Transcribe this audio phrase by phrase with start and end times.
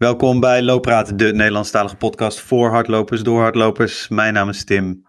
[0.00, 4.08] Welkom bij Looppraat, de Nederlandstalige podcast voor hardlopers, door hardlopers.
[4.08, 5.06] Mijn naam is Tim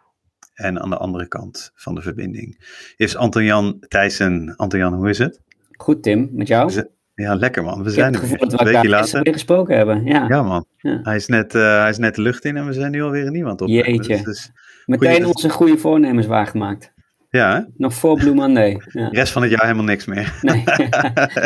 [0.53, 2.65] en aan de andere kant van de verbinding
[2.95, 4.53] is Anton-Jan Thijssen.
[4.55, 5.41] Anton-Jan, hoe is het?
[5.77, 6.83] Goed Tim, met jou?
[7.15, 7.83] Ja, lekker man.
[7.83, 10.05] We Ik zijn het gevoel dat een we elkaar weer gesproken hebben.
[10.05, 10.99] Ja, Ja man, Ja.
[11.03, 13.25] Hij, is net, eh, hij is net de lucht in en we zijn nu alweer
[13.25, 13.67] een niemand op.
[13.67, 14.15] Jeetje.
[14.15, 14.51] Dus, dus-
[14.85, 16.93] meteen onze goede voornemens waargemaakt.
[17.31, 17.61] Ja, hè?
[17.77, 18.81] Nog voor Blue Monday.
[18.91, 19.09] Ja.
[19.09, 20.33] de rest van het jaar helemaal niks meer.
[20.41, 20.63] Nee.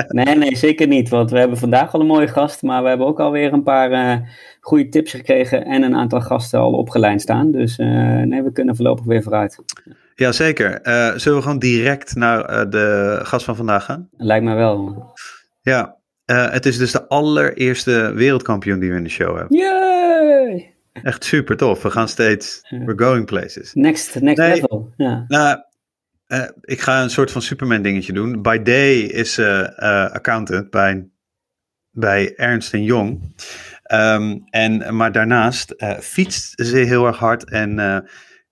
[0.26, 1.10] nee, nee, zeker niet.
[1.10, 3.92] Want we hebben vandaag al een mooie gast, maar we hebben ook alweer een paar
[3.92, 4.18] eh
[4.62, 7.52] goede tips gekregen en een aantal gasten al opgeleid staan.
[7.52, 7.88] Dus eh,
[8.22, 9.60] nee, we kunnen voorlopig weer vooruit.
[10.16, 10.82] Jazeker.
[10.82, 14.10] Eh zullen we gewoon direct naar de gast van vandaag gaan?
[14.18, 15.12] Lijkt me wel.
[15.62, 15.96] Ja,
[16.26, 19.58] het is dus de allereerste wereldkampioen die we in de show hebben.
[19.58, 20.74] Yay!
[21.04, 21.82] Echt super tof.
[21.84, 23.74] We gaan steeds, we're going places.
[23.74, 24.54] Next, next Nee.
[24.54, 24.94] level.
[24.98, 25.26] Ja.
[25.28, 25.58] Nou,
[26.28, 28.42] eh, ik ga een soort van Superman dingetje doen.
[28.42, 31.10] By day is ze eh, accountant bij,
[31.92, 33.36] bij Ernst Jong.
[33.86, 37.98] Ehm, en, maar daarnaast eh, fietst ze heel erg hard en eh,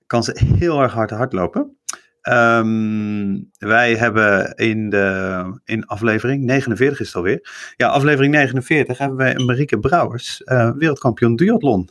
[0.07, 1.77] kan ze heel erg hard hardlopen.
[2.21, 7.49] Ehm, wij hebben in, de, in aflevering 49 is het alweer.
[7.75, 11.89] Ja, aflevering 49 hebben wij Marieke Brouwers, eh, wereldkampioen duathlon.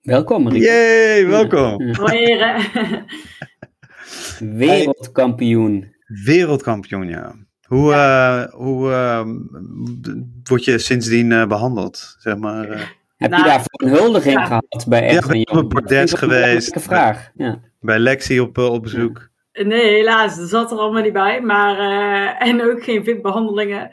[0.00, 0.66] Welkom, Marieke.
[0.66, 1.94] Yay, welkom.
[1.94, 2.64] Hoi heren.
[4.38, 5.94] Wereldkampioen.
[6.24, 7.34] Wereldkampioen, ja.
[7.66, 9.26] Hoe, eh, hoe eh,
[10.44, 12.16] word je sindsdien eh, behandeld?
[12.18, 12.80] Zeg maar, eh,
[13.16, 14.44] Heb Nou, je daarvoor een huldiging ja.
[14.44, 16.72] gehad bij Ja, Ernst ik ben op een bordes een geweest.
[16.72, 17.30] belangrijke vraag.
[17.34, 17.60] Ja.
[17.80, 19.28] bij Lexi op, op bezoek.
[19.52, 21.40] Nee, helaas, dat zat er allemaal niet bij.
[21.40, 23.88] Maar, eh, en ook geen VIP-behandelingen.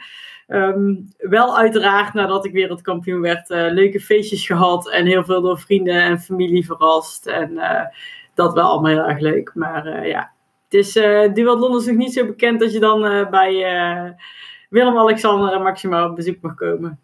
[0.48, 4.90] Ehm, wel uiteraard, nadat ik wereldkampioen werd, eh, leuke feestjes gehad.
[4.92, 7.26] En heel veel door vrienden en familie verrast.
[7.28, 7.86] En eh,
[8.34, 9.52] dat wel allemaal heel erg leuk.
[9.54, 10.32] Maar eh, ja,
[10.64, 13.54] het is, eh duathlon is nog niet zo bekend dat je dan eh, bij
[14.70, 17.00] Willem-Alexander en Maxima op bezoek mag komen.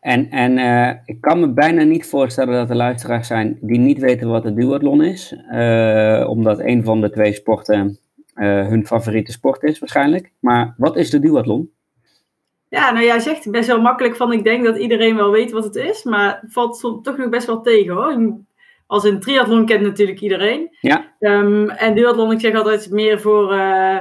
[0.00, 0.58] En, en
[1.04, 4.54] ik kan me bijna niet voorstellen dat er luisteraars zijn die niet weten wat de
[4.54, 5.36] duathlon is.
[6.26, 7.98] omdat een van de twee sporten
[8.34, 10.32] hun favoriete sport is waarschijnlijk.
[10.38, 11.70] Maar wat is de duathlon?
[12.68, 15.64] Ja, nou jij zegt best wel makkelijk van ik denk dat iedereen wel weet wat
[15.64, 18.42] het is, maar het valt toch nog best wel tegen hoor.
[18.92, 20.76] Als een triathlon kent natuurlijk iedereen.
[20.80, 21.14] Ja.
[21.18, 23.98] Ehm, en duathlon, ik zeg altijd meer voor eh,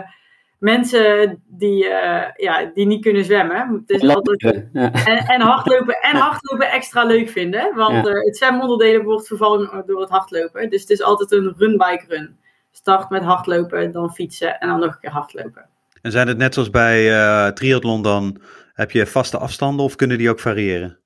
[0.59, 3.83] mensen die, eh, ja, die niet kunnen zwemmen.
[3.85, 4.91] Is altijd, Ja.
[4.91, 7.75] en, en hardlopen en hardlopen extra leuk vinden.
[7.75, 8.13] Want Ja.
[8.13, 10.69] eh, het zwemonderdelen wordt vervangen door het hardlopen.
[10.69, 12.37] Dus het is altijd een run-bike run.
[12.71, 15.65] Start met hardlopen, dan fietsen en dan nog een keer hardlopen.
[16.01, 18.41] En zijn het net zoals bij eh, triathlon dan,
[18.73, 20.99] heb je vaste afstanden of kunnen die ook variëren?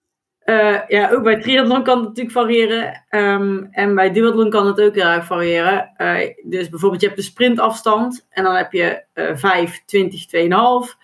[0.45, 3.03] Eh, ja, ook bij triathlon kan het natuurlijk variëren.
[3.09, 5.91] Ehm, en bij duathlon kan het ook heel erg variëren.
[5.97, 8.25] Eh, dus bijvoorbeeld je hebt de sprintafstand.
[8.29, 10.97] En dan heb je eh 5, 20, 2,5.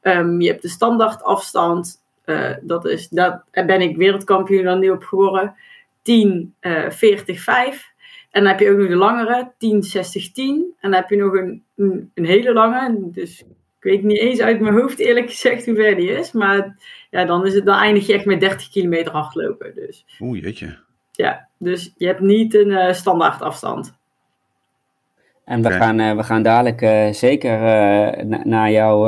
[0.00, 2.02] Ehm, je hebt de standaardafstand.
[2.24, 5.54] eh dat is, daar ben ik wereldkampioen dan nu op geworden.
[6.02, 7.92] 10, eh 40, 5.
[8.30, 9.52] En dan heb je ook nog de langere.
[9.58, 10.54] 10, 60, 10.
[10.80, 12.98] En dan heb je nog een, een, een hele lange.
[13.00, 13.44] Dus
[13.90, 16.32] weet niet eens uit mijn hoofd eerlijk gezegd hoe ver die is.
[16.32, 16.76] Maar
[17.10, 19.74] ja, dan, is het, dan eindig je echt met 30 kilometer hardlopen.
[19.74, 20.78] Dus Oeh, jeetje.
[21.12, 23.96] ja, dus je hebt niet een eh, standaard afstand.
[25.44, 29.04] En we, gaan, eh, we gaan dadelijk eh, zeker eh, na- naar jouw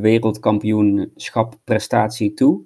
[0.00, 2.60] wereldkampioenschap prestatie toe.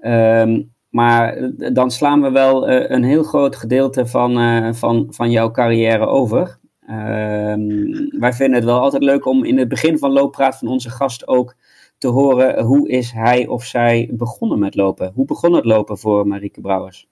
[0.00, 5.30] Ehm, maar dan slaan we wel eh, een heel groot gedeelte van, eh, van, van
[5.30, 6.58] jouw carrière over.
[6.90, 10.90] Ehm, wij vinden het wel altijd leuk om in het begin van looppraat van onze
[10.90, 11.54] gast ook
[11.98, 15.12] te horen hoe is hij of zij begonnen met lopen.
[15.14, 17.08] Hoe begon het lopen voor Marieke Brouwers?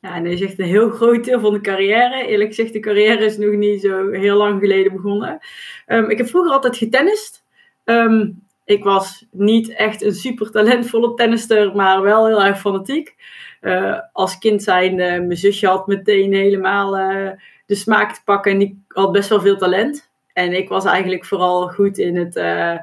[0.00, 2.26] Ja, en dat is echt een heel groot deel van de carrière.
[2.26, 5.38] Eerlijk gezegd, de carrière is nog niet zo heel lang geleden begonnen.
[5.86, 7.44] Ehm, ik heb vroeger altijd getennist.
[7.84, 8.30] Ehm,
[8.64, 13.14] ik was niet echt een super talentvolle tennister, maar wel heel erg fanatiek.
[13.60, 17.30] Eh, als kind zijn, mijn zusje had meteen helemaal eh,
[17.66, 20.10] de smaak te pakken en die had best wel veel talent.
[20.32, 22.74] En ik was eigenlijk vooral goed in het eh,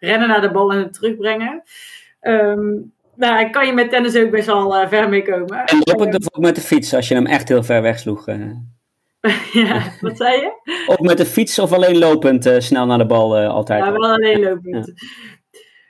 [0.00, 1.62] rennen naar de bal en het terugbrengen.
[2.20, 2.74] Ehm
[3.14, 5.64] nou, kan je met tennis ook best wel eh, ver mee komen.
[5.64, 8.26] En lopend of ook met de fiets als je hem echt heel ver wegsloeg?
[8.26, 8.50] eh?
[9.64, 10.52] ja, wat zei je?
[10.86, 13.84] Of met de fiets of alleen lopend snel naar de bal altijd?
[13.84, 14.92] Ja, wel alleen lopend.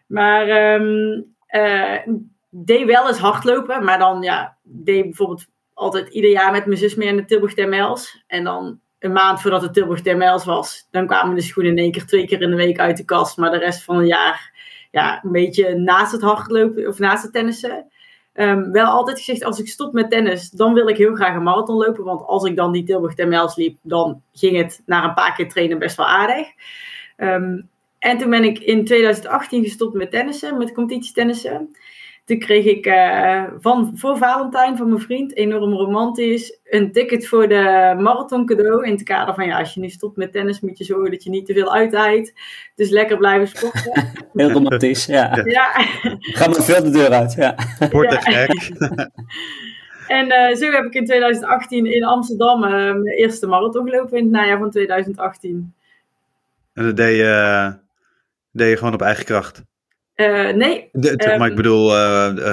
[0.06, 1.98] Maar ehm eh,
[2.50, 6.94] deed wel eens hardlopen, maar dan ja, deed bijvoorbeeld altijd ieder jaar met mijn zus
[6.94, 8.24] mee aan de Tilburg Termels.
[8.26, 11.92] En dan een maand voordat de Tilburg Termels was, dan kwamen de schoenen in één
[11.92, 13.36] keer twee keer in de week uit de kast.
[13.36, 14.52] Maar de rest van het jaar
[14.90, 17.86] ja, een beetje naast het hardlopen of naast het tennissen.
[18.32, 21.42] Ehm, wel altijd gezegd, als ik stop met tennis, dan wil ik heel graag een
[21.42, 22.04] marathon lopen.
[22.04, 25.48] Want als ik dan die Tilburg Termels liep, dan ging het na een paar keer
[25.48, 26.48] trainen best wel aardig.
[27.16, 27.60] Ehm,
[27.98, 31.76] en toen ben ik in 2018 gestopt met tennissen, met competitietennissen.
[32.28, 37.48] Toen kreeg ik uh, van, voor Valentijn van mijn vriend, enorm romantisch, een ticket voor
[37.48, 38.86] de marathon cadeau.
[38.86, 41.24] In het kader van, ja, als je nu stopt met tennis, moet je zorgen dat
[41.24, 42.32] je niet te veel uitrijdt.
[42.74, 44.12] Dus lekker blijven sporten.
[44.32, 45.42] Heel romantisch, ja.
[45.44, 45.68] ja.
[46.20, 47.54] Ga maar veel de deur uit, ja.
[47.90, 48.70] Wordt gek.
[50.08, 54.22] En uh, zo heb ik in 2018 in Amsterdam uh, mijn eerste marathon gelopen in
[54.22, 55.74] het najaar van 2018.
[56.72, 57.74] En dat deed je,
[58.52, 59.62] deed je gewoon op eigen kracht?
[60.20, 60.88] Uh, nee.
[60.92, 61.88] De, um, maar ik bedoel,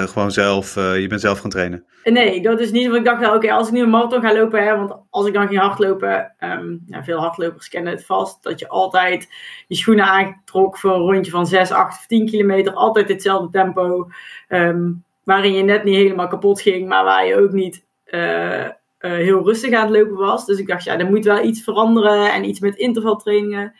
[0.06, 1.84] gewoon zelf, je bent zelf gaan trainen?
[2.04, 2.84] Nee, dat is niet.
[2.84, 5.26] Want ik dacht wel, oké, als ik nu een marathon ga lopen, hè, want als
[5.26, 9.28] ik dan ging hardlopen, um, ja, veel hardlopers kennen het vast, dat je altijd
[9.66, 14.08] je schoenen aantrok voor een rondje van 6, 8 of 10 kilometer, altijd hetzelfde tempo.
[14.48, 17.84] Um, waarin je net niet helemaal kapot ging, maar waar je ook niet
[18.98, 20.46] heel rustig aan het lopen was.
[20.46, 23.74] Dus ik dacht, ja, er moet wel iets veranderen en iets met intervaltrainingen.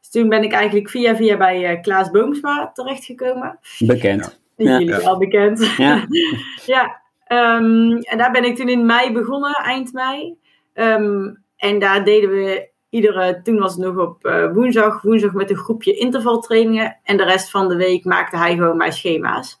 [0.00, 3.58] Dus toen ben ik eigenlijk via via bij uh, Klaas Boomsma terechtgekomen.
[3.78, 4.40] Bekend.
[4.56, 4.78] Ja.
[4.78, 5.74] Jullie wel bekend.
[5.76, 6.06] Ja.
[6.66, 10.36] ja um, en daar ben ik toen in mei begonnen, eind mei.
[10.74, 15.50] Um, en daar deden we iedere, toen was het nog op uh, woensdag, woensdag met
[15.50, 16.98] een groepje intervaltrainingen.
[17.02, 19.60] En de rest van de week maakte hij gewoon mijn schema's.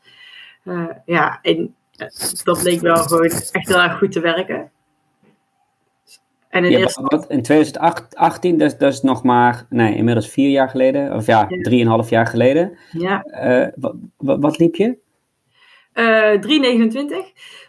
[0.64, 1.74] Uh, ja, en
[2.44, 4.70] dat bleek wel gewoon echt heel erg goed te werken.
[6.58, 7.02] En in, ja, eerste...
[7.02, 11.46] wat, in 2018, dat, dat is nog maar, nee, inmiddels vier jaar geleden, of ja,
[11.48, 11.62] ja.
[11.62, 12.78] drieënhalf jaar geleden.
[12.92, 13.24] Ja.
[13.26, 13.66] Uh,
[14.16, 14.98] wat, wat, liep je?
[15.94, 16.92] Uh, 3,29.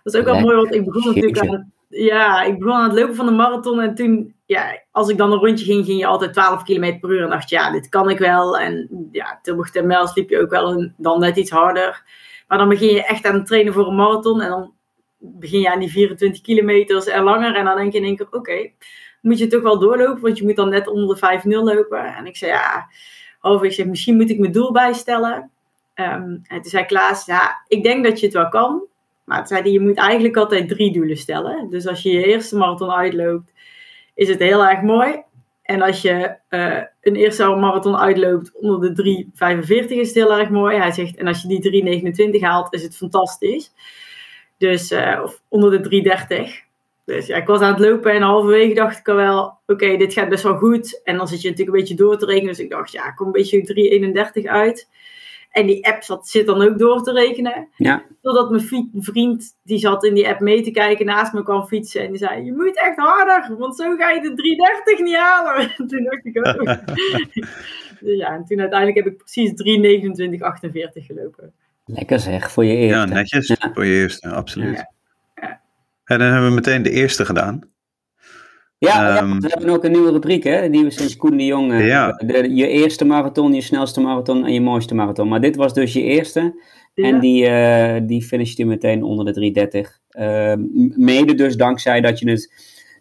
[0.03, 2.89] Dat is ook wel mooi, want ik begon natuurlijk aan het, ja, ik begon aan
[2.89, 5.99] het lopen van de marathon en toen, ja, als ik dan een rondje ging, ging
[5.99, 8.57] je altijd 12 km per uur en dacht, ja, dit kan ik wel.
[8.57, 12.03] En ja, Tilburg ten Mels liep je ook wel een, dan net iets harder.
[12.47, 14.41] Maar dan begin je echt aan het trainen voor een marathon.
[14.41, 14.73] En dan
[15.19, 17.55] begin je aan die 24 kilometers en langer.
[17.55, 18.71] En dan denk je in één keer, oké,
[19.21, 20.21] moet je toch wel doorlopen.
[20.21, 22.15] Want je moet dan net onder de 5-0 lopen.
[22.15, 22.89] En ik zei, ja,
[23.41, 25.51] over, ik zeg, misschien moet ik mijn doel bijstellen.
[25.95, 28.83] Um, en toen zei Klaas, ja, ik denk dat je het wel kan.
[29.23, 31.69] Maar toen zei je moet eigenlijk altijd drie doelen stellen.
[31.69, 33.51] Dus als je je eerste marathon uitloopt,
[34.15, 35.23] is het heel erg mooi.
[35.61, 39.25] En als je uh, een eerste marathon uitloopt onder de
[39.65, 40.77] 3,45 is het heel erg mooi.
[40.77, 43.71] Hij zegt, en als je die 3,29 haalt, is het fantastisch.
[44.59, 46.67] Dus, uh, of onder de 3,30.
[47.05, 49.97] Dus ja, ik was aan het lopen en halverwege dacht ik al wel, oké, okay,
[49.97, 51.01] dit gaat best wel goed.
[51.03, 52.47] En dan zit je natuurlijk een beetje door te rekenen.
[52.47, 54.89] Dus ik dacht, ja, ik kom een beetje 3,31 uit.
[55.51, 57.69] En die app zat, zit dan ook door te rekenen.
[57.75, 58.05] Ja.
[58.21, 62.01] Totdat mijn vriend, die zat in die app mee te kijken, naast me kwam fietsen.
[62.01, 65.71] En die zei, je moet echt harder, want zo ga je de 330 niet halen.
[65.89, 66.65] toen dacht ik ook.
[68.05, 69.51] dus ja, en toen uiteindelijk heb ik precies
[71.01, 71.53] 329,48 gelopen.
[71.93, 72.97] Lekker zeg, voor je eerste.
[72.97, 73.71] Ja, netjes, ja.
[73.73, 74.75] voor je eerste, absoluut.
[74.75, 74.89] Ja.
[75.35, 75.61] Ja.
[76.03, 77.61] En dan hebben we meteen de eerste gedaan.
[78.77, 81.71] Ja, um, we hebben ook een nieuwe rubriek, hè, die we sinds Koen de Jong
[81.71, 82.11] uh, ja.
[82.11, 85.27] de, je eerste marathon, je snelste marathon en je mooiste marathon.
[85.27, 86.61] Maar dit was dus je eerste.
[86.93, 87.03] Ja.
[87.03, 89.99] En die, uh, die finishte meteen onder de 330.
[90.11, 90.53] Uh,
[90.97, 92.53] mede dus dankzij dat je het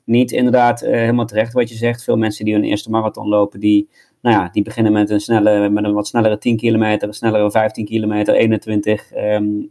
[0.05, 2.05] niet inderdaad uh, helemaal terecht wat je zegt.
[2.05, 3.89] Veel mensen die hun eerste marathon lopen, die,
[4.23, 7.51] nou ja, die beginnen met een, snelle, met een wat snellere 10 kilometer, een snellere
[7.51, 9.17] 15 kilometer, 21.
[9.17, 9.71] Um,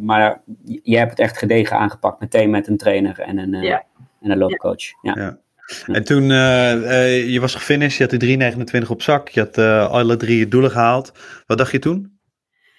[0.00, 0.42] maar
[0.82, 3.62] je hebt het echt gedegen aangepakt, meteen met een trainer en een...
[3.62, 3.84] Ja
[4.20, 5.02] en een loopcoach.
[5.02, 5.12] Ja.
[5.16, 5.38] ja.
[5.86, 9.58] En toen uh, uh, je was gefinished, je had de 3,29 op zak, je had
[9.58, 11.12] uh, alle drie doelen gehaald.
[11.46, 12.18] Wat dacht je toen?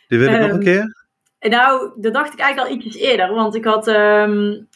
[0.07, 1.07] Die wil ik um, nog een keer?
[1.39, 4.67] Nou, dat dacht ik eigenlijk al ietsjes eerder, want ik had um,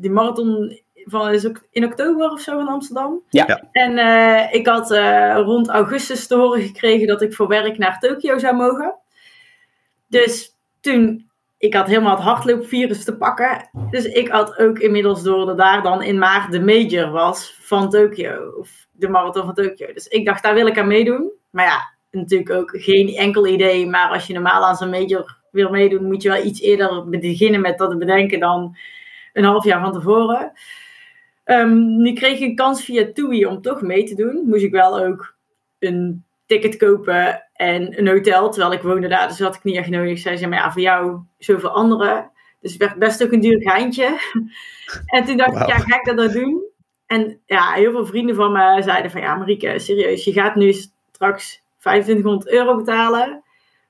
[0.00, 3.22] die marathon van is ook in oktober of zo in Amsterdam.
[3.28, 3.68] Ja.
[3.72, 3.98] En
[4.52, 4.90] ik had
[5.36, 8.94] rond augustus te horen gekregen dat ik voor werk naar Tokio zou mogen.
[10.08, 13.70] Dus toen ik had helemaal het hardloopvirus te pakken.
[13.90, 17.90] Dus ik had ook inmiddels door dat daar dan in maart de major was van
[17.90, 18.52] Tokio.
[18.58, 19.92] Of de marathon van Tokio.
[19.92, 21.32] Dus ik dacht, daar wil ik aan meedoen.
[21.50, 23.86] Maar ja, natuurlijk ook geen enkel idee.
[23.86, 27.60] Maar als je normaal aan zo'n major wil meedoen, moet je wel iets eerder beginnen
[27.60, 28.76] met dat te bedenken dan
[29.32, 30.52] een half jaar van tevoren.
[31.44, 34.42] Um, nu kreeg ik een kans via TUI om toch mee te doen.
[34.48, 35.34] Moest ik wel ook
[35.78, 38.50] een ticket kopen en een hotel.
[38.50, 40.18] Terwijl ik woonde daar, dus had ik niet echt nodig.
[40.18, 42.30] Zij zei, maar ja, voor jou zoveel anderen.
[42.60, 44.18] Dus het werd best ook een duur geintje.
[45.06, 45.62] en toen dacht wow.
[45.62, 46.62] ik, ja, ga ik dat dan doen?
[47.06, 50.72] En ja, heel veel vrienden van me zeiden van, ja Marieke, serieus, je gaat nu
[51.12, 53.42] straks 2500 euro betalen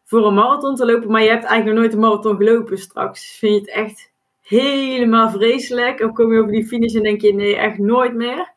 [0.04, 3.38] voor een marathon te lopen, maar je hebt eigenlijk nog nooit een marathon gelopen straks.
[3.38, 4.12] Vind je het echt
[4.42, 6.00] helemaal vreselijk?
[6.00, 8.52] Of kom je over die finish en denk je, nee, echt nooit meer?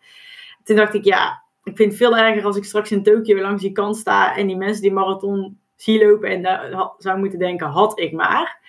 [0.64, 3.62] Toen dacht ik, ja, ik vind het veel erger als ik straks in Tokio langs
[3.62, 7.68] die kant sta en die mensen die marathon zie lopen en daar zou moeten denken,
[7.68, 8.60] had ik maar.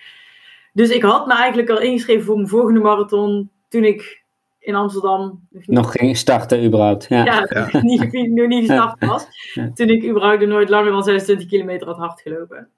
[0.73, 4.23] Dus ik had me eigenlijk al ingeschreven voor mijn volgende marathon toen ik
[4.59, 5.47] in Amsterdam...
[5.49, 7.05] Nog, nog ging starten überhaupt.
[7.09, 7.81] Ja, ja, ja.
[7.81, 9.27] Niet, nog niet gestart was.
[9.53, 9.71] Ja.
[9.73, 12.69] Toen ik überhaupt nooit langer dan 26 kilometer had hard gelopen.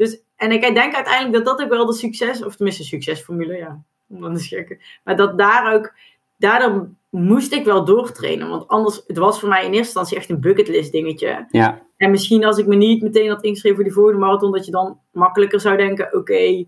[0.00, 3.82] Dus, en ik denk uiteindelijk dat dat ook wel de succes, of tenminste succesformule, ja,
[4.08, 4.78] om dan te checken.
[5.04, 5.92] Maar dat daar ook,
[6.36, 8.48] daardoor moest ik wel doortrainen.
[8.48, 11.46] Want anders, het was voor mij in eerste instantie echt een bucketlist dingetje.
[11.50, 11.82] Ja.
[11.96, 14.70] En misschien als ik me niet meteen had ingeschreven voor die volgende marathon, dat je
[14.70, 16.66] dan makkelijker zou denken, oké, okay,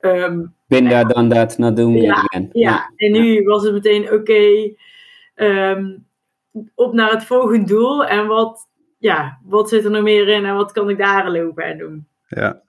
[0.00, 2.48] um, Bin daar dan dat, not doen ja, again.
[2.52, 4.72] Ja, en nu was het meteen, oké,
[5.34, 5.96] ehm,
[6.74, 8.04] op naar het volgende doel.
[8.04, 11.64] En wat, ja, wat zit er nog meer in en wat kan ik daar lopen
[11.64, 12.06] en doen.
[12.28, 12.62] Ja.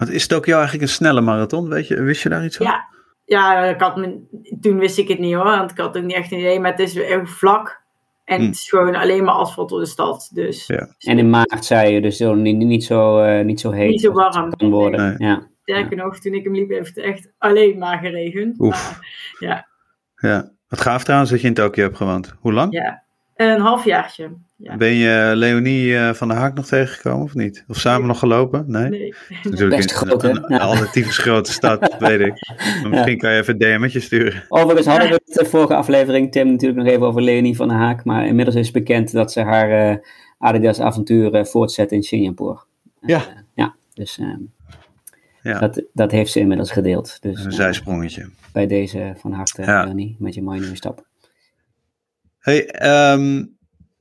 [0.00, 1.68] Want is het ook jou eigenlijk een snelle marathon?
[1.68, 2.66] Weet je, wist je daar iets van?
[2.66, 2.84] Ja,
[3.24, 4.20] ja ik had me,
[4.60, 6.60] toen wist ik het niet hoor, want ik had ook niet echt een idee.
[6.60, 7.78] Maar het is erg vlak.
[8.24, 8.46] En Hm.
[8.46, 10.30] het is gewoon alleen maar asfalt door de stad.
[10.32, 10.94] Dus Ja.
[10.98, 14.00] En in maart zei je dus zo, niet, niet, zo, eh, niet zo heet Niet
[14.00, 14.56] zo warm.
[14.56, 15.16] kan worden.
[15.18, 15.28] Nee.
[15.28, 15.48] Ja.
[15.62, 18.60] sterker nog, toen ik hem liep, heeft het echt alleen maar geregend.
[18.60, 18.70] Oef.
[18.70, 19.06] Maar,
[19.48, 19.66] ja,
[20.16, 20.50] Ja.
[20.68, 22.34] Wat gaaf trouwens dat je in Tokio hebt gewoond.
[22.40, 22.72] Hoe lang?
[22.72, 23.02] ja,
[23.48, 24.30] een halfjaartje.
[24.56, 24.76] Ja.
[24.76, 27.64] Ben je Leonie eh, van der Haak nog tegengekomen of niet?
[27.68, 28.08] Of samen Nee.
[28.08, 28.64] nog gelopen?
[28.66, 28.88] Nee?
[28.88, 29.14] Nee.
[29.42, 30.28] Natuurlijk Best een- groot, hè?
[30.28, 30.58] een, een, Ja.
[30.58, 32.48] alternatieve grote stad, dat weet ik.
[32.82, 34.42] Maar misschien kan je even een DM'tje sturen.
[34.48, 37.76] Overigens hadden we het de vorige aflevering, Tim, natuurlijk nog even over Leonie van der
[37.76, 38.04] Haak.
[38.04, 39.96] Maar inmiddels is bekend dat ze haar eh,
[40.38, 42.58] Adidas-avontuur eh, voortzet in Singapore.
[43.00, 43.22] Ja.
[43.54, 44.20] Ja, dus
[45.42, 45.58] Ja.
[45.58, 47.18] dat, dat heeft ze inmiddels gedeeld.
[47.22, 48.28] Dus Een zijsprongetje.
[48.52, 49.84] bij deze van harte, Ja.
[49.84, 51.08] Leonie, met je mooie nieuwe stap.
[52.40, 53.44] Hey, ehm,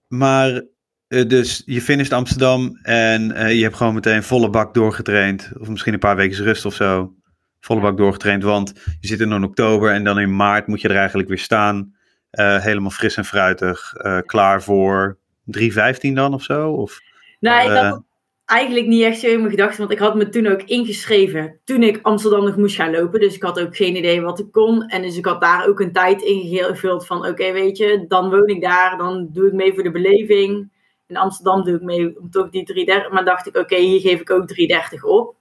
[0.07, 0.61] maar
[1.07, 5.51] eh, dus je finisht Amsterdam en eh, je hebt gewoon meteen volle bak doorgetraind.
[5.59, 7.13] Of misschien een paar weken rust of zo.
[7.59, 10.95] Volle bak doorgetraind, want je zit in oktober en dan in maart moet je er
[10.95, 11.95] eigenlijk weer staan.
[12.29, 13.93] Eh, helemaal fris en fruitig.
[14.25, 16.71] klaar voor 3.15 dan of zo?
[16.71, 16.99] Of,
[17.39, 18.03] Nou, ik had
[18.49, 21.83] eigenlijk niet echt zo in mijn gedachten, want ik had me toen ook ingeschreven toen
[21.83, 23.19] ik Amsterdam nog moest gaan lopen.
[23.19, 24.87] Dus ik had ook geen idee wat ik kon.
[24.87, 28.47] En dus ik had daar ook een tijd ingevuld van, oké, weet je, dan woon
[28.47, 30.71] ik daar, dan doe ik mee voor de beleving.
[31.07, 33.11] In Amsterdam doe ik mee om toch die 330.
[33.11, 35.35] Maar dacht ik, oké, hier geef ik ook 330 op.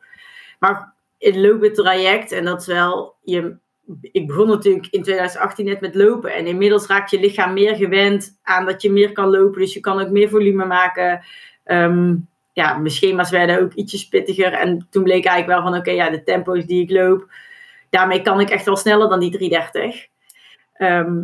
[0.58, 3.56] Maar het lopen traject, en dat is wel, je,
[4.00, 6.34] ik begon natuurlijk in 2018 net met lopen.
[6.34, 9.60] En inmiddels raakt je lichaam meer gewend aan dat je meer kan lopen.
[9.60, 11.24] Dus je kan ook meer volume maken.
[11.64, 12.14] Ehm,
[12.58, 14.52] ja, mijn schema's werden ook ietsjes pittiger.
[14.52, 17.30] En toen bleek eigenlijk wel van, oké, ja, de tempo's die ik loop,
[17.90, 20.06] daarmee kan ik echt wel sneller dan die 330.
[20.72, 21.22] Ehm,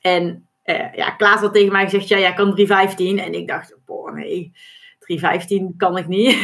[0.00, 3.18] en eh, ja, Klaas had tegen mij gezegd, ja, jij kan 315.
[3.18, 4.52] En ik dacht, boah, nee,
[4.98, 6.36] 315 kan ik niet.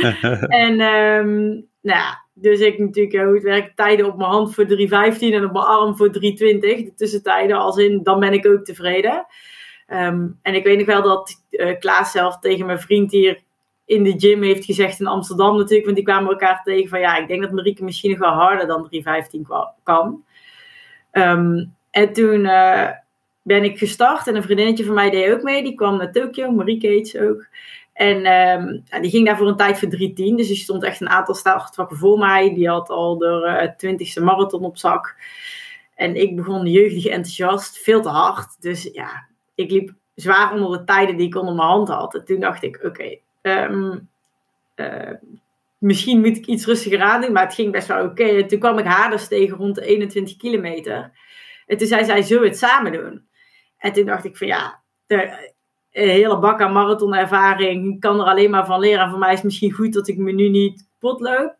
[0.64, 1.46] en ehm,
[1.80, 5.44] nou ja, dus ik natuurlijk, hoe het werkt, tijden op mijn hand voor 315 en
[5.44, 6.84] op mijn arm voor 320.
[6.84, 9.26] De tussentijden, als in, dan ben ik ook tevreden.
[9.86, 13.46] Ehm, en ik weet nog wel dat eh, Klaas zelf tegen mijn vriend hier
[13.88, 17.16] in de gym heeft gezegd in Amsterdam natuurlijk, want die kwamen elkaar tegen van ja,
[17.16, 20.24] ik denk dat Marieke misschien nog wel harder dan 315 kwa- kan.
[21.10, 22.88] Ehm, en toen eh,
[23.42, 26.50] ben ik gestart en een vriendinnetje van mij deed ook mee, die kwam naar Tokio,
[26.50, 27.46] Marieke heet ook.
[27.92, 31.08] En ehm, die ging daar voor een tijd voor 310, dus die stond echt een
[31.08, 32.54] aantal startvakken voor mij.
[32.54, 35.16] Die had al de twintigste marathon op zak.
[35.94, 38.56] En ik begon jeugdig enthousiast, veel te hard.
[38.60, 42.14] Dus ja, ik liep zwaar onder de tijden die ik onder mijn hand had.
[42.14, 43.98] En toen dacht ik, oké, ehm,
[44.74, 45.12] eh,
[45.78, 48.24] misschien moet ik iets rustiger aan doen, maar het ging best wel oké.
[48.24, 51.12] En toen kwam ik haar dus tegen rond de 21 kilometer.
[51.66, 53.26] En toen zei zij, zullen we het samen doen?
[53.78, 58.50] En toen dacht ik van ja, een hele bak aan marathonervaring, ik kan er alleen
[58.50, 59.04] maar van leren.
[59.04, 61.56] En voor mij is het misschien goed dat ik me nu niet pot loop.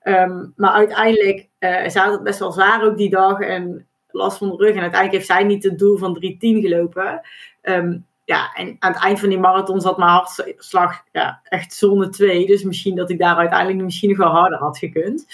[0.00, 4.56] Ehm, maar uiteindelijk uh, het best wel zwaar ook die dag en last van de
[4.56, 4.74] rug.
[4.74, 7.20] En uiteindelijk heeft zij niet het doel van 310 gelopen.
[7.60, 7.98] Ehm,
[8.30, 12.46] ja, en aan het eind van die marathon zat mijn hartslag ja, echt zone 2.
[12.46, 15.26] Dus misschien dat ik daar uiteindelijk misschien nog wel harder had gekund.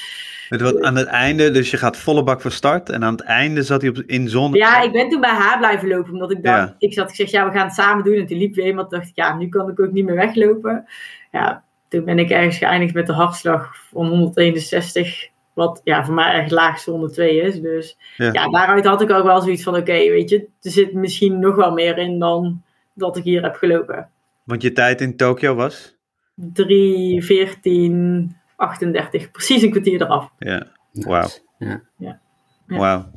[0.48, 2.88] Wat aan het einde, dus je gaat volle bak van start.
[2.90, 4.52] En aan het einde zat hij op, in zon.
[4.54, 6.12] Ja, ik ben toen bij haar blijven lopen.
[6.12, 6.74] Omdat ik dacht, Ja.
[6.78, 8.14] ik zat gezegd, ja, we gaan het samen doen.
[8.14, 8.90] En toen liep weer iemand.
[8.90, 10.84] dacht ik, ja, nu kan ik ook niet meer weglopen.
[11.32, 15.28] Ja, toen ben ik ergens geëindigd met de hartslag van 161.
[15.52, 17.60] Wat ja, voor mij echt laag zone 2 is.
[17.60, 18.32] Dus Ja.
[18.32, 18.48] ja.
[18.48, 21.72] daaruit had ik ook wel zoiets van: oké, weet je, er zit misschien nog wel
[21.72, 22.62] meer in dan
[22.96, 24.10] dat ik hier heb gelopen.
[24.44, 25.96] Want je tijd in Tokio was?
[26.34, 29.30] 3, 14, 38.
[29.30, 30.30] Precies een kwartier eraf.
[30.38, 31.28] Ja, wauw.
[31.58, 31.82] Ja.
[31.98, 32.20] Ja.
[32.66, 33.10] Wauw.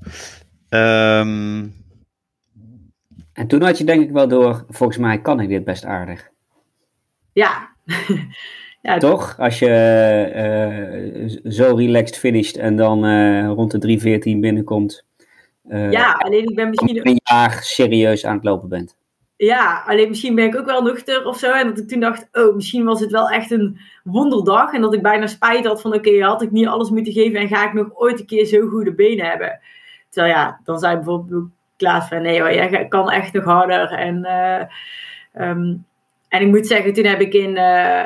[0.70, 1.68] Ehm,
[3.34, 6.30] En toen had je denk ik wel door, volgens mij kan ik dit best aardig.
[7.34, 7.70] Ja.
[8.82, 9.36] ja Toch?
[9.40, 9.70] Als je
[10.34, 15.06] eh, zo relaxed finisht en dan eh, rond de 3.14 binnenkomt.
[15.68, 17.08] eh, ja, alleen ik ben misschien.
[17.08, 18.98] een jaar serieus aan het lopen bent.
[19.42, 21.52] Ja, alleen misschien ben ik ook wel nuchter of zo.
[21.52, 24.74] En dat ik toen dacht, oh, misschien was het wel echt een wonderdag.
[24.74, 27.48] En dat ik bijna spijt had van, oké, had ik niet alles moeten geven en
[27.48, 29.60] ga ik nog ooit een keer zo goede benen hebben.
[30.10, 33.92] Terwijl ja, dan zei bijvoorbeeld Klaas van, nee hoor, jij kan echt nog harder.
[33.92, 34.62] En, eh,
[35.34, 35.76] ehm,
[36.28, 38.06] en ik moet zeggen, toen heb ik in, eh,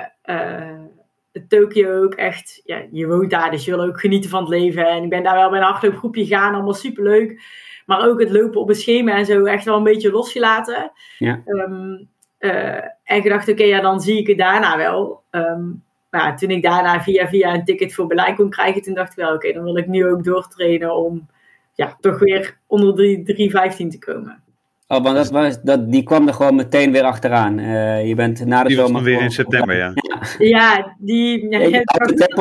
[1.48, 4.88] Tokio ook echt, ja, je woont daar, dus je wil ook genieten van het leven.
[4.88, 7.42] En ik ben daar wel bij een hardloopgroepje gegaan, allemaal superleuk.
[7.86, 10.92] Maar ook het lopen op een schema en zo echt wel een beetje losgelaten.
[11.18, 11.42] Ja.
[11.46, 12.04] Ehm,
[12.38, 15.24] eh, en gedacht, oké, ja, dan zie ik het daarna wel.
[15.30, 15.63] Ehm,
[16.10, 19.24] maar toen ik daarna via via een ticket voor Berlijn kon krijgen, toen dacht ik
[19.24, 21.28] wel, oké, dan wil ik nu ook doortrainen om
[21.74, 24.43] ja, toch weer onder de 3.15 te komen.
[24.88, 27.60] Oh, want dat was, dat, die kwam er gewoon meteen weer achteraan.
[27.60, 29.94] Eh, je bent na de Die was zomer dan weer in september, ja.
[30.38, 31.50] Ja, die...
[31.50, 31.60] Ja,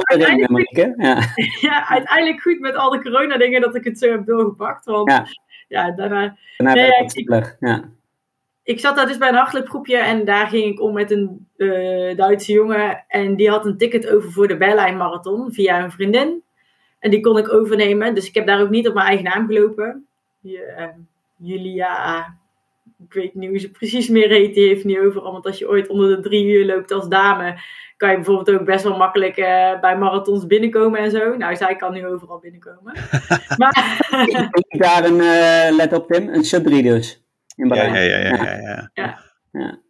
[0.02, 0.94] uiteindelijk, Marieke.
[0.96, 1.18] Ja.
[1.68, 4.84] ja, uiteindelijk goed met al de corona dingen dat ik het zo heb doorgepakt.
[4.84, 5.26] Want Ja.
[5.68, 6.36] ja, daarna...
[6.56, 7.84] Daarna Nee, werd het ik- soepeler, Ja.
[8.62, 12.16] ik zat daar dus bij een hardloopgroepje en daar ging ik om met een eh,
[12.16, 13.04] Duitse jongen.
[13.08, 16.42] En die had een ticket over voor de Berlijn Marathon via een vriendin.
[16.98, 18.14] En die kon ik overnemen.
[18.14, 20.06] Dus ik heb daar ook niet op mijn eigen naam gelopen.
[20.40, 20.86] Die, eh,
[21.42, 22.24] Julia,
[23.08, 25.32] ik weet niet hoe ze precies meer heet, die heeft niet overal.
[25.32, 27.60] Want als je ooit onder de drie uur loopt als dame,
[27.96, 31.36] kan je bijvoorbeeld ook best wel makkelijk eh, bij marathons binnenkomen en zo.
[31.36, 32.92] Nou, zij kan nu overal binnenkomen.
[33.58, 33.98] maar
[34.68, 37.24] daar een, eh, let op Tim, een sub 3 dus.
[37.56, 39.20] In Ja, ja, ja, ja, ja, ja.
[39.52, 39.80] Ja.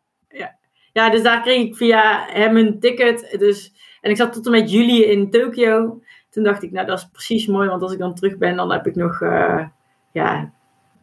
[0.92, 3.37] Ja, dus daar kreeg ik via hem een ticket.
[3.38, 6.02] Dus, en ik zat tot en met juli in Tokio.
[6.30, 8.73] Toen dacht ik, nou dat is precies mooi, want als ik dan terug ben, dan
[8.73, 9.66] heb ik nog eh,
[10.12, 10.52] ja,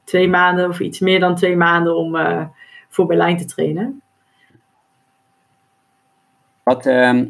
[0.10, 2.46] twee maanden of iets meer dan twee maanden om eh,
[2.90, 4.02] voor Berlijn te trainen.
[6.64, 7.26] Wat, ehm,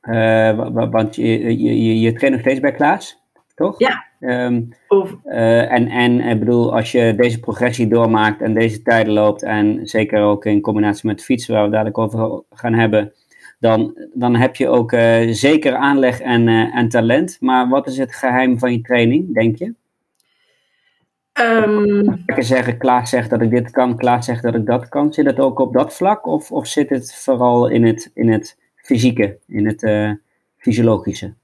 [0.00, 3.22] eh, wa- wa- want je, je, je, je traint nog steeds bij Klaas,
[3.54, 3.78] toch?
[3.78, 4.04] Ja.
[4.20, 9.12] Ehm, Of, eh, en, en ik bedoel, als je deze progressie doormaakt en deze tijden
[9.12, 13.12] loopt, en zeker ook in combinatie met fietsen, waar we dadelijk over gaan hebben,
[13.60, 14.90] dan, dan heb je ook
[15.30, 17.36] zeker aanleg en, en talent.
[17.40, 19.74] Maar wat is het geheim van je training, denk je?
[21.36, 25.12] Ehm, Lekker zeggen, Klaas zegt dat ik dit kan, Klaas zegt dat ik dat kan.
[25.12, 28.58] Zit het ook op dat vlak of, of zit het vooral in het, in het
[28.76, 30.10] fysieke, in het eh,
[30.58, 31.34] fysiologische?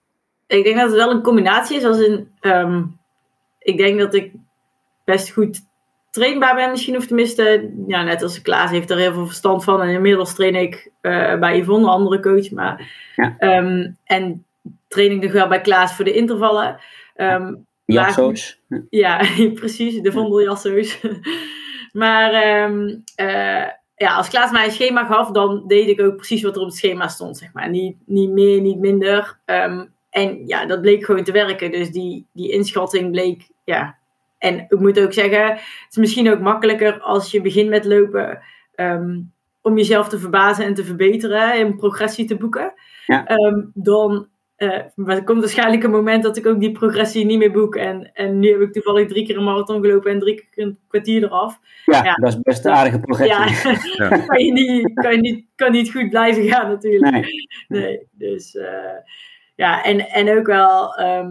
[0.47, 1.85] ik denk dat het wel een combinatie is.
[1.85, 2.83] Als in, ehm,
[3.59, 4.33] ik denk dat ik
[5.05, 5.61] best goed
[6.11, 6.97] trainbaar ben misschien.
[6.97, 9.83] Of tenminste, ja, net als Klaas heeft er heel veel verstand van.
[9.83, 12.51] En inmiddels train ik eh, bij Yvonne, een andere coach.
[12.51, 13.35] Maar, Ja.
[13.39, 14.45] ehm, en
[14.89, 16.81] train ik nog wel bij Klaas voor de intervallen.
[17.93, 18.61] Maar- Jasso's?
[18.91, 21.01] ja, precies, de vondeljasso's.
[21.93, 26.43] maar ehm, eh, ja, als Klaas mij een schema gaf, dan deed ik ook precies
[26.43, 27.69] wat er op het schema stond, zeg maar.
[27.71, 29.39] Niet, niet meer, niet minder.
[29.45, 31.71] Ehm, en ja, dat bleek gewoon te werken.
[31.71, 33.99] Dus die, die inschatting bleek, ja.
[34.39, 38.43] En ik moet ook zeggen, het is misschien ook makkelijker als je begint met lopen,
[38.75, 39.21] ehm,
[39.61, 42.73] om jezelf te verbazen en te verbeteren en progressie te boeken.
[43.07, 43.25] Ja.
[43.75, 44.29] Dan
[44.63, 47.77] eh, maar er komt waarschijnlijk een moment dat ik ook die progressie niet meer boek.
[47.77, 50.79] En, en nu heb ik toevallig drie keer een marathon gelopen en drie keer een
[50.89, 51.59] kwartier eraf.
[51.85, 52.15] Ja, Ja.
[52.15, 53.73] dat is best een aardige progressie.
[53.99, 54.19] Ja, Ja.
[54.27, 57.13] kan, je niet, kan, je niet, kan niet goed blijven gaan natuurlijk.
[57.13, 57.49] Nee.
[57.69, 58.97] Nee, dus eh,
[59.57, 61.27] ja, en, en ook wel, eh,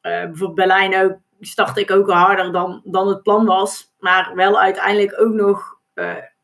[0.00, 3.92] bijvoorbeeld Berlijn ook, startte ik ook harder dan, dan het plan was.
[3.98, 5.78] Maar wel uiteindelijk ook nog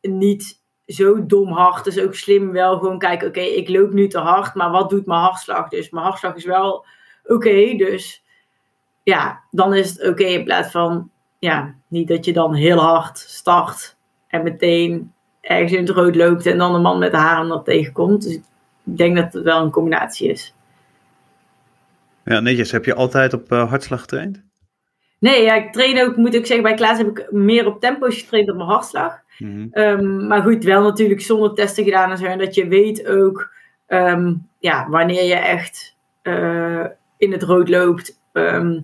[0.00, 0.59] niet
[0.92, 1.84] zo dom hard.
[1.84, 5.06] Dus ook slim wel gewoon kijken, oké, ik loop nu te hard, maar wat doet
[5.06, 5.68] mijn hartslag?
[5.68, 6.84] Dus mijn hartslag is wel
[7.24, 8.24] oké, dus
[9.02, 13.18] ja, dan is het oké in plaats van, ja, niet dat je dan heel hard
[13.18, 17.48] start en meteen ergens in het rood loopt en dan een man met de haren
[17.48, 18.22] dat tegenkomt.
[18.22, 18.42] Dus ik
[18.96, 20.54] denk dat het wel een combinatie is.
[22.24, 22.70] Ja, netjes.
[22.70, 24.42] Heb je altijd op eh, hartslag getraind?
[25.20, 28.18] Nee, ja, ik train ook, moet ik zeggen, bij Klaas heb ik meer op tempo's
[28.18, 29.20] getraind dan mijn hartslag.
[29.38, 29.66] Mhm.
[29.70, 32.24] Ehm, maar goed, wel natuurlijk zonder testen gedaan en zo.
[32.24, 33.50] En dat je weet ook
[33.86, 36.84] ehm, ja, wanneer je echt eh,
[37.16, 38.20] in het rood loopt.
[38.32, 38.80] Ehm,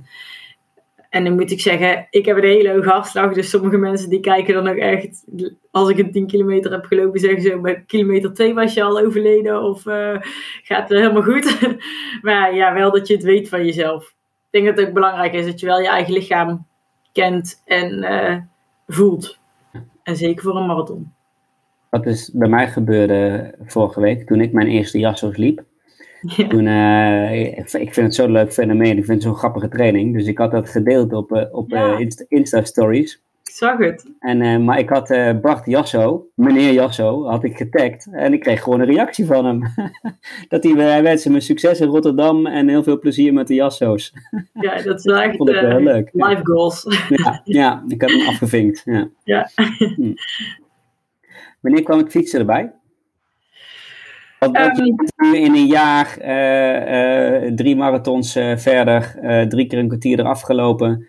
[1.11, 3.33] en dan moet ik zeggen, ik heb een hele hoge hartslag.
[3.33, 5.25] Dus sommige mensen die kijken dan ook echt...
[5.70, 7.61] Als ik een 10 kilometer heb gelopen, zeggen ze...
[7.61, 10.16] Bij kilometer 2 was je al overleden of eh,
[10.62, 11.77] gaat het helemaal goed.
[12.22, 14.14] maar ja, wel dat je het weet van jezelf.
[14.56, 16.66] Ik denk dat het ook belangrijk is dat je wel je eigen lichaam
[17.12, 18.36] kent en eh,
[18.86, 19.38] voelt.
[20.02, 21.12] En zeker voor een marathon.
[21.88, 25.64] Wat is bij mij gebeurde vorige week, toen ik mijn eerste jasso's liep.
[26.20, 26.46] Ja.
[26.48, 30.14] Toen, eh, ik ik vind het zo'n leuk fenomeen, ik vind het zo'n grappige training.
[30.14, 31.98] Dus ik had dat gedeeld op, eh, op Ja.
[31.98, 33.22] Insta- Insta-stories.
[33.56, 34.10] Zag het.
[34.18, 38.08] En, eh, maar ik had eh, Bart Jasso, meneer Jasso, had ik getagd.
[38.12, 39.60] En ik kreeg gewoon een reactie van hem.
[40.48, 44.12] dat hij, hij wenste me succes in Rotterdam en heel veel plezier met de Jasso's.
[44.52, 46.10] Ja, dat is wel echt Vond ik wel eh, heel leuk.
[46.12, 46.86] Life goals.
[47.08, 48.82] Ja, ja, ik had hem afgevinkt.
[48.84, 49.08] Ja.
[49.24, 49.48] Ja.
[49.96, 50.12] Hm.
[51.60, 52.72] Wanneer kwam het fietsen erbij?
[54.38, 55.30] Want je Ehm.
[55.32, 60.18] nu in een jaar eh, eh, drie marathons eh, verder, eh, drie keer een kwartier
[60.20, 61.08] eraf gelopen.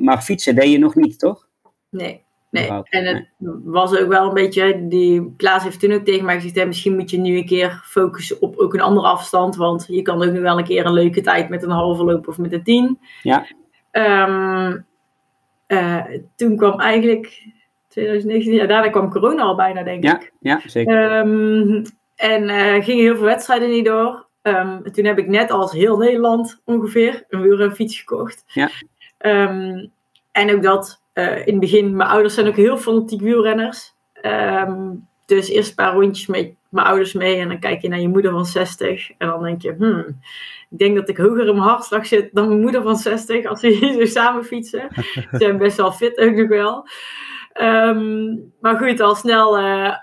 [0.00, 1.46] Maar fietsen deed je nog niet, toch?
[1.90, 2.24] Nee.
[2.50, 3.28] Nee, en het
[3.64, 6.96] was ook wel een beetje, die Klaas heeft toen ook tegen mij gezegd, hè, misschien
[6.96, 10.32] moet je nu een keer focussen op ook een andere afstand, want je kan ook
[10.32, 12.98] nu wel een keer een leuke tijd met een halve loop of met een tien.
[13.22, 13.46] Ja.
[13.90, 14.78] Ehm,
[15.66, 16.04] eh,
[16.36, 17.46] toen kwam eigenlijk
[17.88, 20.32] 2019, ja, daarna kwam corona al bijna, denk Ja, ik.
[20.40, 21.10] ja, zeker.
[21.10, 21.84] Ehm,
[22.16, 24.28] en eh, gingen heel veel wedstrijden niet door.
[24.42, 28.42] Ehm, toen heb ik net als heel Nederland ongeveer een wielrenfiets gekocht.
[28.46, 28.70] Ja.
[29.20, 29.86] Ehm,
[30.32, 33.94] en ook dat eh, in het begin, mijn ouders zijn ook heel fanatiek wielrenners.
[34.12, 34.94] Ehm,
[35.26, 38.08] dus eerst een paar rondjes met mijn ouders mee en dan kijk je naar je
[38.08, 39.10] moeder van 60.
[39.18, 40.20] En dan denk je, hmm,
[40.70, 43.60] ik denk dat ik hoger in mijn hartslag zit dan mijn moeder van 60 als
[43.60, 44.88] we hier zo samen fietsen.
[44.92, 46.86] Ze zijn best wel fit ook nog wel.
[47.52, 49.96] Ehm, maar goed, al snel eh,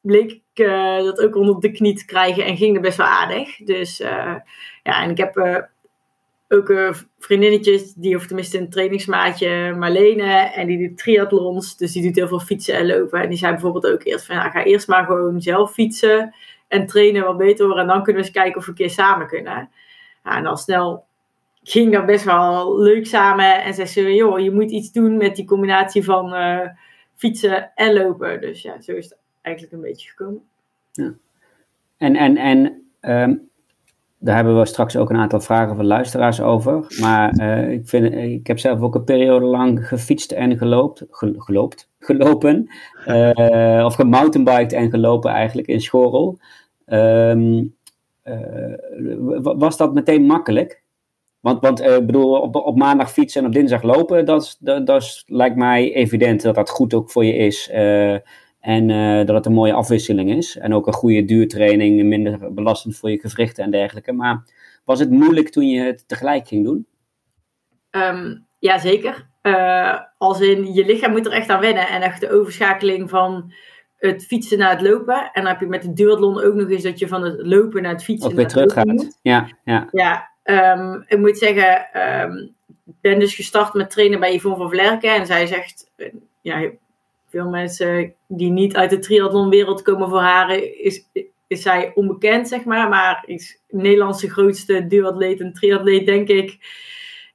[0.00, 3.06] bleek ik eh, dat ook onder de knie te krijgen en ging het best wel
[3.06, 3.56] aardig.
[3.56, 4.42] Dus ja,
[4.82, 5.34] en ik heb
[6.48, 11.76] ook eh, vriendinnetjes, die of tenminste een trainingsmaatje, Marlene, en die doet triathlons.
[11.76, 13.22] Dus die doet heel veel fietsen en lopen.
[13.22, 16.34] En die zei bijvoorbeeld ook eerst van, ja, ga eerst maar gewoon zelf fietsen
[16.68, 17.82] en trainen wat beter worden.
[17.82, 19.70] En dan kunnen we eens kijken of we een keer samen kunnen.
[20.24, 21.04] Ja, en al snel
[21.62, 23.62] ging dat best wel leuk samen.
[23.62, 26.68] En zei ze, joh, je moet iets doen met die combinatie van eh,
[27.14, 28.40] fietsen en lopen.
[28.40, 30.42] Dus ja, zo is het eigenlijk een beetje gekomen.
[31.96, 33.34] En, en, en ehm,
[34.24, 36.86] daar hebben we straks ook een aantal vragen van luisteraars over.
[37.00, 41.34] Maar eh, ik, vind, ik heb zelf ook een periode lang gefietst en geloopt, ge-
[41.36, 42.68] geloopt, gelopen.
[43.04, 46.38] eh, of gemountainbiked en gelopen eigenlijk in Schorel.
[46.86, 47.64] Ehm,
[48.22, 48.36] eh,
[49.18, 50.82] wa- was dat meteen makkelijk?
[51.40, 55.22] Want, want eh, bedoel, op, op maandag fietsen en op dinsdag lopen, dat, dat, dat
[55.26, 57.70] lijkt mij evident dat dat goed ook voor je is.
[58.64, 60.56] En eh, dat het een mooie afwisseling is.
[60.56, 64.12] En ook een goede duurtraining, minder belastend voor je gewrichten en dergelijke.
[64.12, 64.44] Maar
[64.84, 66.86] was het moeilijk toen je het tegelijk ging doen?
[67.90, 69.26] Ehm ja, zeker.
[69.42, 71.88] Eh, als in, je lichaam moet er echt aan wennen.
[71.88, 73.52] En echt de overschakeling van
[73.96, 75.30] het fietsen naar het lopen.
[75.32, 77.82] En dan heb je met de duathlon ook nog eens dat je van het lopen
[77.82, 78.86] naar het fietsen Ook weer naar het terug gaat.
[78.86, 79.18] moet.
[79.22, 79.88] Ja, ja.
[79.90, 82.36] Ja, ehm, ik moet zeggen, ehm,
[82.86, 85.14] ik ben dus gestart met trainen bij Yvonne van Vlerken.
[85.14, 86.70] En zij zegt, eh, ja,
[87.34, 91.08] veel mensen die niet uit de triathlonwereld komen voor haar, is,
[91.46, 92.88] is zij onbekend, zeg maar.
[92.88, 96.58] Maar is Nederlandse grootste duatleet en triatleet, denk ik.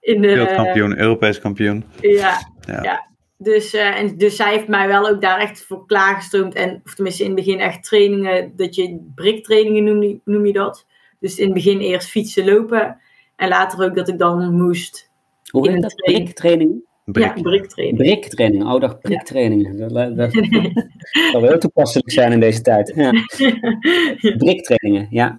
[0.01, 1.83] In de, Wereldkampioen, Europees kampioen.
[2.01, 2.83] ja, Ja.
[2.83, 3.07] ja.
[3.37, 6.53] Dus, eh, en, dus zij heeft mij wel ook daar echt voor klaargestoomd.
[6.55, 10.53] En, of tenminste in het begin echt trainingen, dat je briktrainingen noem, je- noem je
[10.53, 10.85] dat.
[11.19, 12.97] Dus in het begin eerst fietsen, lopen.
[13.35, 15.09] En later ook dat ik dan moest.
[15.51, 15.97] Hoe In heet de dat?
[15.97, 16.23] training.
[16.23, 16.83] Briktraining?
[17.11, 17.35] Brik.
[17.35, 17.97] Ja, briktraining.
[17.97, 18.63] Briktraining.
[18.63, 19.77] Oh, dag briktraining.
[19.77, 20.31] Dat, dat, dat
[21.31, 22.93] zou wel heel toepasselijk zijn in deze tijd.
[22.95, 23.11] Ja.
[24.37, 25.35] Briktrainingen, ja.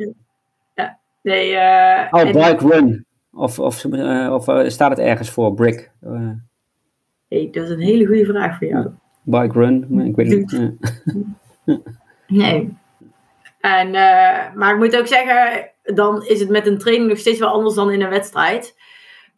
[1.22, 3.04] nee, eh, Oh, bike run.
[3.33, 5.54] Of, of, eh, of eh, staat het ergens voor?
[5.54, 5.90] Brick.
[6.00, 6.30] Eh,
[7.28, 8.88] hey, dat is een hele goede vraag voor jou.
[9.22, 9.87] bike run.
[9.88, 10.80] Maar Ik weet het niet.
[11.64, 11.78] Ja.
[12.26, 12.76] Nee.
[13.61, 17.38] En, eh, maar ik moet ook zeggen, dan is het met een training nog steeds
[17.38, 18.76] wel anders dan in een wedstrijd.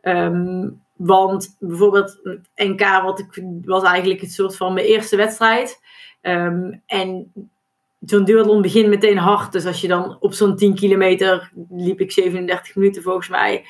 [0.01, 0.69] Ehm,
[1.05, 2.21] want bijvoorbeeld
[2.55, 5.81] NK wat ik, was eigenlijk het soort van mijn eerste wedstrijd.
[6.21, 7.33] Ehm, en
[8.01, 9.53] zo'n duathlon begint meteen hard.
[9.53, 13.65] Dus als je dan op zo'n 10 kilometer, liep ik 37 minuten volgens mij,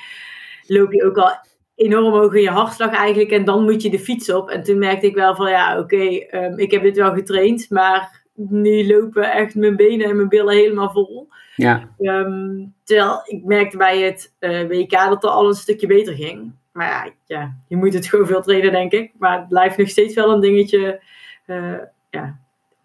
[0.67, 1.31] loop je ook al
[1.75, 3.31] enorm hoog in je hartslag eigenlijk.
[3.31, 4.49] En dan moet je de fiets op.
[4.49, 8.23] En toen merkte ik wel van ja, oké, ehm, ik heb dit wel getraind, maar
[8.35, 11.29] nu lopen echt mijn benen en mijn billen helemaal vol.
[11.57, 11.89] ja.
[11.99, 16.53] Ehm, terwijl ik merkte bij het eh, WK dat het al een stukje beter ging.
[16.73, 19.13] Maar ja, ja, je moet het gewoon veel trainen, denk ik.
[19.19, 21.03] Maar het blijft nog steeds wel een dingetje.
[21.47, 21.73] eh,
[22.11, 22.41] ja.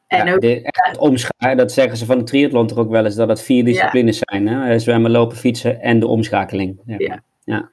[0.08, 2.90] En Ja, ook, de, echt het omscha- dat zeggen ze van de triathlon toch ook
[2.90, 4.48] wel eens, dat het vier disciplines zijn.
[4.48, 4.72] Hè?
[4.74, 6.80] Eh, Zwemmen, lopen, fietsen en de omschakeling.
[6.86, 7.22] Ja.
[7.44, 7.68] ja,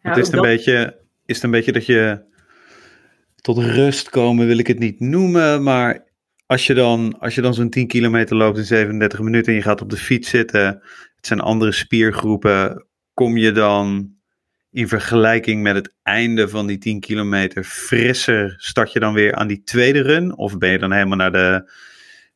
[0.00, 2.20] het is, een dat- beetje, is het een beetje dat je
[3.36, 5.62] tot rust komen, wil ik het niet noemen.
[5.62, 6.04] Maar
[6.46, 9.64] als je dan, als je dan zo'n 10 kilometer loopt in 37 minuten en je
[9.64, 10.64] gaat op de fiets zitten,
[11.16, 14.14] het zijn andere spiergroepen, kom je dan
[14.76, 19.46] in vergelijking met het einde van die 10 kilometer frisser, start je dan weer aan
[19.46, 20.36] die tweede run?
[20.36, 21.70] Of ben je dan helemaal naar de,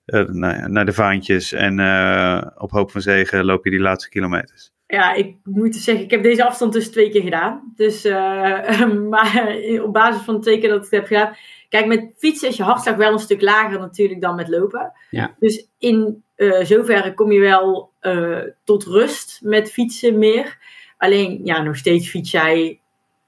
[0.05, 4.09] eh, naar, naar de vaantjes en eh, op hoop van zegen loop je die laatste
[4.09, 4.73] kilometers?
[4.87, 7.73] Ja, ik moet zeggen, ik heb deze afstand dus twee keer gedaan.
[7.77, 11.37] Dus, eh, maar op basis van de twee keer dat ik het heb gedaan.
[11.69, 14.93] Kijk, met fietsen is je hartslag wel een stuk lager natuurlijk dan met lopen.
[15.11, 15.35] Ja.
[15.39, 20.59] Dus in eh, zoverre kom je wel eh, tot rust met fietsen meer.
[21.01, 22.81] Alleen, ja, nog steeds fiets jij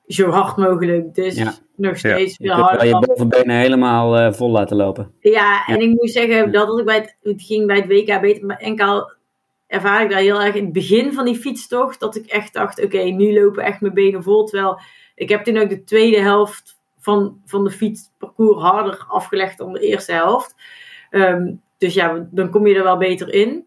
[0.06, 1.14] zo hard mogelijk.
[1.14, 1.52] Dus Ja.
[1.76, 2.86] nog steeds Je veel harder.
[2.86, 5.12] je bovenbenen helemaal eh, vol laten lopen.
[5.20, 5.86] Ja, en Ja.
[5.86, 9.12] ik moet zeggen, dat ik bij het, het ging bij het WK beter, maar enkel
[9.66, 12.84] ervaar ik daar heel erg in het begin van die fietstocht, dat ik echt dacht,
[12.84, 14.44] oké, nu lopen echt mijn benen vol.
[14.44, 14.80] Terwijl,
[15.14, 19.80] ik heb toen ook de tweede helft van, van de fietsparcours harder afgelegd dan de
[19.80, 20.54] eerste helft.
[21.10, 23.66] Ehm, dus ja, dan kom je er wel beter in.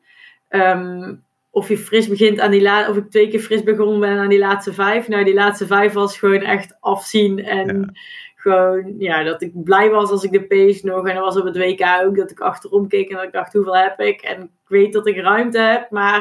[0.49, 1.15] Ehm,
[1.55, 4.29] of je fris begint aan die laatste, of ik twee keer fris begonnen ben aan
[4.29, 5.07] die laatste vijf.
[5.07, 7.43] Nou, die laatste vijf was gewoon echt afzien.
[7.43, 7.97] En
[8.35, 11.07] gewoon, ja, dat ik blij was als ik de pace nog.
[11.07, 13.53] En dat was op het WK ook, dat ik achterom keek en dat ik dacht,
[13.53, 14.21] hoeveel heb ik?
[14.21, 16.19] En ik weet dat ik ruimte heb, maar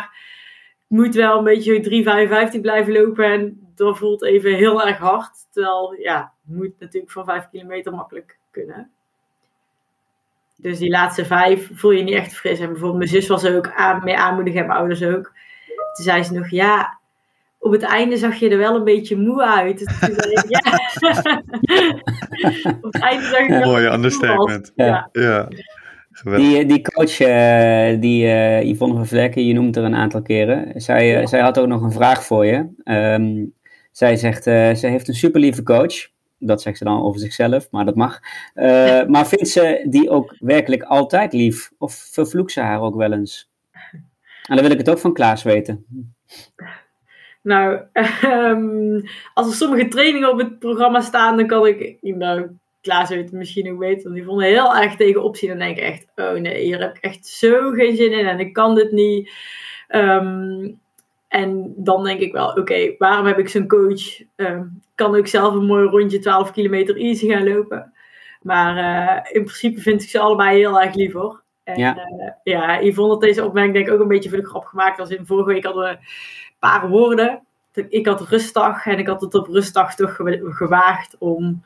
[0.89, 3.25] ik moet wel een beetje 3,55 blijven lopen.
[3.25, 5.33] En dat voelt even heel erg hard.
[5.51, 8.91] Terwijl, ja, moet natuurlijk van 5 kilometer makkelijk kunnen.
[10.65, 12.59] Dus die laatste vijf voel je niet echt fris.
[12.59, 15.33] En bijvoorbeeld mijn zus was ook aan, meer aanmoedigd en mijn ouders ook.
[15.67, 16.99] Toen zei ze nog, ja,
[17.59, 19.81] op het einde zag je er wel een beetje moe uit.
[19.81, 20.73] ik, ja.
[22.83, 24.73] op het einde zag ik wel Mooie understatement.
[24.75, 25.09] Ja.
[25.13, 25.49] ja.
[26.23, 30.81] Die, die coach, uh, die uh, Yvonne van Vlekken, je noemt er een aantal keren.
[30.81, 32.67] Zij, uh, zij had ook nog een vraag voor je.
[32.85, 33.53] Um,
[33.93, 36.13] zij zegt, zij heeft een super lieve coach.
[36.39, 38.21] Dat zegt ze dan over zichzelf, maar dat mag.
[39.07, 41.71] maar vindt ze die ook werkelijk altijd lief?
[41.79, 43.51] Of vervloekt ze haar ook wel eens?
[44.49, 45.87] En dan wil ik het ook van Klaas weten.
[47.43, 47.81] Nou,
[48.25, 49.03] um,
[49.35, 53.33] als er sommige trainingen op het programma staan, dan kan ik, nou, Klaas weet het
[53.33, 55.49] misschien ook weten, want die vonden heel erg tegen opzien.
[55.49, 58.41] Dan denk ik echt, oh nee, hier heb ik echt zo geen zin in en
[58.41, 59.31] ik kan dit niet.
[59.89, 60.81] Um,
[61.35, 64.23] en dan denk ik wel, oké, waarom heb ik zo'n coach?
[64.37, 67.93] Um, kan ook zelf een mooi rondje 12 kilometer easy gaan lopen.
[68.43, 71.43] Maar uh, in principe vind ik ze allebei heel erg lief hoor.
[71.65, 74.47] En ja, uh, ja Yvonne had deze opmerking denk ik ook een beetje voor de
[74.47, 75.01] grap gemaakt.
[75.01, 75.99] Als in vorige week hadden we
[76.59, 77.47] paar woorden.
[77.89, 81.65] Ik had rustdag en ik had het op rustdag toch gewaagd om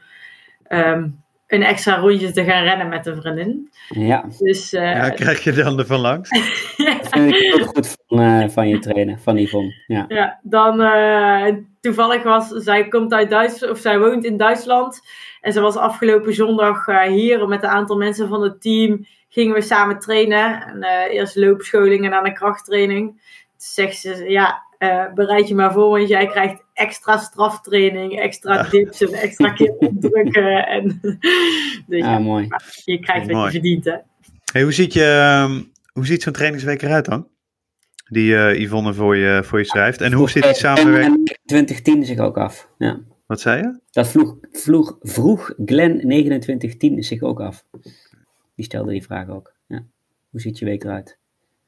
[0.68, 3.70] um, een extra rondje te gaan rennen met een vriendin.
[3.88, 4.24] Ja.
[4.38, 6.30] Dus, uh, ja, krijg je dan ervan langs?
[6.76, 9.74] Dat vind ik ook goed van, uh, van je trainen, van Yvonne.
[9.87, 15.00] Ja, ja dan uh, toevallig was, zij komt uit Duitsland, of zij woont in Duitsland.
[15.40, 19.06] En ze was afgelopen zondag hier met een aantal mensen van het team.
[19.28, 20.62] Gingen we samen trainen.
[20.62, 23.06] En, eerst loopscholing en dan een krachttraining.
[23.11, 23.20] Toen
[23.56, 29.00] zegt ze, ja, uh, bereid je maar voor, want jij krijgt extra straftraining, extra dips
[29.00, 30.66] en extra keer opdrukken.
[30.66, 31.00] En,
[31.86, 32.46] dus ja, mooi.
[32.84, 33.96] Je krijgt wat je verdient, hè.
[34.52, 35.62] Hey, hoe ziet, je, ehm,
[35.92, 37.28] hoe ziet zo'n trainingsweek eruit dan?
[38.04, 40.00] Die uh, Yvonne voor je, voor je schrijft.
[40.00, 41.38] En hoe zit die samenwerking?
[41.44, 43.00] 2010 zich ook af, ja.
[43.26, 43.80] Wat zei je?
[43.90, 47.64] Dat vroeg, vroeg, vroeg Glen 2910 zich ook af.
[48.54, 49.54] Die stelde die vraag ook.
[49.66, 49.84] Ja.
[50.30, 51.18] Hoe ziet je week eruit?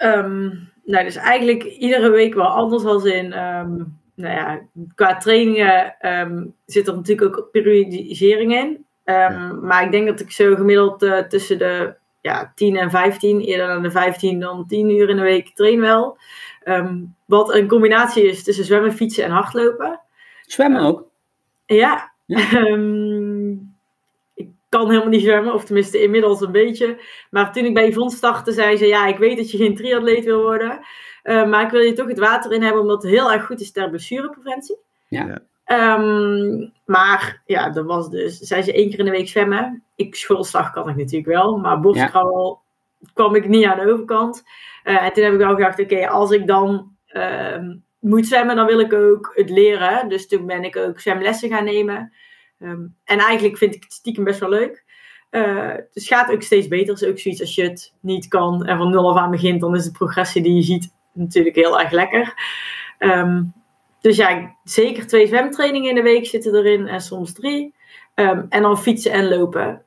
[0.02, 3.44] Um, nou, dus eigenlijk iedere week wel anders als in.
[3.44, 4.60] Um, nou ja,
[4.94, 8.84] qua trainingen um, zit er natuurlijk ook periodisering in.
[9.62, 13.66] Maar ik denk dat ik zo gemiddeld uh, tussen de ja, 10 en 15, eerder
[13.66, 16.18] dan de 15 dan 10 uur in de week train wel.
[17.26, 20.00] wat een combinatie is tussen zwemmen, fietsen en hardlopen.
[20.42, 21.08] Zwemmen ook?
[21.66, 22.12] Ja.
[22.26, 22.48] ja.
[24.70, 27.00] kan helemaal niet zwemmen, of tenminste inmiddels een beetje.
[27.30, 30.24] Maar toen ik bij Yvonne startte, zei ze: Ja, ik weet dat je geen triatleet
[30.24, 30.80] wil worden.
[31.24, 33.60] Uh, maar ik wil je toch het water in hebben, omdat het heel erg goed
[33.60, 34.76] is ter blessurepreventie.
[35.08, 35.38] Ja.
[35.66, 39.82] Um, maar ja, dat was dus, zei ze één keer in de week zwemmen.
[39.96, 42.62] Ik schoolslag kan ik natuurlijk wel, maar borstkrabbel
[42.98, 43.08] ja.
[43.14, 44.42] kwam ik niet aan de overkant.
[44.84, 47.58] Uh, en toen heb ik wel gedacht: Oké, als ik dan uh,
[47.98, 50.08] moet zwemmen, dan wil ik ook het leren.
[50.08, 52.12] Dus toen ben ik ook zwemlessen gaan nemen.
[52.62, 54.84] Um, en eigenlijk vind ik het stiekem best wel leuk.
[55.30, 56.94] Uh, dus gaat ook steeds beter.
[56.94, 59.76] Is ook zoiets als je het niet kan en van nul af aan begint, dan
[59.76, 62.34] is de progressie die je ziet natuurlijk heel erg lekker.
[62.98, 63.52] Um,
[64.00, 67.74] dus ja, zeker twee zwemtrainingen in de week zitten erin en soms drie.
[68.14, 69.84] Um, en dan fietsen en lopen.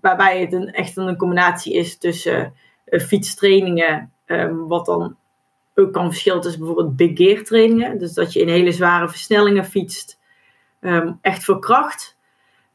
[0.00, 2.54] waarbij het een, echt een combinatie is tussen
[2.86, 4.12] uh, fietstrainingen,
[4.66, 5.16] wat dan
[5.74, 7.98] ook kan verschillen tussen bijvoorbeeld big gear trainingen.
[7.98, 10.18] Dus dat je in hele zware versnellingen fietst.
[11.20, 12.15] echt voor kracht.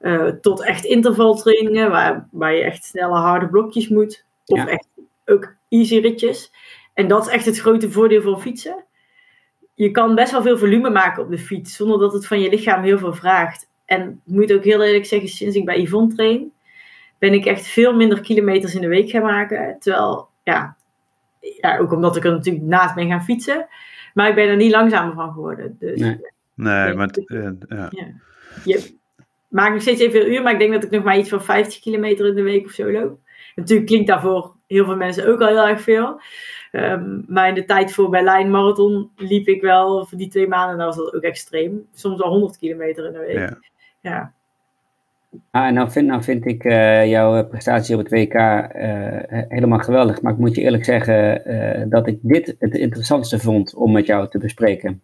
[0.01, 4.25] Uh, tot echt intervaltrainingen, waar, waar je echt snelle harde blokjes moet.
[4.45, 4.87] Of echt
[5.25, 6.51] ook easy ritjes.
[6.93, 8.83] En dat is echt het grote voordeel van fietsen.
[9.73, 12.49] Je kan best wel veel volume maken op de fiets, zonder dat het van je
[12.49, 13.69] lichaam heel veel vraagt.
[13.85, 16.51] En ik moet ook heel eerlijk zeggen, sinds ik bij Yvonne train,
[17.17, 19.75] ben ik echt veel minder kilometers in de week gaan maken.
[19.79, 20.77] Terwijl, ja,
[21.61, 23.67] ja ook omdat ik er natuurlijk naast ben gaan fietsen.
[24.13, 25.75] Maar ik ben er niet langzamer van geworden.
[25.79, 26.19] Dus, nee.
[26.55, 27.09] nee, maar...
[27.25, 27.87] Uh, ja.
[27.89, 28.07] ja.
[28.63, 28.99] Je,
[29.51, 31.79] maak nog steeds evenveel uur, maar ik denk dat ik nog maar iets van 50
[31.79, 33.19] kilometer in de week of zo loop.
[33.55, 36.21] Natuurlijk klinkt daarvoor heel veel mensen ook al heel erg veel.
[36.71, 40.77] Um, maar in de tijd voor Berlijn Marathon liep ik wel voor die twee maanden,
[40.77, 41.87] dan was dat ook extreem.
[41.93, 43.37] Soms al 100 kilometer in de week.
[43.37, 43.57] Ja.
[44.01, 44.33] ja.
[45.51, 48.69] Ah, nou, vind, nou vind ik uh, jouw prestatie op het WK uh,
[49.29, 50.21] helemaal geweldig.
[50.21, 54.05] Maar ik moet je eerlijk zeggen uh, dat ik dit het interessantste vond om met
[54.05, 55.01] jou te bespreken.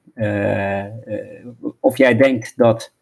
[1.79, 2.96] of jij denkt dat uh,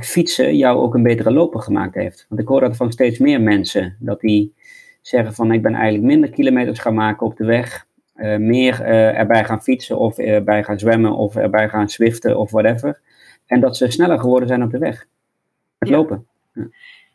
[0.00, 2.26] fietsen jou ook een betere loper gemaakt heeft.
[2.28, 4.54] Want ik hoor dat van steeds meer mensen, dat die
[5.00, 9.18] zeggen van ik ben eigenlijk minder kilometers gaan maken op de weg, uh, meer uh,
[9.18, 13.00] erbij gaan fietsen of erbij gaan zwemmen of erbij gaan swiften of whatever.
[13.46, 15.06] En dat ze sneller geworden zijn op de weg.
[15.78, 15.96] Het ja.
[15.96, 16.26] lopen.
[16.52, 16.68] Ja.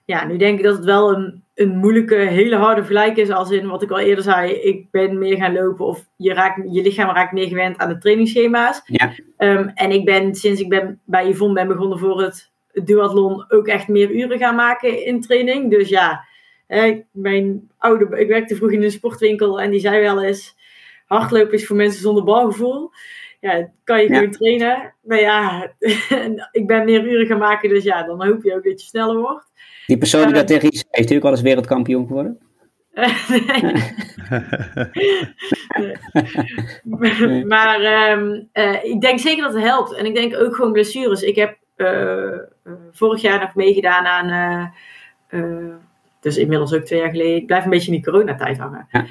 [0.07, 0.25] Ja.
[0.25, 3.33] nu denk ik dat het wel een, een moeilijke, hele harde vergelijking is.
[3.33, 6.61] Als in wat ik al eerder zei, ik ben meer gaan lopen of je, raakt,
[6.71, 8.81] je lichaam raakt meer gewend aan de trainingsschema's.
[8.85, 9.13] Ja.
[9.37, 13.67] Um, en ik ben sinds ik ben bij Yvonne ben begonnen voor het duathlon ook
[13.67, 15.71] echt meer uren gaan maken in training.
[15.71, 16.25] Dus ja,
[16.67, 20.55] hè, mijn oude, ik werkte vroeger in een sportwinkel en die zei wel eens,
[21.05, 22.91] hardlopen is voor mensen zonder balgevoel
[23.39, 24.93] ja, kan je gewoon trainen.
[25.01, 25.71] Maar ja,
[26.51, 29.17] ik ben meer uren gaan maken, dus ja, dan hoop je ook dat je sneller
[29.17, 29.46] wordt.
[29.87, 32.39] Die persoon die dat tegen je zei, heeft hij ook al eens wereldkampioen geworden?
[33.29, 33.61] nee.
[37.21, 37.45] nee.
[37.53, 39.93] maar um, uh, ik denk zeker dat het helpt.
[39.93, 41.21] En ik denk ook gewoon blessures.
[41.21, 42.37] Ik heb uh,
[42.91, 44.29] vorig jaar nog meegedaan aan
[45.29, 45.75] uh,
[46.27, 47.35] dus inmiddels ook twee jaar geleden.
[47.35, 48.87] Ik blijf een beetje in die coronatijd hangen.
[48.91, 49.05] Ja.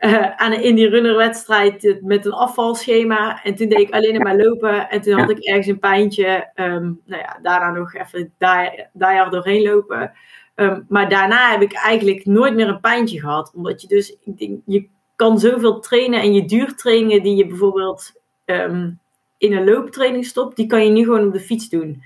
[0.00, 3.42] Uh, aan een Indie Runner wedstrijd met een afvalschema.
[3.42, 4.90] En toen deed ik alleen maar lopen.
[4.90, 6.50] En toen had ik ergens een pijntje.
[6.54, 10.12] Um, nou ja, daarna nog even daar, daar doorheen lopen.
[10.54, 13.52] Um, maar daarna heb ik eigenlijk nooit meer een pijntje gehad.
[13.54, 16.20] Omdat je dus, ik denk, je kan zoveel trainen.
[16.20, 18.12] En je duurtrainingen die je bijvoorbeeld
[18.44, 19.00] um,
[19.38, 20.56] in een looptraining stopt.
[20.56, 22.02] Die kan je nu gewoon op de fiets doen.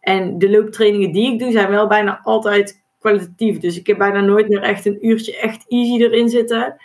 [0.00, 3.58] En de looptrainingen die ik doe zijn wel bijna altijd kwalitatief.
[3.58, 6.76] Dus ik heb bijna nooit meer echt een uurtje echt easy erin zitten.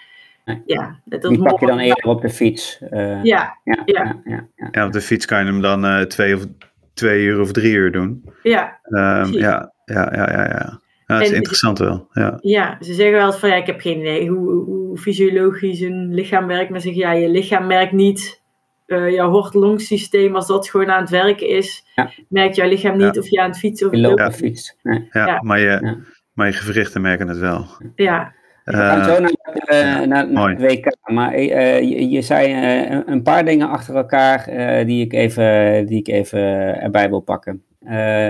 [0.45, 0.61] Nee.
[0.65, 2.81] Ja, dat Die pak je dan eerder op de fiets.
[2.91, 4.85] Uh, ja, ja, ja, ja, ja.
[4.85, 6.45] op de fiets kan je hem dan uh, twee, of,
[6.93, 8.23] twee uur of drie uur doen.
[8.43, 10.79] Ja, um, ja, ja, ja, ja, ja.
[11.07, 12.07] Ja, dat is interessant wel.
[12.11, 12.37] Ja.
[12.41, 16.13] ja, ze zeggen wel eens van ja, ik heb geen idee hoe, hoe fysiologisch een
[16.13, 16.69] lichaam werkt.
[16.69, 18.43] Maar zeggen ja, je lichaam merkt niet
[18.87, 22.11] uh, jouw hort-longsysteem, als dat gewoon aan het werken is, ja.
[22.29, 24.19] merkt jouw lichaam niet of je aan het fietsen of je loopt.
[24.19, 24.77] Ja, fiets.
[24.83, 25.07] Nee.
[25.11, 25.97] Ja, Maar, je,
[26.33, 27.65] maar je gewrichten merken het wel.
[27.95, 28.33] Ja.
[28.65, 29.31] Uh, gaan zo naar,
[30.01, 30.95] uh, naar, naar het WK.
[31.03, 32.53] Maar uh, je, je, zei
[33.05, 34.45] een paar dingen achter elkaar
[34.85, 36.41] die ik even, die ik even
[36.81, 37.63] erbij wil pakken.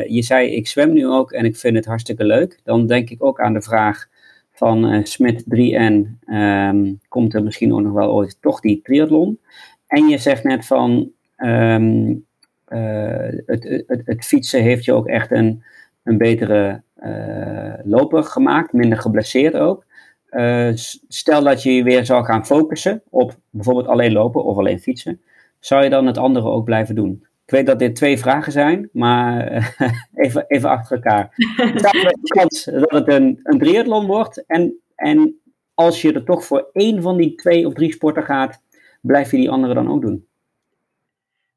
[0.08, 2.60] je zei, ik zwem nu ook en ik vind het hartstikke leuk.
[2.64, 4.08] Dan denk ik ook aan de vraag
[4.52, 6.34] van Smit 3N.
[6.34, 9.40] Um, komt er misschien ook nog wel ooit toch die triathlon?
[9.88, 12.26] En je zegt net van um,
[12.70, 15.64] uh, het, het, het, fietsen heeft je ook echt een,
[16.04, 19.86] een betere uh, loper gemaakt, minder geblesseerd ook.
[20.30, 20.72] Uh,
[21.08, 25.22] stel dat je weer zou gaan focussen op bijvoorbeeld alleen lopen of alleen fietsen,
[25.60, 27.26] zou je dan het andere ook blijven doen?
[27.46, 29.48] Ik weet dat dit twee vragen zijn, maar
[30.16, 31.34] even, even achter elkaar.
[31.76, 34.44] Staat er de kans dat het een, een triathlon wordt?
[34.48, 35.40] En, en
[35.74, 38.62] als je er toch voor één van die twee of drie sporten gaat,
[39.06, 40.28] blijf je die andere dan ook doen?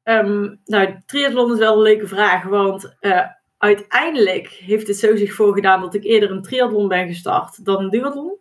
[0.03, 3.25] Um, nou, triathlon is wel een leuke vraag, want uh,
[3.57, 7.89] uiteindelijk heeft het zo zich voorgedaan dat ik eerder een triathlon ben gestart dan een
[7.89, 8.37] duathlon.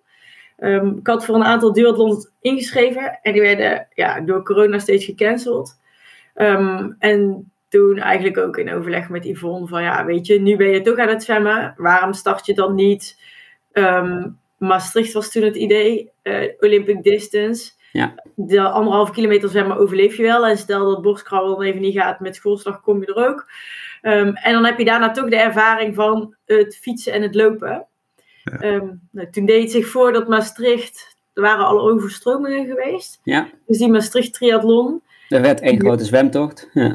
[0.59, 5.05] Um, ik had voor een aantal duathlons ingeschreven en die werden ja, door corona steeds
[5.05, 5.81] gecanceld.
[6.35, 10.69] Um, en toen eigenlijk ook in overleg met Yvonne van ja, weet je, nu ben
[10.69, 11.75] je toch aan het zwemmen.
[11.77, 13.23] Waarom start je dan niet?
[13.73, 17.73] Um, Maastricht was toen het idee, uh, Olympic Distance.
[17.93, 18.15] Ja.
[18.35, 20.47] De anderhalve kilometer zwemmen overleef je wel.
[20.47, 23.47] En stel dat borstkrabben dan even niet gaat met schoolslag, kom je er ook.
[24.03, 27.87] Um, en dan heb je daarna toch de ervaring van het fietsen en het lopen.
[28.45, 28.63] Ja.
[28.63, 33.21] Um, nou, toen deed het zich voor dat Maastricht, er waren al overstromingen geweest.
[33.23, 33.49] Ja.
[33.67, 35.03] Dus die Maastricht triathlon.
[35.29, 36.69] Er werd één grote zwemtocht.
[36.73, 36.95] Ja.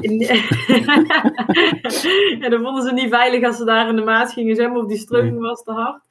[2.40, 4.88] en dan vonden ze niet veilig als ze daar in de maat gingen zwemmen of
[4.88, 6.02] die stroming was te hard.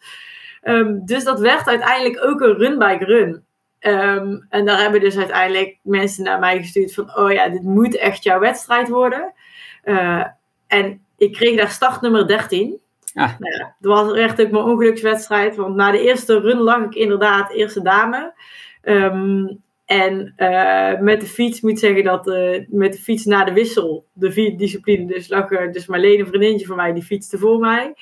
[0.64, 3.44] Um, dus dat werd uiteindelijk ook een run-bike run.
[3.88, 7.98] Um, en daar hebben dus uiteindelijk mensen naar mij gestuurd van, oh ja, dit moet
[7.98, 9.34] echt jouw wedstrijd worden.
[9.86, 10.26] Uh,
[10.68, 12.80] en ik kreeg daar startnummer 13.
[13.14, 13.40] Ah.
[13.40, 16.96] Nou ja, dat was echt ook mijn ongelukswedstrijd, want na de eerste run lag ik
[16.96, 18.34] inderdaad eerste dame.
[18.84, 23.44] Um, en uh, met de fiets, moet ik zeggen dat uh, met de fiets na
[23.44, 27.04] de wissel, de vierde discipline, dus lag er dus Marleen, een vriendinnetje van mij, die
[27.04, 27.96] fietste voor mij.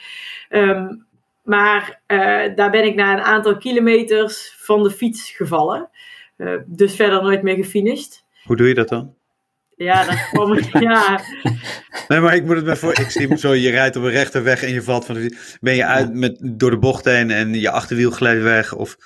[0.50, 1.06] Um,
[1.52, 5.90] maar uh, daar ben ik na een aantal kilometers van de fiets gevallen.
[6.38, 8.24] Uh, dus verder nooit meer gefinished.
[8.44, 9.14] Hoe doe je dat dan?
[9.76, 11.22] Ja, dat kwam ik, ja.
[12.08, 13.00] Nee, maar ik moet het me voor.
[13.00, 15.58] Ik zie zo, je rijdt op een rechte weg en je valt van de fiets.
[15.62, 18.74] Ben je uit met, door de bocht heen en je achterwiel glijdt weg?
[18.74, 18.98] Of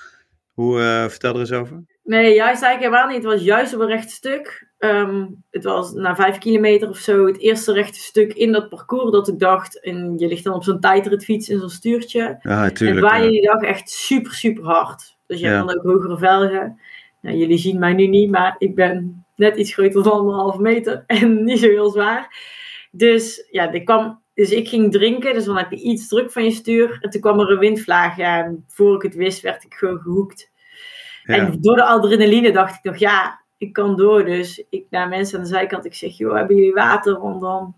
[0.54, 1.84] hoe, uh, vertel er eens over.
[2.04, 3.24] Nee, juist eigenlijk helemaal niet.
[3.24, 4.68] Het was juist op een recht stuk.
[4.86, 9.12] Um, het was na vijf kilometer of zo het eerste rechte stuk in dat parcours
[9.12, 9.80] dat ik dacht.
[9.84, 12.38] En je ligt dan op zo'n tijdritfiets in zo'n stuurtje.
[12.42, 13.00] Ja, tuurlijk.
[13.00, 13.30] En waar ja.
[13.30, 15.18] die dag echt super, super hard.
[15.28, 15.52] Dus je ja.
[15.54, 16.80] hebt dan ook hogere velgen.
[17.22, 21.04] Nou, jullie zien mij nu niet, maar ik ben net iets groter dan anderhalve meter
[21.08, 22.38] en niet zo heel zwaar.
[22.92, 26.44] Dus ja, dit kwam dus ik ging drinken, dus dan heb je iets druk van
[26.44, 26.98] je stuur.
[27.02, 28.18] En toen kwam er een windvlaag.
[28.18, 30.52] Ja, en voor ik het wist, werd ik gewoon gehoekt.
[31.24, 31.36] Ja.
[31.36, 34.26] En door de adrenaline dacht ik nog, ja, ik kan door.
[34.26, 37.20] Dus ik naar mensen aan de zijkant, ik zeg, joh, hebben jullie water?
[37.20, 37.76] Want dan,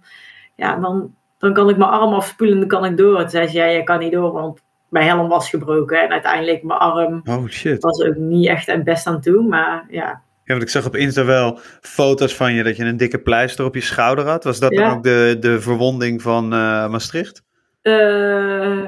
[0.55, 3.19] ja, dan, dan kan ik mijn arm afspoelen en dan kan ik door.
[3.19, 6.01] Toen zei ze, ja, jij kan niet door, want mijn helm was gebroken.
[6.01, 7.83] En uiteindelijk mijn arm Oh shit.
[7.83, 9.47] was ook niet echt het best aan toe.
[9.47, 12.97] Maar ja, Ja, want ik zag op Insta wel foto's van je dat je een
[12.97, 14.43] dikke pleister op je schouder had.
[14.43, 14.83] Was dat Ja.
[14.87, 17.43] dan ook de, de verwonding van eh, Maastricht?
[17.81, 18.83] Eh,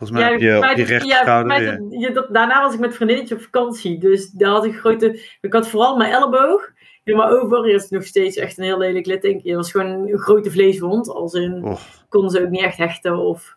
[0.00, 1.78] Volgens mij heb je op je ja, ja.
[1.90, 3.98] ja, dat- daarna was ik met vriendinnetje op vakantie.
[3.98, 5.20] Dus daar had ik grote.
[5.40, 6.70] Ik had vooral mijn elleboog.
[7.04, 7.68] Helemaal over.
[7.68, 9.48] Is nog steeds echt een heel lelijk litteken.
[9.48, 11.08] Het was gewoon een grote vleeswond.
[11.08, 13.16] Als in Och, konden ze ook niet echt hechten.
[13.16, 13.56] Of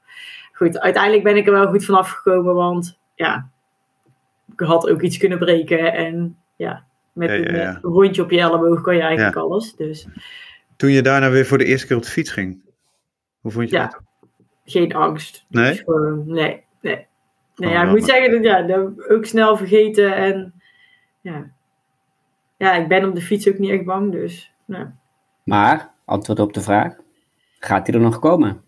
[0.54, 2.54] goed, uiteindelijk ben ik er wel goed vanaf gekomen.
[2.56, 3.50] Want ja,
[4.52, 5.94] ik had ook iets kunnen breken.
[5.94, 7.62] En ja, met Ja, ja, een ja.
[7.76, 9.42] eh, rondje op je elleboog kan je eigenlijk Ja.
[9.42, 9.76] alles.
[9.76, 10.08] Dus
[10.76, 12.62] toen je daarna weer voor de eerste keer op de fiets ging.
[13.42, 13.84] Hoe vond je Ja.
[13.88, 14.02] dat?
[14.66, 15.46] Geen angst.
[15.48, 15.70] Nee?
[15.70, 17.08] Dus gewoon, nee, nee.
[17.56, 20.16] Nee, Oh, ja, ik moet zeggen, dat, ja, dat ook snel vergeten.
[20.16, 20.54] En
[21.22, 21.50] ja.
[22.58, 24.12] ja, ik ben op de fiets ook niet echt bang.
[24.12, 24.86] Dus, nou.
[25.44, 26.96] Maar, antwoord op de vraag,
[27.60, 28.62] gaat hij er nog komen?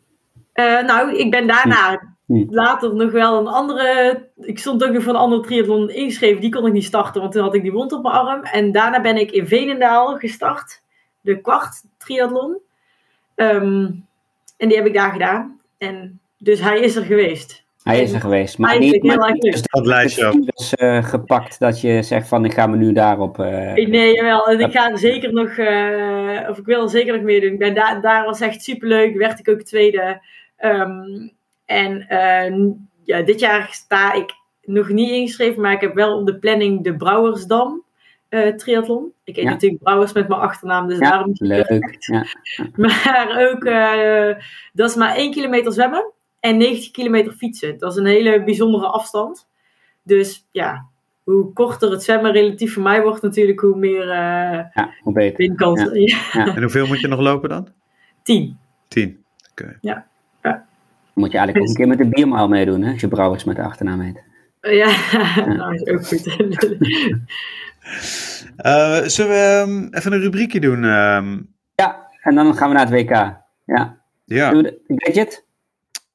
[0.54, 2.46] Eh, nou, ik ben daarna Hm.
[2.50, 4.30] later nog wel een andere...
[4.36, 6.42] Ik stond ook nog voor een andere triathlon ingeschreven.
[6.42, 8.44] Die kon ik niet starten, want toen had ik die wond op mijn arm.
[8.44, 10.82] En daarna ben ik in Veenendaal gestart.
[11.22, 12.58] De kwart triathlon.
[13.36, 13.92] Ehm,
[14.58, 15.60] en die heb ik daar gedaan.
[15.78, 17.64] En dus hij is er geweest.
[17.84, 18.58] Hij is er geweest.
[18.58, 22.46] Maar niet heel maar niet dus Dat lijstje virus, eh, gepakt dat je zegt van
[22.46, 23.40] ik ga me nu daarop...
[23.40, 24.46] eh, Ik- Nee, jawel.
[24.48, 27.52] En ik ga er zeker nog, eh, of ik wil er zeker nog meedoen.
[27.52, 29.18] Ik ben daar, daar was echt superleuk.
[29.18, 30.22] Werd ik ook tweede.
[30.58, 31.02] Ehm,
[31.66, 32.54] en eh,
[33.04, 36.84] ja, dit jaar sta ik nog niet ingeschreven, maar ik heb wel op de planning
[36.84, 37.84] de Brouwersdam
[38.30, 39.12] eh triathlon.
[39.24, 39.52] Ik heet Ja.
[39.52, 41.96] natuurlijk Brouwers met mijn achternaam, dus ja, daarom leuk.
[42.00, 42.26] Ja.
[42.76, 47.78] Maar ook, eh, dat is maar 1 kilometer zwemmen en 90 kilometer fietsen.
[47.78, 49.48] Dat is een hele bijzondere afstand.
[50.04, 50.86] Dus ja,
[51.24, 55.38] hoe korter het zwemmen relatief voor mij wordt natuurlijk, hoe meer eh ja, hoe beter.
[55.38, 55.90] windkans.
[55.94, 56.46] Ja.
[56.56, 57.68] En hoeveel moet je nog lopen dan?
[58.24, 58.58] 10.
[58.88, 59.24] Tien.
[61.14, 63.56] Moet je eigenlijk ook een keer met de biermaal meedoen, hè, als je brouwers met
[63.56, 64.24] de achternaam heet.
[64.62, 64.88] Ja,
[65.58, 66.76] nou is ook goed.
[68.58, 70.84] Eh, zullen we ehm, even een rubriekje doen?
[70.84, 71.38] ehm?
[71.76, 73.10] Ja, en dan gaan we naar het WK.
[73.66, 74.02] Ja.
[74.26, 75.46] ja, Doen we de gadget?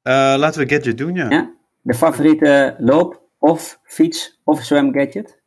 [0.02, 1.28] Eh, laten we Gadget doen, ja.
[1.28, 1.50] Ja.
[1.82, 5.38] De favoriete loop- of fiets- of zwemgadget?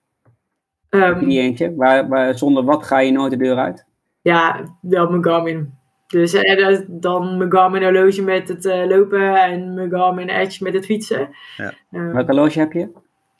[0.89, 1.76] Je die eentje?
[1.76, 3.86] Waar, waar, zonder wat ga je nooit de deur uit?
[4.21, 5.74] ja, wel mijn Garmin.
[6.07, 10.74] Dus eh, dan mijn Garmin horloge met het eh, lopen en mijn Garmin Edge met
[10.74, 11.30] het fietsen.
[11.57, 11.74] Ja.
[11.89, 12.89] Welk horloge heb je?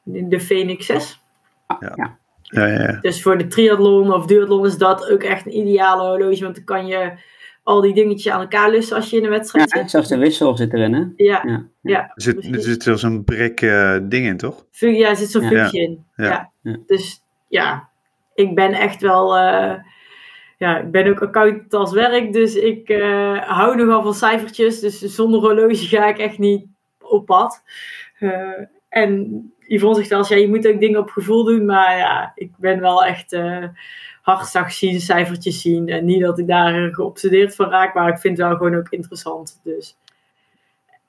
[0.04, 1.22] de Phoenix 6.
[1.68, 1.92] Ah, Ja.
[1.96, 2.18] ja.
[2.54, 2.98] Ja, ja, ja.
[3.02, 6.44] Dus voor de triathlon of duathlon is dat ook echt een ideale horloge.
[6.44, 7.12] Want dan kan je
[7.64, 9.90] al die dingetjes aan elkaar lussen als je in een wedstrijd Ja, zit.
[9.90, 11.04] zelfs de wissel zit erin, hè?
[11.16, 11.66] Ja, Ja.
[11.82, 12.00] ja.
[12.02, 14.66] Er zit, er zit zelfs een brek eh, ding in, toch?
[14.72, 15.48] Ja, er zit zo'n Ja.
[15.50, 16.06] functie in.
[16.16, 16.26] Ja.
[16.26, 16.52] Ja.
[16.62, 16.78] Ja.
[16.86, 17.90] Dus ja,
[18.36, 19.38] ik ben echt wel...
[19.38, 19.74] eh,
[20.58, 24.80] ja, ik ben ook accountant als werk, dus ik eh, hou nogal van cijfertjes.
[24.80, 26.66] Dus zonder horloge ga ik echt niet
[27.02, 27.64] op pad.
[28.20, 28.30] Eh,
[28.90, 31.66] en Yvonne zegt wel eens, ja, je moet ook dingen op gevoel doen.
[31.66, 33.66] Maar ja, ik ben wel echt eh
[34.24, 35.90] hartslag zien, cijfertjes zien.
[35.90, 38.90] En niet dat ik daar geobsedeerd van raak, maar ik vind het wel gewoon ook
[38.90, 39.60] interessant.
[39.64, 39.98] Dus.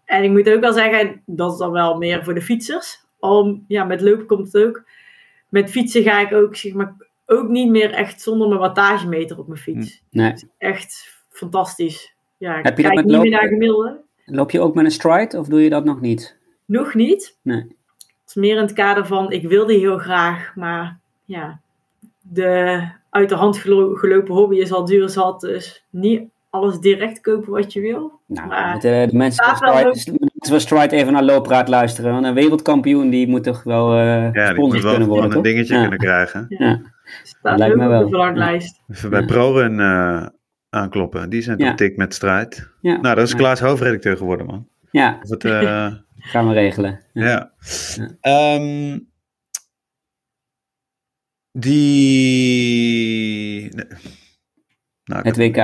[0.05, 3.05] En ik moet ook wel zeggen, dat is dan wel meer voor de fietsers.
[3.19, 4.85] Al, ja, met lopen komt het ook.
[5.49, 6.95] Met fietsen ga ik ook, zeg maar,
[7.27, 10.03] ook niet meer echt zonder mijn wattagemeter op mijn fiets.
[10.11, 10.35] Nee.
[10.59, 12.15] Echt fantastisch.
[12.37, 14.01] Ja, ik Heb je dat kijk met niet meer naar gemiddelde.
[14.25, 16.39] Loop je ook met een stride of doe je dat nog niet?
[16.65, 17.39] Nog niet.
[17.43, 17.77] Nee.
[18.25, 21.61] Het is meer in het kader van, ik wil die heel graag, maar ja,
[22.21, 27.21] de uit de hand gelo- gelopen hobby is al duur zat, dus niet alles direct
[27.21, 28.13] kopen wat je wil.
[28.27, 32.13] Nou, Maar- moeten de mensen van stride, de mensen van stride even naar Loopraad luisteren.
[32.13, 35.43] Want een wereldkampioen die moet toch wel eh Ja, die moet wel kunnen worden, een
[35.43, 35.81] dingetje Ja.
[35.81, 36.47] kunnen krijgen.
[36.49, 36.81] Ja.
[37.23, 38.09] Staat lijkt me op wel.
[38.09, 38.83] verlanglijst.
[38.89, 39.27] Even bij Ja.
[39.27, 40.27] ProRun eh
[40.71, 41.31] aankloppen.
[41.31, 41.67] Die zijn Ja.
[41.69, 42.71] toch dik met strijd.
[42.81, 42.97] Ja.
[43.01, 43.37] Nou, dat is Ja.
[43.37, 44.67] Klaas hoofdredacteur geworden, man.
[44.91, 45.87] Ja, Of het, eh,
[46.25, 47.01] gaan we regelen.
[47.13, 47.53] Ja.
[48.21, 48.99] Ehm,
[51.53, 52.95] die...
[55.05, 55.57] Nou, Het WK,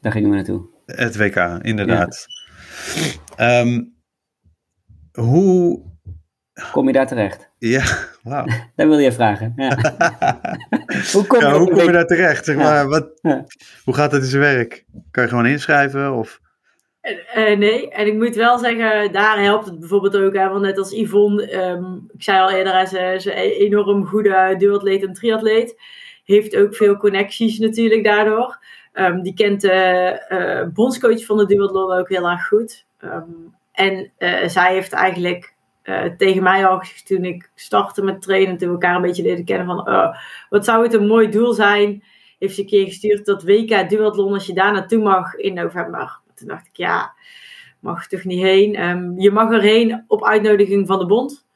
[0.00, 0.68] daar gingen we naartoe.
[0.86, 2.26] Het WK, inderdaad.
[3.36, 3.82] Ehm,
[5.12, 5.84] hoe.
[6.72, 7.50] Kom je daar terecht?
[7.58, 7.84] Ja,
[8.22, 8.44] wauw.
[8.76, 9.52] Dat wil je vragen.
[9.56, 9.68] Ja.
[11.12, 12.44] hoe kom je, Ja, hoe kom je daar terecht?
[12.44, 13.20] Zeg maar, wat.
[13.84, 14.84] Hoe gaat het in zijn werk?
[15.10, 16.12] Kan je gewoon inschrijven?
[16.12, 16.40] Of...
[17.06, 20.34] Eh, nee, en ik moet wel zeggen, daar helpt het bijvoorbeeld ook.
[20.34, 24.54] Hè, want net als Yvonne, ehm, ik zei al eerder, hij is een enorm goede
[24.58, 25.80] duatleet en triatleet.
[26.24, 28.58] Heeft ook veel connecties natuurlijk daardoor.
[28.92, 29.70] Ehm, die kent de
[30.28, 32.86] eh, bondscoach van de duathlon ook heel erg goed.
[32.98, 33.30] Ehm,
[33.72, 35.54] en eh, zij heeft eigenlijk
[36.16, 39.66] tegen mij al toen ik startte met trainen, toen we elkaar een beetje leren kennen
[39.66, 40.16] van oh,
[40.48, 42.02] wat zou het een mooi doel zijn.
[42.38, 46.24] Heeft ze een keer gestuurd dat WK duathlon als je daar naartoe mag in november.
[46.36, 47.14] Toen dacht ik ja,
[47.80, 48.74] mag toch niet heen.
[48.74, 51.46] Ehm, je mag erheen op uitnodiging van de bond.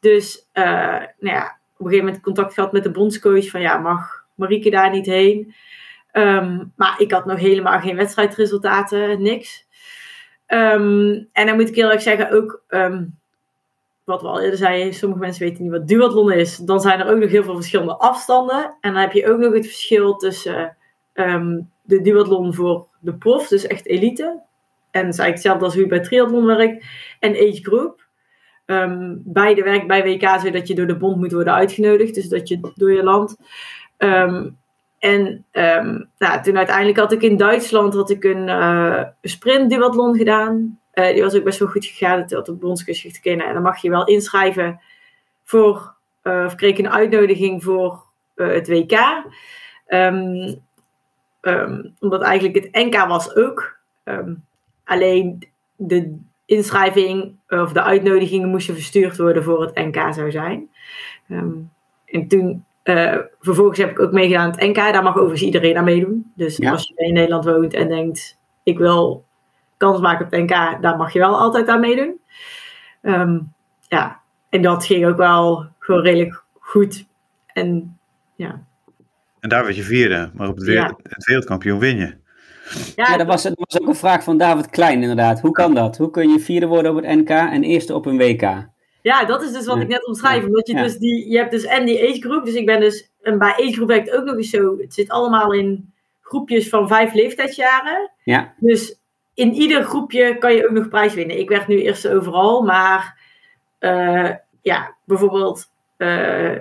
[0.00, 4.24] dus nou ja, op een gegeven moment contact gehad met de bondscoach van ja, mag
[4.34, 5.54] Marieke daar niet heen?
[6.10, 9.66] Ehm, maar ik had nog helemaal geen wedstrijdresultaten, niks.
[10.46, 12.62] En dan moet ik erg zeggen, ook
[14.04, 16.56] wat we al eerder zeiden, sommige mensen weten niet wat duathlon is.
[16.56, 18.76] Dan zijn er ook nog heel veel verschillende afstanden.
[18.80, 20.76] En dan heb je ook nog het verschil tussen
[21.82, 24.40] de duathlon voor de prof, dus echt elite.
[24.90, 26.84] En dat is eigenlijk hetzelfde als hoe bij triathlon werkt.
[27.18, 28.06] En age group.
[29.24, 32.14] beide werken bij WK zodat je door de bond moet worden uitgenodigd.
[32.14, 33.36] Dus dat je door je land.
[35.02, 40.16] En um, nou, toen uiteindelijk had ik in Duitsland had ik een uh, sprint duathlon
[40.16, 40.78] gedaan.
[40.94, 42.20] Uh, die was ook best wel goed gegaan.
[42.20, 43.46] Dat had de bondsgeschiedenis kennen.
[43.46, 44.80] En dan mag je wel inschrijven
[45.44, 48.02] voor, uh, of kreeg ik een uitnodiging voor
[48.34, 48.98] het WK.
[51.42, 53.76] Um, omdat eigenlijk het NK was ook.
[54.84, 60.70] alleen de inschrijving of de uitnodigingen moesten verstuurd worden voor het NK zou zijn.
[62.04, 64.76] en toen uh, vervolgens heb ik ook meegedaan aan het NK.
[64.76, 66.32] Daar mag overigens iedereen aan meedoen.
[66.34, 69.24] Dus als je in Nederland woont en denkt, ik wil
[69.76, 72.20] kans maken op het NK, daar mag je wel altijd aan meedoen.
[73.88, 77.06] Ja, en dat ging ook wel gewoon redelijk goed.
[77.46, 77.98] En
[78.34, 78.64] ja.
[79.42, 82.14] En daar werd je vierde, maar op het, wereld, het wereldkampioen win je.
[82.96, 85.40] Ja, ja dat, was, dat was ook een vraag van David Klein inderdaad.
[85.40, 85.96] Hoe kan dat?
[85.96, 88.70] Hoe kun je vierde worden op het NK en eerste op een WK?
[89.02, 90.44] Ja, dat is dus wat ik net omschrijf.
[90.44, 92.44] Omdat je dus die, je hebt dus en die age group.
[92.44, 94.78] Dus ik ben dus, en bij age group werkt ook nog eens zo.
[94.78, 98.10] Het zit allemaal in groepjes van vijf leeftijdsjaren.
[98.24, 98.54] Ja.
[98.58, 98.98] Dus
[99.34, 101.38] in ieder groepje kan je ook nog prijs winnen.
[101.38, 103.20] Ik werd nu eerst overal, maar
[103.80, 104.30] uh,
[104.62, 106.56] ja, bijvoorbeeld uh,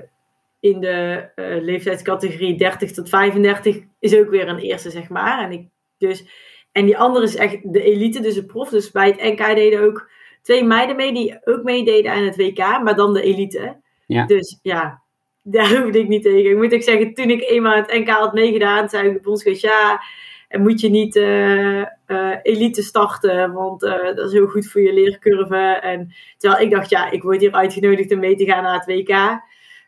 [0.62, 5.44] in de uh, leeftijdscategorie 30 tot 35 is ook weer een eerste, zeg maar.
[5.44, 6.26] En, ik, dus,
[6.72, 8.70] en die andere is echt de elite, dus de prof.
[8.70, 10.10] Dus bij het NK deden ook
[10.42, 13.80] twee meiden mee die ook meededen aan het WK, maar dan de elite.
[14.08, 14.26] Ja.
[14.26, 15.02] Dus ja,
[15.42, 16.52] daar hoefde ik niet tegen.
[16.52, 19.62] Ik moet ook zeggen, toen ik eenmaal het NK had meegedaan, zei ik de bondscoach,
[19.62, 20.02] ja,
[20.48, 24.82] en moet je niet uh, uh, elite starten, want uh, dat is heel goed voor
[24.82, 25.80] je leercurve.
[25.82, 28.86] En terwijl ik dacht, ja, ik word hier uitgenodigd om mee te gaan naar het
[28.86, 29.42] WK.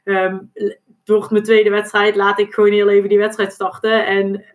[0.03, 4.05] Um, het wordt mijn tweede wedstrijd, laat ik gewoon heel even die wedstrijd starten.
[4.05, 4.45] En,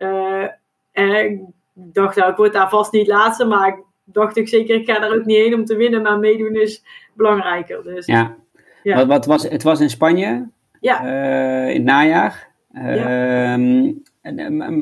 [0.91, 1.39] en ik
[1.73, 4.99] dacht, nou, ik word daar vast niet laatste, maar ik dacht ik zeker, ik ga
[4.99, 6.83] daar ook niet heen om te winnen, maar meedoen is
[7.13, 7.83] belangrijker.
[7.83, 8.35] Dus, ja.
[8.83, 8.95] ja.
[8.95, 11.05] Wat, wat was, het was in Spanje, ja.
[11.05, 12.47] Uh, in het najaar.
[12.73, 13.57] Ja.
[13.57, 14.05] Uh,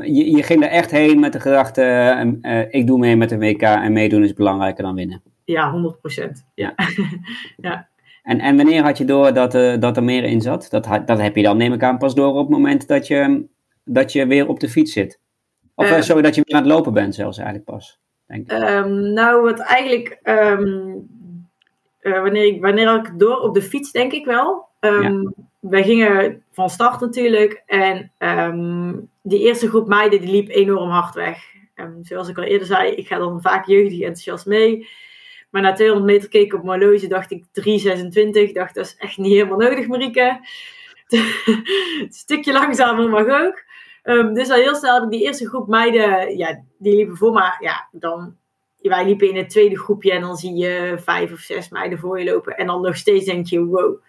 [0.02, 3.62] je, je, ging er echt heen met de gedachte, ik doe mee met de WK
[3.62, 5.22] en meedoen is belangrijker dan winnen.
[5.46, 6.46] Ja, 100 procent.
[6.56, 6.74] Ja.
[7.58, 7.88] ja.
[8.28, 10.68] En, en wanneer had je door dat, uh, dat er meer in zat?
[10.70, 13.46] Dat, dat heb je dan, neem ik aan, pas door op het moment dat je,
[13.84, 15.20] dat je weer op de fiets zit.
[15.76, 18.00] Of sorry, dat je weer aan het lopen bent zelfs eigenlijk pas.
[18.28, 21.08] Um, nou, wat eigenlijk, um,
[22.02, 24.68] uh, wanneer, ik, wanneer ik door op de fiets, denk ik wel.
[24.80, 25.32] Um, ja.
[25.60, 27.64] Wij gingen van start natuurlijk.
[27.66, 28.12] En
[29.22, 31.40] die eerste groep meiden die liep enorm hard weg.
[32.02, 34.88] zoals ik al eerder zei, ik ga dan vaak jeugdig enthousiast mee.
[35.50, 38.52] Maar na 200 meter keek ik op mijn horloge, dacht ik 3,26.
[38.52, 40.40] Dacht, dat is echt niet helemaal nodig, Marieke.
[42.10, 43.66] Stukje langzamer mag ook.
[44.04, 47.32] Um, dus al heel snel heb ik die eerste groep meiden, ja, die liepen voor.
[47.34, 48.36] Maar ja, dan,
[48.82, 52.20] wij liepen in het tweede groepje en dan zie je vijf of zes meiden voor
[52.20, 52.58] je lopen.
[52.58, 54.02] En dan nog steeds denk je, wow,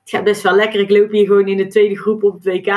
[0.00, 0.80] het gaat best wel lekker.
[0.80, 2.74] Ik loop hier gewoon in de tweede groep op het WK.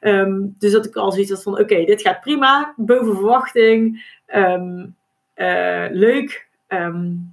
[0.00, 4.96] Um, dus dat ik al zoiets had van, oké, dit gaat prima, boven verwachting, um,
[5.36, 6.48] uh, leuk.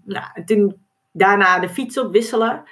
[0.05, 0.75] Nou, en toen
[1.11, 2.63] daarna de fiets op wisselen.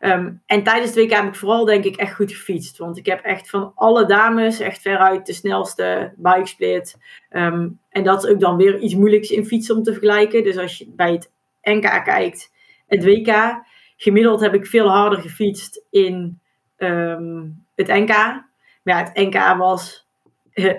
[0.00, 2.78] Um, en tijdens het WK heb ik vooral denk ik echt goed gefietst.
[2.78, 6.96] Want ik heb echt van alle dames echt veruit de snelste bikesplit.
[7.30, 10.44] Um, en dat is ook dan weer iets moeilijks in fietsen om te vergelijken.
[10.44, 11.30] Dus als je bij het
[11.62, 12.52] NK kijkt,
[12.86, 13.62] het WK.
[13.96, 16.40] Gemiddeld heb ik veel harder gefietst in
[16.78, 18.08] um, het NK.
[18.08, 18.42] Maar
[18.82, 20.03] ja, het NK was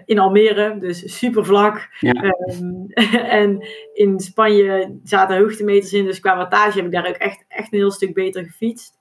[0.06, 1.90] in Almere, dus super vlak.
[2.00, 2.14] Ja.
[3.42, 6.06] en in Spanje zaten hoogtemeters in.
[6.06, 8.98] Dus qua wattage heb ik daar ook echt, echt een heel stuk beter gefietst.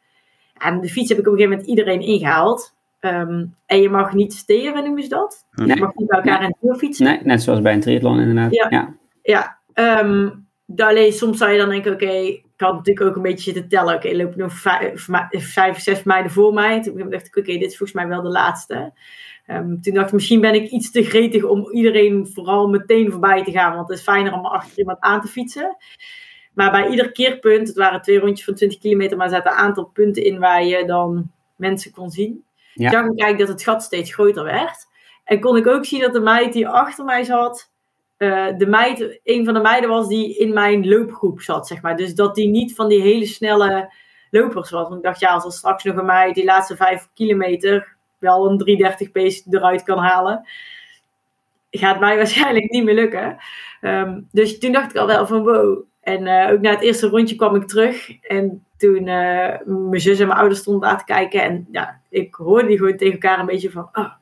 [0.59, 2.75] En de fiets heb ik op een gegeven moment iedereen ingehaald.
[3.01, 5.47] Um, en je mag niet steren, noemen ze dat.
[5.51, 5.67] Nee.
[5.67, 7.07] Je mag niet bij elkaar in het fietsen.
[7.07, 8.55] Nee, net zoals bij een triathlon inderdaad.
[8.55, 8.97] Ja, ja.
[9.23, 9.59] ja
[10.01, 10.47] um,
[10.77, 13.69] alleen soms zou je dan denken, oké, okay, ik had natuurlijk ook een beetje zitten
[13.69, 13.95] tellen.
[13.95, 16.83] Oké, okay, lopen nog vijf, vijf, zes meiden voor mij.
[16.83, 18.93] Toen dacht ik, oké, okay, dit is volgens mij wel de laatste.
[19.47, 23.45] Ehm, toen dacht ik, misschien ben ik iets te gretig om iedereen vooral meteen voorbij
[23.45, 23.75] te gaan.
[23.75, 25.77] Want het is fijner om achter iemand aan te fietsen.
[26.55, 29.59] Maar bij ieder keerpunt, het waren twee rondjes van 20 kilometer, maar er zaten een
[29.59, 32.45] aantal punten in waar je dan mensen kon zien.
[32.75, 32.91] Ja.
[32.91, 34.87] Zag ik eigenlijk dat het gat steeds groter werd.
[35.25, 37.73] En kon ik ook zien dat de meid die achter mij zat,
[38.17, 41.97] eh, de meid, een van de meiden was die in mijn loopgroep zat, zeg maar.
[41.97, 43.93] Dus dat die niet van die hele snelle
[44.31, 44.83] lopers was.
[44.83, 47.94] Want ik dacht, ja, als er straks nog een meid die laatste vijf kilometer
[48.25, 50.49] wel een 330 pace eruit kan halen,
[51.71, 53.37] gaat mij waarschijnlijk niet meer lukken.
[53.81, 55.83] Ehm, dus toen dacht ik al wel van wow.
[56.01, 58.21] En eh, ook na het eerste rondje kwam ik terug.
[58.21, 61.43] En toen eh, mijn zus en mijn ouders stonden aan te kijken.
[61.43, 63.89] En ja, ik hoorde die gewoon tegen elkaar een beetje van...
[63.93, 64.13] Oh,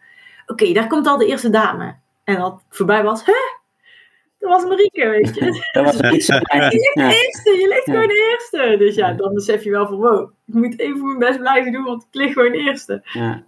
[0.46, 1.94] Oké, daar komt al de eerste dame.
[2.24, 3.24] En dat voorbij was...
[3.24, 3.32] Hè?
[4.38, 5.62] Dat was Marieke, weet je.
[5.72, 5.96] Dat was.
[6.00, 7.92] Je ligt de eerste, je ligt Ja.
[7.92, 8.76] gewoon de eerste.
[8.78, 11.84] Dus ja, dan besef je wel van wow, ik moet even mijn best blijven doen,
[11.84, 13.00] want ik lig gewoon eerste.
[13.12, 13.44] Ja,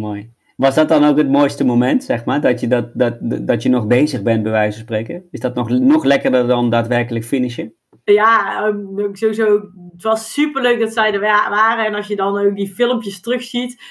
[0.00, 0.32] mooi.
[0.56, 2.40] Was dat dan ook het mooiste moment, zeg maar?
[2.40, 5.24] Dat je, dat, dat, dat je nog bezig bent, bij wijze van spreken?
[5.30, 7.74] Is dat nog, nog lekkerder dan daadwerkelijk finishen?
[8.04, 8.64] Ja,
[8.96, 9.54] ook sowieso,
[9.92, 11.86] het was super leuk dat zij er wa- waren.
[11.86, 13.82] En als je dan ook die filmpjes terugziet,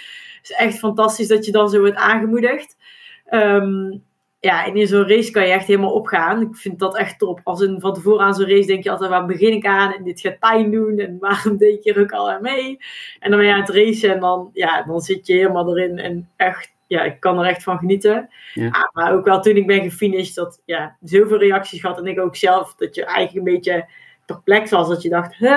[0.41, 2.78] is echt fantastisch dat je dan zo wordt aangemoedigd.
[3.26, 3.97] Ehm,
[4.40, 6.42] ja, en in zo'n race kan je echt helemaal opgaan.
[6.42, 7.40] Ik vind dat echt top.
[7.44, 9.94] Als een, van tevoren aan zo'n race denk je altijd, waar begin ik aan?
[9.94, 10.98] En dit gaat pijn doen.
[10.98, 12.78] En waarom deed je er ook al aan mee?
[13.20, 15.98] En dan ben je aan het racen en dan, ja, dan zit je helemaal erin.
[15.98, 18.30] En echt, ja, ik kan er echt van genieten.
[18.54, 18.70] Ja.
[18.70, 21.98] Ah, maar ook wel toen ik ben gefinished, dat ja, zoveel reacties gehad.
[21.98, 23.90] En ik ook zelf, dat je eigenlijk een beetje
[24.26, 24.88] perplex was.
[24.88, 25.56] Dat je dacht, hè?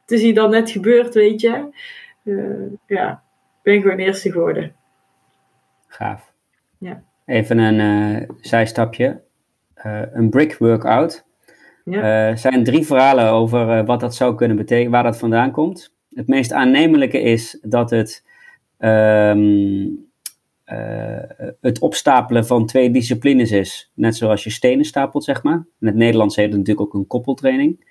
[0.00, 1.68] Het is hier dan net gebeurd, weet je.
[2.24, 4.76] Eh, ja, ik ben gewoon eerste geworden.
[5.86, 6.32] Gaaf.
[6.78, 7.02] Ja.
[7.26, 7.80] Even een
[8.20, 9.20] eh, zijstapje.
[9.74, 11.24] Eh, een brick workout.
[11.84, 12.02] Ja.
[12.02, 15.94] Er zijn drie verhalen over eh, wat dat zou kunnen betekenen, waar dat vandaan komt.
[16.14, 18.24] Het meest aannemelijke is dat het
[18.78, 19.86] ehm,
[20.64, 21.22] eh,
[21.60, 23.90] het opstapelen van twee disciplines is.
[23.94, 25.66] Net zoals je stenen stapelt, zeg maar.
[25.80, 27.84] In het Nederlands heet het natuurlijk ook een koppeltraining.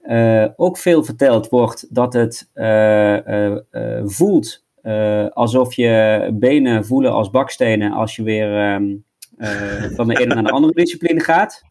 [0.00, 6.84] Eh, ook veel verteld wordt dat het eh, eh, eh, voelt eh, alsof je benen
[6.86, 8.94] voelen als bakstenen als je weer ehm,
[9.36, 11.62] eh, van de ene naar de andere discipline gaat.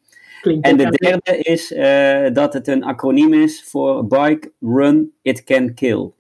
[0.42, 5.44] Klinkt En de derde is eh, dat het een acroniem is voor Bike, Run, It
[5.44, 6.12] Can Kill.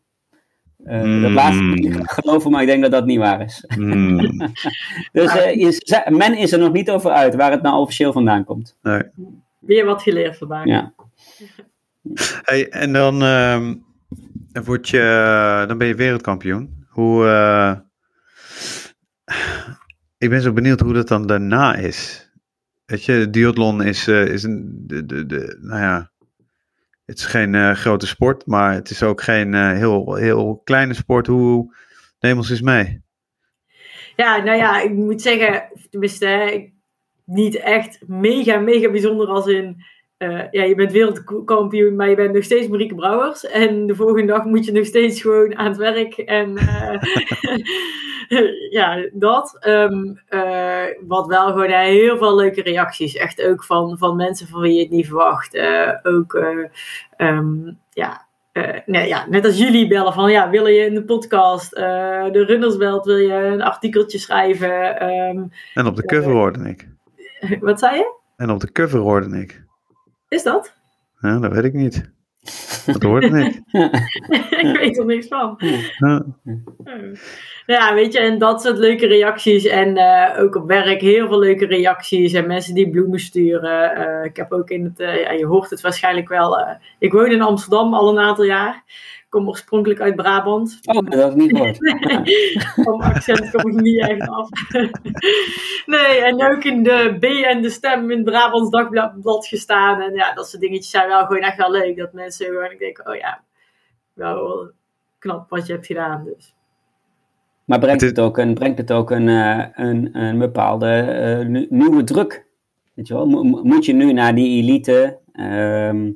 [0.83, 1.33] Eh, Dat Mm.
[1.33, 3.63] laatste moet ik graag geloven, maar ik denk dat dat niet waar is.
[3.75, 4.19] Hmm,
[5.11, 8.11] Dus eh, je ze- men is er nog niet over uit waar het nou officieel
[8.13, 8.77] vandaan komt.
[8.81, 9.01] nee.
[9.59, 10.65] Weer wat geleerd vandaag.
[10.65, 10.93] Ja.
[12.41, 13.73] Hey, en dan, ehm,
[14.65, 16.84] word je, dan ben je wereldkampioen.
[16.95, 17.75] Hoe, eh,
[20.17, 22.29] ik ben zo benieuwd hoe dat dan daarna is.
[22.85, 26.11] Weet je, duathlon is, eh, is een, de, de, de, nou ja,
[27.05, 31.27] het is geen eh, grote sport, maar het is ook geen heel, heel kleine sport.
[31.27, 31.75] Hoe,
[32.19, 33.01] neem ons eens mee.
[34.15, 36.69] Ja, nou ja, ik moet zeggen, tenminste,
[37.25, 39.83] niet echt mega, mega bijzonder als in.
[40.17, 43.45] Eh, ja, je bent wereldkampioen, maar je bent nog steeds Marieke Brouwers.
[43.45, 46.17] En de volgende dag moet je nog steeds gewoon aan het werk.
[46.17, 47.01] En eh,
[48.79, 49.57] ja, dat.
[49.59, 53.15] Ehm, eh, wat wel gewoon heel veel leuke reacties.
[53.15, 55.57] Echt ook van, van mensen van wie je het niet verwacht.
[56.03, 56.65] Ook, eh,
[57.17, 58.25] ehm, ja,
[58.85, 63.05] nee, ja, net als jullie bellen van ja, wil je in de podcast, de Runnersbelt,
[63.05, 64.99] wil je een artikeltje schrijven?
[64.99, 65.43] Ehm,
[65.73, 66.87] En op de cover hoorde ik.
[67.59, 68.13] wat zei je?
[68.35, 69.64] En op de cover hoorde ik.
[70.27, 70.73] Is dat?
[71.21, 72.13] Ja, dat weet ik niet.
[72.85, 73.61] Dat hoorde ik.
[74.65, 75.59] ik weet er niks van.
[75.97, 76.25] Ja.
[77.65, 79.65] Ja, weet je, en dat soort leuke reacties.
[79.65, 82.33] En eh, ook op werk heel veel leuke reacties.
[82.33, 83.95] En mensen die bloemen sturen.
[83.95, 86.59] Eh, ik heb ook in het, eh, ja, je hoort het waarschijnlijk wel.
[86.59, 88.83] eh, ik woon in Amsterdam al een aantal jaar.
[89.25, 90.79] Ik kom oorspronkelijk uit Brabant.
[90.83, 91.77] Oh, dat had ik niet gehoord.
[92.85, 94.49] Van mijn accent kom ik niet echt af.
[95.95, 100.01] nee, en ook in de B en de stem in het Brabants Dagblad gestaan.
[100.01, 101.97] En ja, dat soort dingetjes zijn wel gewoon echt wel leuk.
[101.97, 103.43] Dat mensen gewoon ik denk, oh ja,
[104.13, 104.71] wel
[105.19, 106.23] knap wat je hebt gedaan.
[106.23, 106.53] Dus.
[107.65, 111.65] Maar brengt Het is- ook een, brengt het ook een, eh, een, een bepaalde eh,
[111.69, 112.45] nieuwe druk?
[112.93, 113.25] Weet je wel?
[113.27, 115.19] Mo- mo- moet je nu naar die elite?
[115.31, 116.11] Ehm,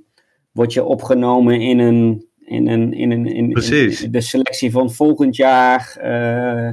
[0.51, 2.27] word je opgenomen in een.
[2.49, 4.03] In, een, in, een, in, Precies.
[4.03, 5.97] in de selectie van volgend jaar?
[6.01, 6.69] eh,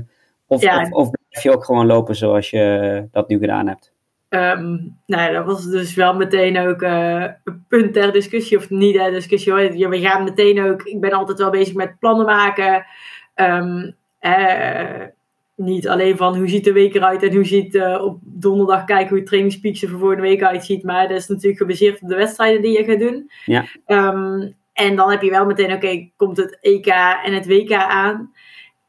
[0.47, 0.81] of, Ja.
[0.81, 3.93] of, of blijf je ook gewoon lopen zoals je dat nu gedaan hebt?
[4.29, 8.95] Ehm, nou, dat was dus wel meteen ook eh, een punt ter discussie, of niet
[8.95, 9.77] ter discussie hoor.
[9.77, 12.85] Ja, We gaan meteen ook, ik ben altijd wel bezig met plannen maken.
[13.35, 15.03] Ehm, eh,
[15.57, 19.09] niet alleen van hoe ziet de week eruit en hoe ziet eh, op donderdag kijken
[19.09, 20.83] hoe het trainingspeaks er voor volgende week uitziet.
[20.83, 23.31] Maar dat is natuurlijk gebaseerd op de wedstrijden die je gaat doen.
[23.45, 23.65] Ja.
[23.87, 26.87] Ehm, en dan heb je wel meteen, oké, komt het EK
[27.25, 28.33] en het WK aan.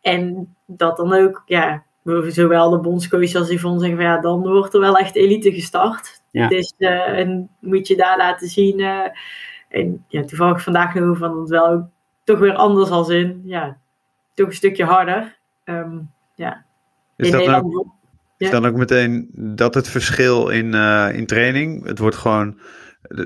[0.02, 1.84] En dat dan ook, ja,
[2.28, 6.22] zowel de bondscoach als Yvonne zeggen van ja, dan wordt er wel echt elite gestart.
[6.32, 6.48] Ja.
[6.48, 8.80] Dus eh, en moet je daar laten zien.
[8.80, 9.10] eh,
[9.70, 11.86] en ja, toevallig vandaag nog van het wel ook
[12.24, 13.78] toch weer anders als in, ja,
[14.34, 15.38] toch een stukje harder.
[15.64, 15.98] Ehm,
[16.36, 16.66] ja.
[17.16, 17.94] Is In dat, dan Nederland ook,
[18.38, 21.86] is dan ook meteen dat het verschil in, eh, in training?
[21.86, 22.60] Het wordt gewoon,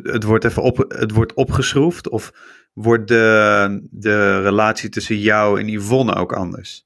[0.03, 2.09] het wordt even op, het wordt opgeschroefd?
[2.09, 2.31] Of
[2.73, 6.85] wordt de, de relatie tussen jou en Yvonne ook anders?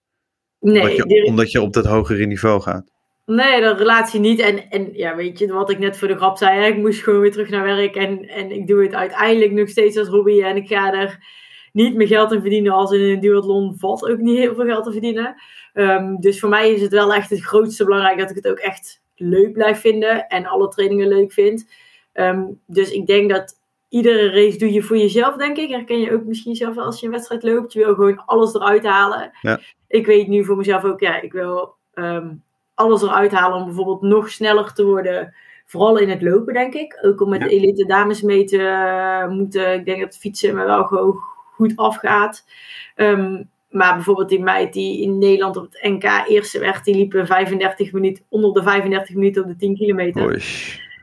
[0.59, 2.93] Nee, omdat, je, omdat je op dat hogere niveau gaat.
[3.25, 4.39] Nee, de relatie niet.
[4.39, 7.03] En, en ja, weet je, wat ik net voor de grap zei, hè, ik moest
[7.03, 7.95] gewoon weer terug naar werk.
[7.95, 10.41] En, en ik doe het uiteindelijk nog steeds als hobby.
[10.41, 11.19] En ik ga er
[11.73, 14.83] niet meer geld in verdienen als in een duathlon valt ook niet heel veel geld
[14.83, 15.35] te verdienen.
[15.73, 18.59] Ehm, dus voor mij is het wel echt het grootste belangrijk dat ik het ook
[18.59, 20.27] echt leuk blijf vinden.
[20.27, 21.67] En alle trainingen leuk vind.
[22.15, 23.53] Ehm, dus ik denk dat
[23.89, 25.69] iedere race doe je voor jezelf, denk ik.
[25.69, 27.73] Herken je ook misschien zelf wel als je een wedstrijd loopt.
[27.73, 29.31] Je wil gewoon alles eruit halen.
[29.41, 29.59] Ja.
[29.87, 32.33] Ik weet nu voor mezelf ook, ja, ik wil ehm,
[32.73, 35.33] alles eruit halen om bijvoorbeeld nog sneller te worden.
[35.65, 36.97] Vooral in het lopen, denk ik.
[37.01, 37.47] Ook om met Ja.
[37.47, 39.73] de elite dames mee te eh, moeten.
[39.73, 41.17] Ik denk dat fietsen me wel gewoon
[41.55, 42.45] goed afgaat.
[42.95, 47.13] Ehm, maar bijvoorbeeld die meid die in Nederland op het NK eerste werd, die liep
[47.13, 50.25] een 35 minuten, onder de 35 minuten op de 10 kilometer.
[50.25, 50.43] Oei.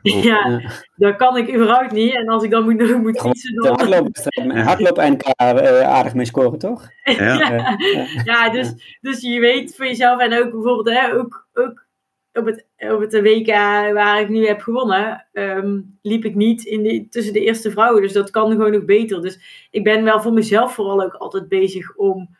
[0.03, 0.61] Ja, Ja.
[0.95, 2.13] dat kan ik überhaupt niet.
[2.13, 3.75] En als ik dan moet, moet fietsen, De dan...
[3.75, 6.89] hardloopwedstrijd met hardloop eh, aardig mee scoren, toch?
[7.03, 7.37] Ja.
[7.37, 7.77] Ja,
[8.23, 11.85] ja, dus, dus je weet voor jezelf en ook bijvoorbeeld hè, ook, ook
[12.33, 13.47] op, het, op het WK
[13.93, 18.01] waar ik nu heb gewonnen, ehm, liep ik niet in de, tussen de eerste vrouwen.
[18.01, 19.21] Dus dat kan gewoon nog beter.
[19.21, 22.35] Dus ik ben wel voor mezelf vooral ook altijd bezig om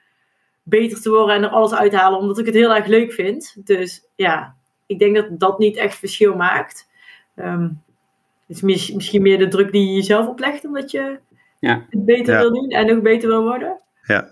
[0.63, 3.13] beter te worden en er alles uit te halen, omdat ik het heel erg leuk
[3.13, 3.55] vind.
[3.65, 4.55] Dus ja,
[4.85, 6.91] ik denk dat dat niet echt verschil maakt.
[7.35, 7.61] Ehm,
[8.47, 11.19] het is mis- misschien meer de druk die je jezelf oplegt, omdat je
[11.59, 11.85] Ja.
[11.89, 12.39] het beter Ja.
[12.39, 13.79] wil doen en nog beter wil worden.
[14.07, 14.27] Ja.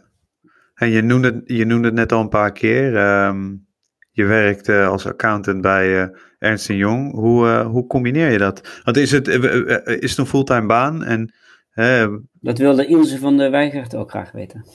[0.75, 2.95] En je noemde, het- je noemde het net al een paar keer.
[2.97, 3.55] ehm,
[4.11, 6.07] je werkt eh, als accountant bij eh,
[6.39, 7.11] Ernst Jong.
[7.13, 8.81] Hoe, eh, hoe combineer je dat?
[8.83, 9.43] Want is het, eh,
[10.01, 11.03] is het een fulltime baan?
[11.03, 11.33] En
[12.41, 14.65] Dat wilde Ilse van de Weigert ook graag weten.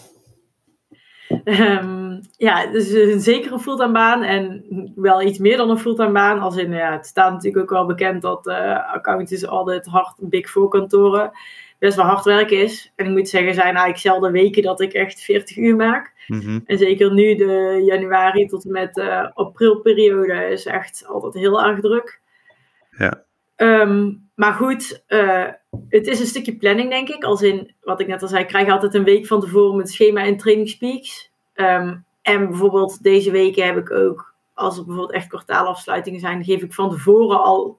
[1.45, 4.65] Ehm, ja, dus een zeker een fulltime baan en
[4.95, 6.41] wel iets meer dan een fulltime baan.
[6.41, 10.51] Als in, ja, het staat natuurlijk ook wel bekend dat eh accountants altijd hard Big
[10.51, 11.33] Four kantoren
[11.79, 12.93] best wel hard werk is.
[12.97, 16.13] En ik moet zeggen, zijn eigenlijk zelden weken dat ik echt 40 uur maak.
[16.27, 16.61] mhm.
[16.67, 21.81] En zeker nu de januari tot en met eh aprilperiode is echt altijd heel erg
[21.81, 22.21] druk.
[22.99, 23.25] Ja.
[23.57, 25.47] Ehm, maar goed, eh,
[25.89, 27.25] het is een stukje planning, denk ik.
[27.25, 29.91] Als in, wat ik net al zei, ik krijg altijd een week van tevoren met
[29.91, 31.31] schema en training peaks.
[31.55, 36.63] Ehm, en bijvoorbeeld deze weken heb ik ook, als er bijvoorbeeld echt kwartaalafsluitingen zijn, geef
[36.63, 37.79] ik van tevoren al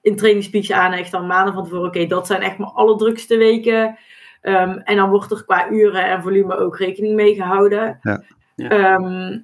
[0.00, 1.86] in trainingspeaks aan, echt al maanden van tevoren.
[1.86, 3.98] Oké, dat zijn echt mijn allerdrukste weken.
[4.40, 7.98] Ehm, en dan wordt er qua uren en volume ook rekening mee gehouden.
[8.02, 8.22] Ja.
[8.54, 8.68] Ja.
[8.68, 9.38] Ehm,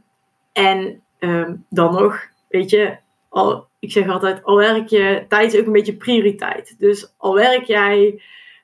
[0.53, 2.97] en ehm, dan nog, weet je,
[3.28, 6.74] al, ik zeg altijd, al werk je, tijd is ook een beetje prioriteit.
[6.78, 8.20] Dus al werk jij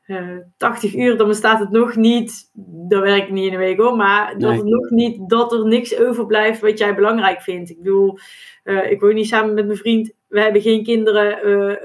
[0.06, 2.50] eh 80 uur, dan bestaat het nog niet,
[2.88, 4.58] dan werk ik niet in een week hoor, maar dat Nee.
[4.58, 7.70] het nog niet, dat er niks overblijft wat jij belangrijk vindt.
[7.70, 8.18] Ik bedoel,
[8.64, 11.42] eh, ik woon niet samen met mijn vriend, we hebben geen kinderen, eh,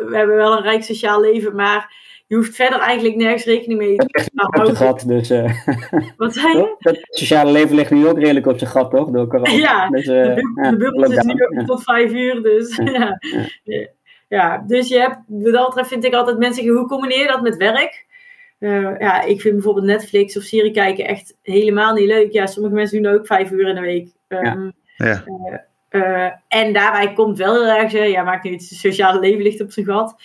[0.07, 1.93] we hebben wel een rijk sociaal leven, maar
[2.27, 4.75] je hoeft verder eigenlijk nergens rekening mee te Op zijn houden.
[4.75, 5.51] gat, dus eh,
[6.17, 6.75] Wat zei je?
[6.79, 9.09] het sociale leven ligt nu ook redelijk op zijn gat, toch?
[9.09, 9.51] Door corona.
[9.51, 11.63] Ja, dus, De, eh, ja, de bubbel is nu ja.
[11.65, 13.19] tot vijf uur, dus ja.
[13.63, 13.87] Ja.
[14.27, 17.27] Ja, dus je hebt, wat dat betreft vind ik altijd mensen zeggen, hoe combineer je
[17.27, 18.05] dat met werk?
[18.59, 22.31] Eh, ja, ik vind bijvoorbeeld Netflix of serie kijken echt helemaal niet leuk.
[22.31, 24.07] Ja, sommige mensen doen ook vijf uur in de week.
[24.27, 25.23] Ehm, Ja.
[25.89, 29.61] eh, en daarbij komt wel heel erg, ja, maakt niet uit, het sociale leven ligt
[29.61, 30.15] op zijn gat.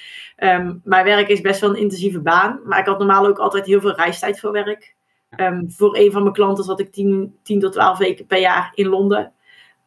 [0.41, 3.67] Ehm, mijn werk is best wel een intensieve baan, maar ik had normaal ook altijd
[3.67, 4.95] heel veel reistijd voor werk.
[5.31, 8.73] Ehm, voor een van mijn klanten zat ik 10, 10 tot 12 weken per jaar
[8.75, 9.33] in Londen.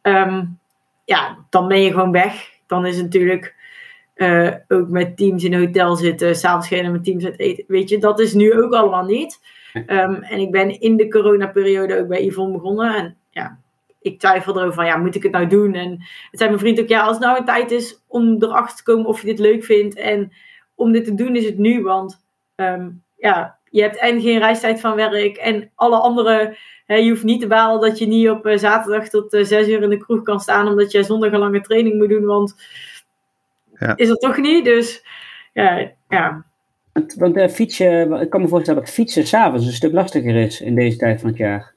[0.02, 0.44] Ehm,
[1.04, 2.50] ja, dan ben je gewoon weg.
[2.66, 3.54] Dan is het natuurlijk
[4.14, 7.64] eh, ook met teams in een hotel zitten, s'avonds gaan met teams uit eten.
[7.68, 9.40] Weet je, dat is nu ook allemaal niet.
[9.86, 12.94] En ik ben in de coronaperiode ook bij Yvonne begonnen.
[12.94, 13.58] En ja,
[14.04, 15.74] ik twijfel erover van, ja, moet ik het nou doen?
[15.74, 15.90] En
[16.30, 18.82] het zei mijn vriend ook, ja, als het nou een tijd is om erachter te
[18.82, 19.94] komen of je dit leuk vindt.
[19.96, 20.32] En
[20.74, 22.24] om dit te doen is het nu, want
[22.54, 26.56] ehm, ja, je hebt en geen reistijd van werk en alle andere...
[26.86, 29.68] Hè, je hoeft niet te balen dat je niet op eh, zaterdag tot eh, zes
[29.68, 32.54] uur in de kroeg kan staan, omdat jij zondag een lange training moet doen, want
[33.78, 33.96] Ja.
[33.96, 34.64] is dat toch niet?
[34.64, 35.04] Dus
[35.52, 36.44] ja, ja.
[36.92, 40.60] Want, want eh, fietsen, ik kan me voorstellen dat fietsen s'avonds een stuk lastiger is
[40.60, 41.73] in deze tijd van het jaar.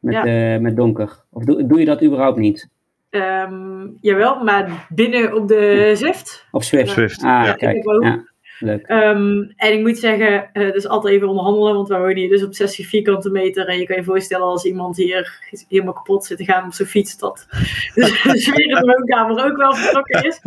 [0.00, 0.24] Met, Ja.
[0.54, 1.24] eh, met donker.
[1.30, 2.68] Of doe, doe je dat überhaupt niet?
[3.10, 6.46] Ehm, jawel, maar binnen op de Zwift.
[6.50, 6.90] Op Swift?
[6.90, 7.52] Swift, Ah, ja.
[7.52, 7.84] kijk.
[8.02, 8.24] Ja.
[8.60, 12.44] Ehm, en ik moet zeggen, uh, dus altijd even onderhandelen, want we wonen hier dus
[12.44, 13.66] op 60 vierkante meter.
[13.66, 15.38] En je kan je voorstellen als iemand hier
[15.68, 17.46] helemaal kapot zit te gaan op zijn fiets, dat
[17.94, 20.40] de sfeer in de woonkamer ook wel vertrokken is.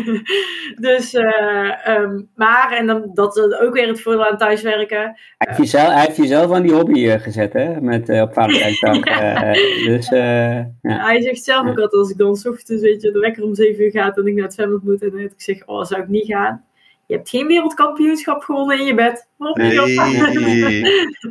[0.88, 4.98] dus, uh, um, maar, en dan, dat is ook weer het voordeel aan thuiswerken.
[4.98, 9.04] Hij heeft jezelf, hij heeft jezelf aan die hobby uh, gezet, hè, met, op Valentijnsdag.
[9.08, 9.52] ja.
[9.84, 10.70] dus, ja.
[10.82, 13.54] Hij zegt zelf ook altijd, als ik dan s ochtends, weet je, de wekker om
[13.54, 15.84] 7 uur gaat en ik naar het zwembad moet, en dan heb ik zeg, oh,
[15.84, 16.64] zou ik niet gaan?
[17.10, 19.28] Je hebt geen wereldkampioenschap gewonnen in je bed.
[19.38, 19.72] Nee.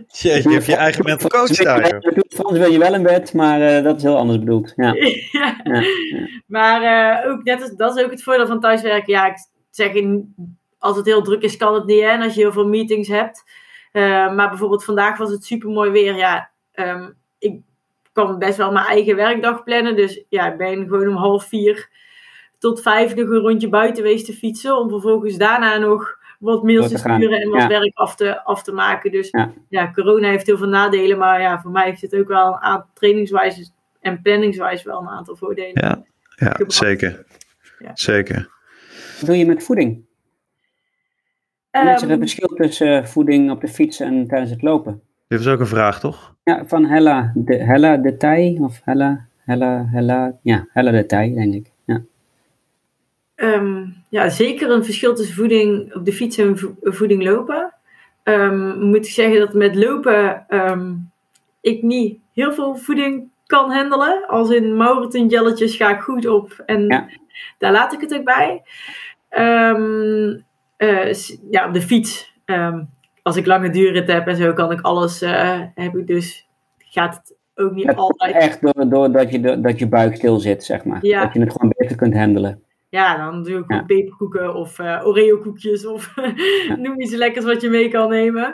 [0.07, 2.01] je, je hebt je eigen mental coach daar.
[2.29, 4.73] Frans wil je wel in bed, maar uh, dat is heel anders bedoeld.
[4.75, 4.93] Ja.
[5.31, 5.61] ja.
[5.63, 5.83] ja.
[6.45, 6.81] Maar
[7.23, 9.13] uh, ook net als, dat is ook het voordeel van thuiswerken.
[9.13, 9.37] Ja, ik
[9.69, 10.35] zeg, in,
[10.77, 12.01] als het heel druk is, kan het niet.
[12.01, 13.43] Hè, en als je heel veel meetings hebt.
[13.93, 16.15] Uh, maar bijvoorbeeld vandaag was het super mooi weer.
[16.15, 17.61] Ja, um, ik
[18.13, 19.95] kan best wel mijn eigen werkdag plannen.
[19.95, 21.89] Dus ja, ik ben gewoon om half vier
[22.59, 24.77] tot vijf nog een rondje buiten wees te fietsen.
[24.77, 27.67] Om vervolgens daarna nog wat mails te sturen en wat ja.
[27.67, 29.11] werk af te, af te maken.
[29.11, 29.53] Dus ja.
[29.69, 29.91] ja.
[29.91, 31.17] corona heeft heel veel nadelen.
[31.17, 33.69] Maar ja, voor mij heeft het ook wel een aantal trainingswijze
[34.01, 35.81] en planningswijs wel een aantal voordelen.
[35.85, 36.03] Ja,
[36.35, 37.25] ja zeker.
[37.79, 37.91] Ja.
[37.93, 38.49] Zeker.
[39.19, 40.07] Wat doe je met voeding?
[41.71, 45.01] Um, is er een verschil tussen voeding op de fiets en tijdens het lopen?
[45.27, 46.35] Dit was ook een vraag, toch?
[46.43, 48.57] Ja, van Hella de, Hella de Tij.
[48.61, 51.68] Of Hella, Hella, Hella, ja, Hella de Tij, denk ik.
[53.41, 57.73] Um, ja, zeker een verschil tussen voeding op de fiets en vo voeding lopen.
[58.23, 61.11] Um, moet ik zeggen dat met lopen um,
[61.61, 64.27] ik niet heel veel voeding kan handelen.
[64.27, 67.07] Als in Mauriten jelletjes ga ik goed op en ja.
[67.57, 68.61] daar laat ik het ook bij.
[69.31, 71.13] Uh,
[71.51, 72.33] ja, op de fiets.
[73.21, 77.15] als ik lange duurrit heb en zo kan ik alles, uh, heb ik dus, gaat
[77.15, 78.35] het ook niet altijd.
[78.35, 81.05] Echt doordat door dat je, dat je buik stil zit, zeg maar.
[81.05, 81.23] Ja.
[81.23, 82.63] Dat je het gewoon beter kunt handelen.
[82.89, 86.13] Ja, dan doe ik ook peperkoeken of uh, Oreo koekjes of
[86.67, 86.75] ja.
[86.81, 88.53] noem iets lekkers wat je mee kan nemen.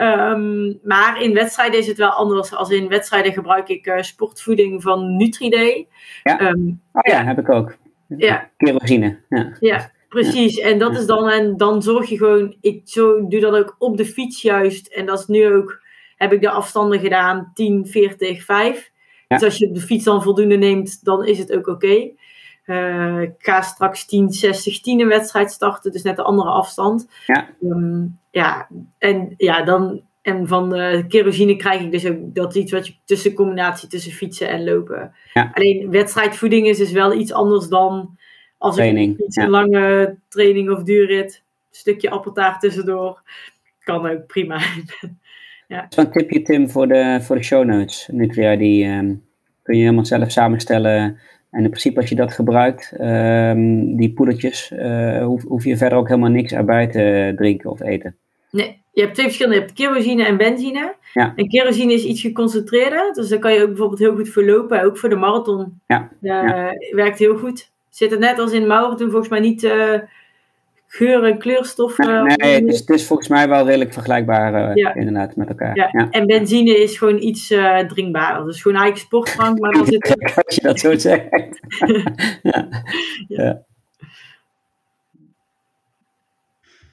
[0.00, 2.54] Um, maar in wedstrijden is het wel anders.
[2.54, 5.86] Als in wedstrijden gebruik ik uh, sportvoeding van Nutriday.
[6.22, 7.76] Ja, um, oh, ja, heb ik ook.
[8.16, 8.50] Ja.
[8.56, 9.18] Kerosine.
[9.28, 10.56] Ja, ja precies.
[10.56, 10.66] Ja.
[10.66, 13.96] En dat is dan, en dan zorg je gewoon, ik zo, doe dat ook op
[13.96, 14.86] de fiets juist.
[14.86, 15.82] En dat is nu ook,
[16.16, 18.90] heb ik de afstanden gedaan, 10, 40, 5.
[19.28, 21.86] Dus als je de fiets dan voldoende neemt, dan is het ook oké.
[21.86, 22.16] Okay.
[22.68, 27.08] Uh, ik ga straks 10, 60, 10 een wedstrijd starten, dus net de andere afstand.
[27.26, 27.48] Ja.
[27.62, 30.06] Um, ja, en ja, dan.
[30.22, 34.12] En van de kerosine krijg ik dus ook dat iets wat je tussen combinatie tussen
[34.12, 35.12] fietsen en lopen.
[35.32, 35.50] Ja.
[35.54, 38.18] Alleen wedstrijdvoeding is dus wel iets anders dan
[38.58, 39.18] als training.
[39.18, 43.22] ik iets een lange training of duurrit, een stukje appeltaart tussendoor,
[43.82, 44.60] kan ook prima.
[45.68, 45.86] ja.
[45.88, 48.08] Zo'n tipje Tim voor de, voor de show notes.
[48.12, 49.24] Nutria die um,
[49.62, 51.18] kun je helemaal zelf samenstellen.
[51.50, 55.98] En in principe als je dat gebruikt, um, die poedertjes, uh, hoef, hoef, je verder
[55.98, 58.16] ook helemaal niks erbij te drinken of eten.
[58.50, 59.58] Nee, je hebt twee verschillende.
[59.58, 60.94] Je hebt kerosine en benzine.
[61.14, 61.32] Ja.
[61.36, 63.12] En kerosine is iets geconcentreerder.
[63.12, 64.82] Dus daar kan je ook bijvoorbeeld heel goed voor lopen.
[64.82, 65.80] Ook voor de marathon.
[65.86, 66.10] Ja.
[66.20, 66.72] Uh, ja.
[66.90, 67.70] Werkt heel goed.
[67.88, 69.94] Zit er net als in marathon volgens mij niet uh,
[70.88, 72.24] geur- en kleurstoffen.
[72.24, 74.94] Nee, nee het, is, het is volgens mij wel redelijk vergelijkbaar uh, ja.
[74.94, 75.76] inderdaad met elkaar.
[75.76, 75.88] Ja.
[75.92, 76.10] ja.
[76.10, 78.44] En benzine is gewoon iets uh, drinkbaarder.
[78.44, 80.34] Dus gewoon eigenlijk sportdrank, maar dan zit er...
[80.46, 81.60] Als je dat zo zegt.
[82.42, 82.68] ja.
[83.28, 83.62] ja.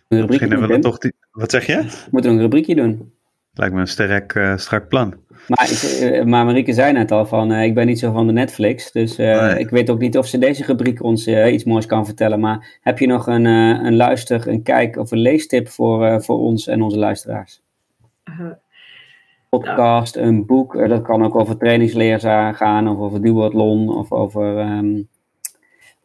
[0.07, 1.13] Een rubriekje doen, we toch die...
[1.31, 1.83] Wat zeg je?
[1.83, 3.13] We moeten een rubriekje doen.
[3.53, 5.24] Lijkt me een sterk, uh, strak plan.
[5.47, 8.33] Maar, ik, maar Marieke zei net al van, uh, ik ben niet zo van de
[8.33, 9.59] Netflix, dus uh, nee.
[9.59, 12.39] ik weet ook niet of ze deze rubriek ons iets moois kan vertellen.
[12.39, 16.67] Maar heb je nog een, een luister, een kijk of een leestip voor, voor ons
[16.67, 17.61] en onze luisteraars?
[19.49, 22.19] Podcast, een boek, dat kan ook over trainingsleer
[22.55, 25.07] gaan, of over duathlon, of over um,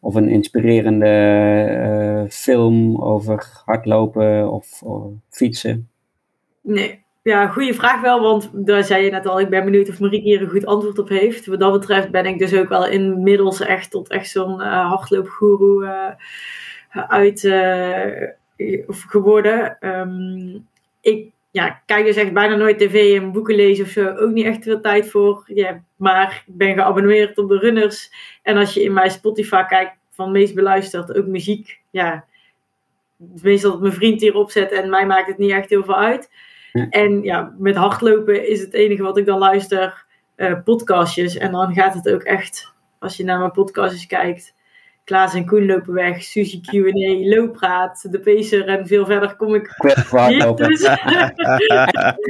[0.01, 5.89] of een inspirerende film over hardlopen of, of fietsen.
[6.61, 9.99] Nee, ja, goede vraag wel, want daar zei je net al, ik ben benieuwd of
[9.99, 11.45] Marieke hier een goed antwoord op heeft.
[11.45, 15.83] Wat dat betreft ben ik dus ook wel inmiddels echt tot echt zo'n uh, hardloopgoeroe
[15.83, 18.27] uh, uit uh,
[19.07, 19.77] geworden.
[19.81, 20.67] Um,
[21.01, 24.45] ik ja, kijk dus echt bijna nooit tv en boeken lezen of zo, ook niet
[24.45, 25.43] echt veel tijd voor.
[25.45, 28.11] Ja, maar ik ben geabonneerd op de runners.
[28.41, 32.25] En als je in mijn Spotify kijkt, van meest beluisterd, ook muziek, ja,
[33.41, 36.29] meestal dat mijn vriend hierop zet en mij maakt het niet echt heel veel uit.
[36.71, 40.05] En ja, met hardlopen is het enige wat ik dan luister,
[40.37, 41.37] uh, podcastjes.
[41.37, 44.53] En dan gaat het ook echt, als je naar mijn podcastjes kijkt,
[45.03, 49.75] Klaas en Koen lopen weg, Suzy Q&A, Looppraat, De Pacer en veel verder kom ik
[50.27, 50.57] niet.
[50.57, 50.87] Dus.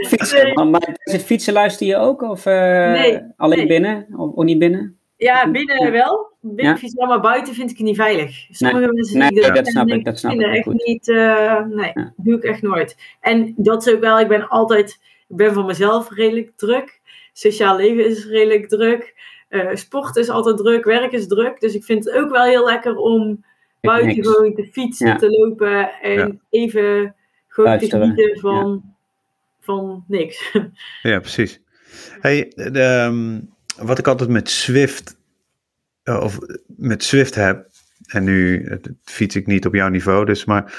[0.07, 0.65] fietsen, nee.
[0.65, 2.21] Maar het fietsen luister je ook?
[2.21, 2.53] Of uh,
[2.91, 3.67] nee, alleen nee.
[3.67, 4.07] binnen?
[4.15, 4.99] Of, of, niet binnen?
[5.23, 6.29] Ja, binnen wel.
[6.41, 7.05] Binnen Ja.
[7.05, 8.47] maar buiten vind ik het niet veilig.
[8.51, 10.85] Sommige mensen Nee, die dat doen, snap ik, dat snap ik echt goed.
[10.85, 11.09] niet.
[11.09, 12.13] eh, nee, Ja.
[12.17, 12.97] doe ik echt nooit.
[13.19, 14.89] En dat is ook wel, ik ben altijd,
[15.27, 16.99] ik ben voor mezelf redelijk druk.
[17.33, 19.13] Sociaal leven is redelijk druk.
[19.49, 21.59] Eh, sport is altijd druk, werk is druk.
[21.59, 23.43] Dus ik vind het ook wel heel lekker om
[23.81, 24.27] buiten Niks.
[24.27, 25.15] gewoon te fietsen, Ja.
[25.15, 26.31] te lopen en Ja.
[26.49, 27.15] even
[27.47, 28.83] gewoon Luisteren, te genieten van,
[29.59, 30.51] van niks.
[31.01, 31.61] Ja, precies.
[32.21, 33.39] Hey, de, ehm,
[33.77, 35.17] wat ik altijd met Swift,
[36.03, 37.69] eh, of met Swift heb,
[38.07, 40.73] en nu eh, fiets ik niet op jouw niveau, dus maar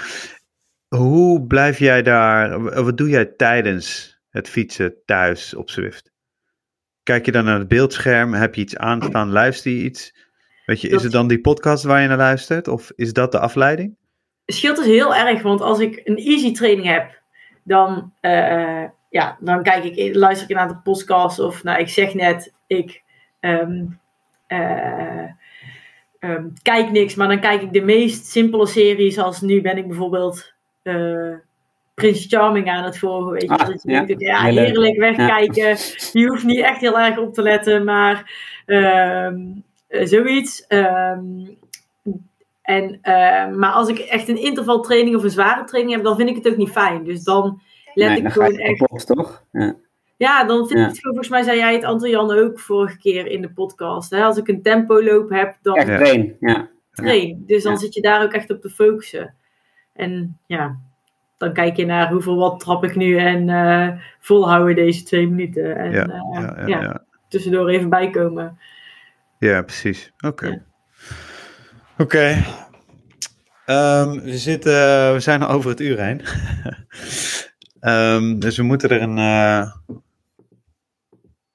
[0.88, 6.11] hoe blijf jij daar, w- wat doe jij tijdens het fietsen thuis op Swift?
[7.03, 10.14] Kijk je dan naar het beeldscherm, heb je iets aanstaan, luister je iets?
[10.66, 13.38] Weet je, is het dan die podcast waar je naar luistert, of is dat de
[13.38, 13.97] afleiding?
[14.45, 17.22] Het scheelt dus heel erg, want als ik een easy training heb,
[17.64, 22.15] dan, eh, ja, dan kijk ik, luister ik naar de podcast of nou, ik zeg
[22.15, 23.03] net, ik
[23.41, 23.87] ehm,
[26.63, 30.53] kijk niks, maar dan kijk ik de meest simpele series, als nu ben ik bijvoorbeeld
[30.83, 31.35] eh
[31.95, 33.49] Prince Charming aan het volgen, weet je.
[33.49, 34.05] Ah, dat je ja.
[34.05, 34.67] denkt, ja, leuk.
[34.67, 35.77] heerlijk wegkijken,
[36.13, 38.33] je hoeft niet echt heel erg op te letten, maar
[38.67, 39.37] ehm,
[39.89, 40.67] eh, zoiets.
[40.67, 41.21] Ehm,
[42.63, 42.99] en,
[43.59, 46.49] maar als ik echt een intervaltraining of een zware training heb, dan vind ik het
[46.49, 47.05] ook niet fijn.
[47.05, 47.61] Dus dan
[47.95, 48.78] let Nee, ik gewoon echt.
[48.78, 49.45] kapot, toch?
[49.53, 49.74] Ja.
[50.16, 50.84] Ja, dan vind Ja.
[50.84, 54.11] ik het gewoon, volgens mij zei jij het Anton-Jan ook vorige keer in de podcast.
[54.11, 54.22] Hè?
[54.22, 56.68] Als ik een tempo loop heb, dan Echt train, ja.
[56.93, 57.45] train.
[57.47, 59.34] Dus dan zit je daar ook echt op te focussen.
[59.95, 60.78] En ja,
[61.38, 63.88] dan kijk je naar hoeveel wat trap ik nu en eh,
[64.20, 65.76] volhouden deze twee minuten.
[65.76, 67.05] En Ja, eh, ja, ja, ja, ja.
[67.28, 68.59] tussendoor even bijkomen.
[69.38, 70.12] Ja, precies.
[70.26, 70.62] Oké.
[71.99, 72.45] Oké.
[73.66, 76.20] Ehm, we, zitten, we zijn al over het uur heen.
[77.83, 79.72] Ehm, dus we moeten er een, eh,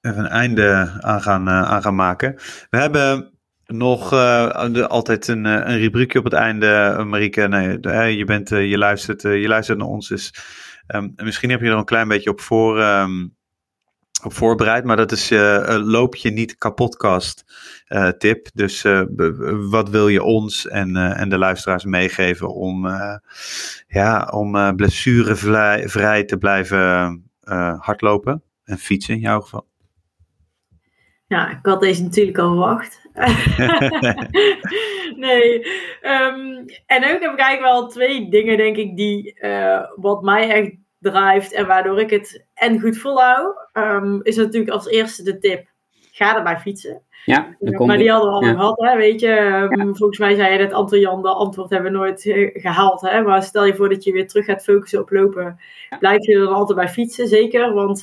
[0.00, 2.34] even een einde aan gaan, eh, aan gaan maken.
[2.70, 3.32] We hebben
[3.66, 4.48] nog eh,
[4.86, 7.02] altijd een, een rubriekje op het einde.
[7.06, 10.08] Marieke, nee, je, bent, je, luistert, je luistert naar ons.
[10.08, 10.34] Dus
[10.86, 12.80] ehm, misschien heb je er een klein beetje op voor...
[12.80, 13.26] ehm,
[14.24, 17.44] op voorbereid, maar dat is eh, eh, loop je niet kapotkast
[17.86, 18.48] eh, tip.
[18.54, 19.02] Dus eh,
[19.70, 22.88] wat wil je ons en, en de luisteraars meegeven om,
[23.88, 27.22] ja, om blessurevrij vrij te blijven
[27.78, 29.66] hardlopen en fietsen in jouw geval?
[31.26, 33.06] Ja, ik had deze natuurlijk al verwacht.
[35.26, 35.62] nee.
[36.00, 39.38] ehm, en ook heb ik eigenlijk wel twee dingen, denk ik, die
[39.96, 43.68] wat mij echt drijft en waardoor ik het en goed volhoud.
[43.72, 45.66] Ehm, is natuurlijk als eerste de tip:
[46.12, 47.02] ga erbij fietsen.
[47.24, 47.56] Ja,
[47.86, 48.52] maar die hadden we al Ja.
[48.52, 49.28] gehad, hè, weet je.
[49.28, 53.00] Ehm, Volgens mij zei je dat Anton Jan de antwoord hebben we nooit eh, gehaald.
[53.00, 53.22] Hè?
[53.22, 55.58] Maar stel je voor dat je weer terug gaat focussen op lopen.
[55.98, 57.72] Blijf je er dan altijd bij fietsen, zeker.
[57.72, 58.00] Want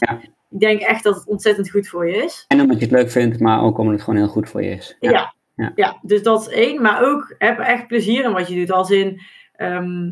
[0.50, 2.46] ik denk echt dat het ontzettend goed voor je is.
[2.48, 4.70] En omdat je het leuk vindt, maar ook omdat het gewoon heel goed voor je
[4.70, 4.98] is.
[5.00, 5.34] Ja.
[5.76, 5.98] Ja.
[6.02, 6.82] Dus dat is één.
[6.82, 8.72] Maar ook heb echt plezier in wat je doet.
[8.72, 9.22] Als in,
[9.56, 10.12] ehm,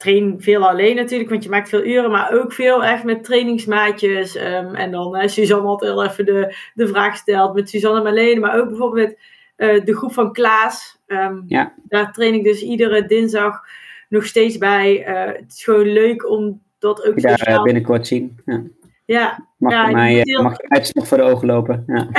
[0.00, 2.10] train veel alleen natuurlijk, want je maakt veel uren.
[2.10, 4.36] Maar ook veel echt met trainingsmaatjes.
[4.36, 8.40] ehm, en dan Suzanne had heel even de, de vraag gesteld met Suzanne en Marlene.
[8.40, 9.18] Maar ook bijvoorbeeld met
[9.56, 10.98] eh, de groep van Klaas.
[11.06, 11.74] Ehm, Ja.
[11.88, 13.60] Daar train ik dus iedere dinsdag
[14.08, 15.04] nog steeds bij.
[15.04, 18.38] Eh, het is gewoon leuk om dat ook Je daar eh, binnenkort zien.
[18.46, 18.62] Ja.
[19.04, 21.84] Ja, Mag, Ja, je mij, heel- mag je uitslag voor de ogen lopen?
[21.86, 22.08] Ja.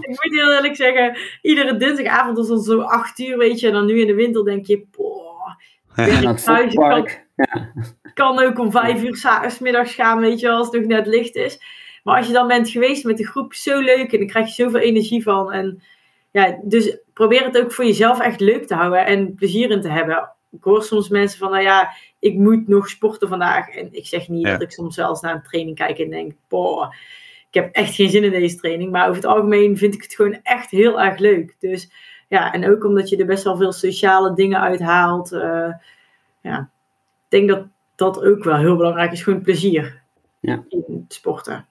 [0.00, 3.66] ik moet heel eerlijk zeggen, iedere dinsdagavond is dan zo acht uur, weet je.
[3.66, 5.31] En dan nu in de winter denk je, boah,
[5.96, 7.08] Dat thuis, kan.
[7.36, 7.72] Ja.
[8.14, 9.16] kan ook om vijf uur
[9.48, 11.60] 's middags gaan, weet je, als het nog net licht is.
[12.02, 14.62] Maar als je dan bent geweest met de groep, zo leuk en dan krijg je
[14.62, 15.52] zoveel energie van.
[15.52, 15.82] En
[16.30, 19.88] ja, dus probeer het ook voor jezelf echt leuk te houden en plezier in te
[19.88, 20.30] hebben.
[20.50, 23.68] Ik hoor soms mensen van, nou ja, ik moet nog sporten vandaag.
[23.68, 24.52] En ik zeg niet Ja.
[24.52, 26.92] dat ik soms zelfs naar een training kijk en denk, boah,
[27.48, 28.90] ik heb echt geen zin in deze training.
[28.90, 31.56] Maar over het algemeen vind ik het gewoon echt heel erg leuk.
[31.58, 31.90] Dus
[32.32, 35.32] ja, en ook omdat je er best wel veel sociale dingen uithaalt.
[35.32, 35.72] eh,
[36.40, 37.62] ja, ik denk dat
[37.94, 39.22] dat ook wel heel belangrijk is.
[39.22, 40.00] Gewoon plezier
[40.40, 40.62] Ja.
[40.68, 41.66] in het sporten.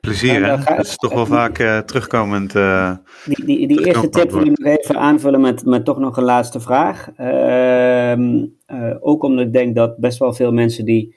[0.00, 0.74] Plezier, hè?
[0.76, 2.54] dat is toch wel vaak eh, terugkomend.
[2.54, 2.92] eh,
[3.24, 6.24] Die, die, die eerste tip wil ik nog even aanvullen met, met toch nog een
[6.24, 7.08] laatste vraag.
[7.16, 11.16] Ehm, eh, ook omdat ik denk dat best wel veel mensen die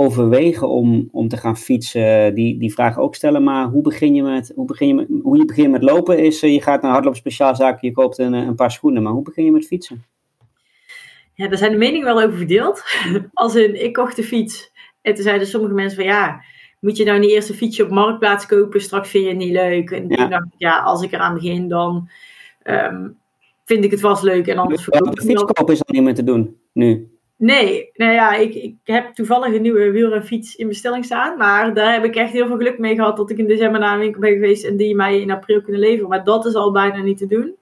[0.00, 3.42] overwegen om, om te gaan fietsen, die, die vraag ook stellen.
[3.44, 6.42] Maar hoe begin je met, hoe begin je met, hoe je begint met lopen is,
[6.42, 9.02] eh, je gaat naar een hardloopspeciaalzaak, je koopt een, eh, een paar schoenen.
[9.02, 10.04] Maar hoe begin je met fietsen?
[11.34, 12.82] Ja, daar zijn de meningen wel over verdeeld.
[13.34, 14.72] Als in, ik kocht de fiets.
[15.02, 16.42] En toen zeiden sommige mensen van ja,
[16.80, 18.80] moet je nou niet eerst een fietsje op Marktplaats kopen?
[18.80, 19.90] Straks vind je het niet leuk.
[19.90, 20.16] En Ja.
[20.16, 22.08] toen dacht ik, ja, als ik eraan begin, dan
[22.62, 23.08] ehm,
[23.64, 24.46] vind ik het vast leuk.
[24.46, 25.36] En anders verkoop Een ik het wel.
[25.36, 27.08] fiets kopen is al niet meer te doen, nu.
[27.38, 31.36] Nee, nou ja, ik, ik heb toevallig een nieuwe wielrenfiets in bestelling staan.
[31.36, 33.94] Maar daar heb ik echt heel veel geluk mee gehad dat ik in december naar
[33.94, 36.08] een winkel ben geweest en die mij in april kunnen leveren.
[36.08, 37.56] Maar dat is al bijna niet te doen.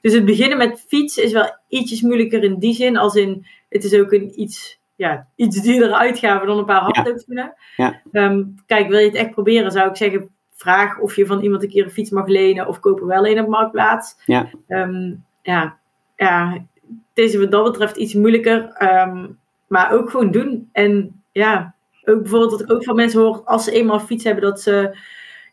[0.00, 2.96] Dus het beginnen met fiets is wel ietsjes moeilijker in die zin.
[2.96, 7.54] Als in, het is ook een iets, ja, iets duurdere uitgave dan een paar hardloopschoenen.
[7.76, 8.02] Ja.
[8.12, 11.62] Ehm, kijk, wil je het echt proberen, zou ik zeggen, vraag of je van iemand
[11.62, 14.22] een keer een fiets mag lenen of koop er wel een op Marktplaats.
[14.24, 14.50] Ja.
[14.68, 15.78] Ehm, ja,
[16.16, 16.66] ja,
[17.14, 18.68] het is wat dat betreft iets moeilijker.
[18.72, 19.26] ehm,
[19.66, 20.68] maar ook gewoon doen.
[20.72, 21.74] En ja,
[22.04, 24.60] ook bijvoorbeeld wat ik ook van mensen hoor, als ze eenmaal een fiets hebben, dat
[24.60, 24.96] ze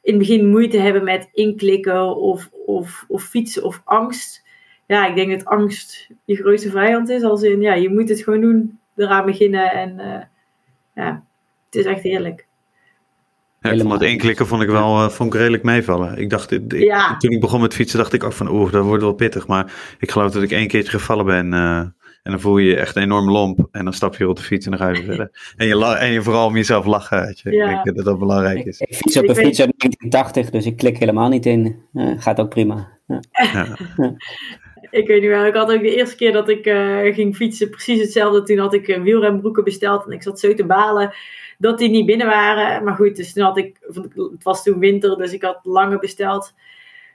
[0.01, 4.43] in het begin moeite hebben met inklikken of, of, of fietsen of angst.
[4.87, 7.23] Ja, ik denk dat angst je grootste vijand is.
[7.23, 9.71] Als in, ja, je moet het gewoon doen, eraan beginnen.
[9.71, 10.21] En eh,
[10.95, 11.23] ja,
[11.65, 12.47] het is echt heerlijk.
[13.65, 14.07] Ja, ik vond Helemaal.
[14.07, 16.17] het inklikken vond ik wel eh, vond ik redelijk meevallen.
[16.17, 17.17] Ik dacht, ik- Ja.
[17.17, 19.47] toen ik begon met fietsen dacht ik ook van oeh, dat wordt wel pittig.
[19.47, 22.75] Maar ik geloof dat ik één keertje gevallen ben eh, en dan voel je je
[22.77, 23.67] echt een enorm lomp.
[23.71, 25.29] En dan stap je weer op de fiets en dan ga je verder.
[25.57, 27.51] En je, en je vooral om jezelf lachen, weet je.
[27.51, 27.77] Ja.
[27.77, 28.79] Ik denk dat dat belangrijk is.
[28.79, 31.75] ik fiets op een fiets uit 1980, dus ik klik helemaal niet in.
[31.93, 32.93] Eh, gaat ook prima.
[34.89, 37.69] Ik weet niet wel, ik had ook de eerste keer dat ik eh, ging fietsen
[37.69, 38.43] precies hetzelfde.
[38.43, 41.13] Toen had ik wielrenbroeken besteld en ik zat zo te balen
[41.57, 42.83] dat die niet binnen waren.
[42.83, 43.77] Maar goed, dus toen had ik,
[44.33, 46.53] het was toen winter, dus ik had lange besteld.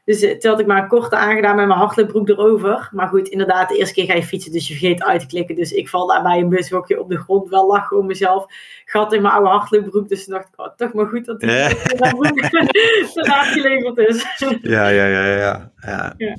[0.04, 2.88] Dus eh, toen had ik maar een korte aangedaan met mijn hardloopbroek erover.
[2.92, 5.54] Maar goed, inderdaad, de eerste keer ga je fietsen, dus je vergeet uit te klikken.
[5.54, 8.46] Dus ik val daar bij een bushokje op de grond, wel lachen om mezelf.
[8.84, 11.50] Gat in mijn oude hardloopbroek, dus toen dacht ik, oh, toch maar goed dat die
[11.50, 11.68] Ja.
[11.96, 12.26] broek
[13.52, 14.26] geleverd is.
[14.62, 15.72] Ja, ja, ja, ja.
[15.80, 16.14] ja.
[16.16, 16.36] ja.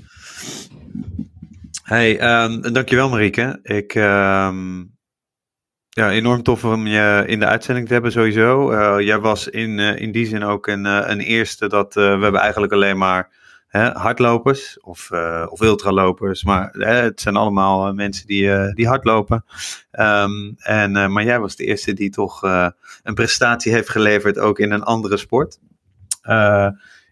[1.84, 3.60] Hey, ehm, dankjewel Marieke.
[3.64, 4.84] Ik, ehm,
[5.94, 8.72] ja, enorm tof om je in de uitzending te hebben sowieso.
[8.72, 12.02] Eh, jij was in, eh, in die zin ook een, eh, een eerste dat we
[12.02, 13.30] hebben eigenlijk alleen maar
[13.68, 15.12] hè, hardlopers of,
[15.50, 16.44] of ultralopers.
[16.44, 19.46] Maar hè, het zijn allemaal mensen die, die hardlopen.
[19.92, 22.42] Ehm, en, maar jij was de eerste die toch
[23.04, 25.60] een prestatie heeft geleverd ook in een andere sport.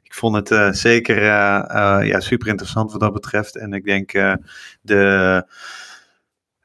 [0.03, 3.57] Ik vond het zeker ja, super interessant wat dat betreft.
[3.57, 4.11] En ik denk
[4.81, 5.43] de,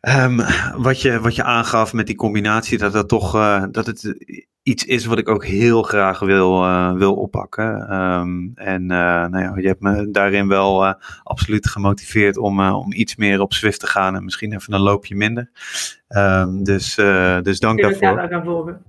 [0.04, 0.40] ehm,
[0.82, 4.14] wat, je, wat je aangaf met die combinatie, dat, dat, toch, eh, dat het
[4.62, 7.88] iets is wat ik ook heel graag wil, eh, wil oppakken.
[7.88, 13.16] Ehm, en eh, nou ja, je hebt me daarin wel absoluut gemotiveerd om, om iets
[13.16, 15.50] meer op Zwift te gaan en misschien even een loopje minder.
[16.08, 16.94] Ehm, dus,
[17.42, 18.80] dus dank daarvoor.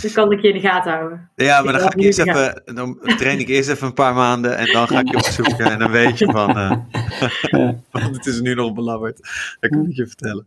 [0.00, 1.30] Dus kan ik je in de gaten houden.
[1.34, 4.56] Ja, maar dan ga ik eerst even, dan train ik eerst even een paar maanden
[4.56, 6.78] en dan ga ik je opzoeken en dan weet je van, eh,
[7.90, 9.20] want het is nu nog belabberd.
[9.60, 10.46] Dat kan ik je vertellen.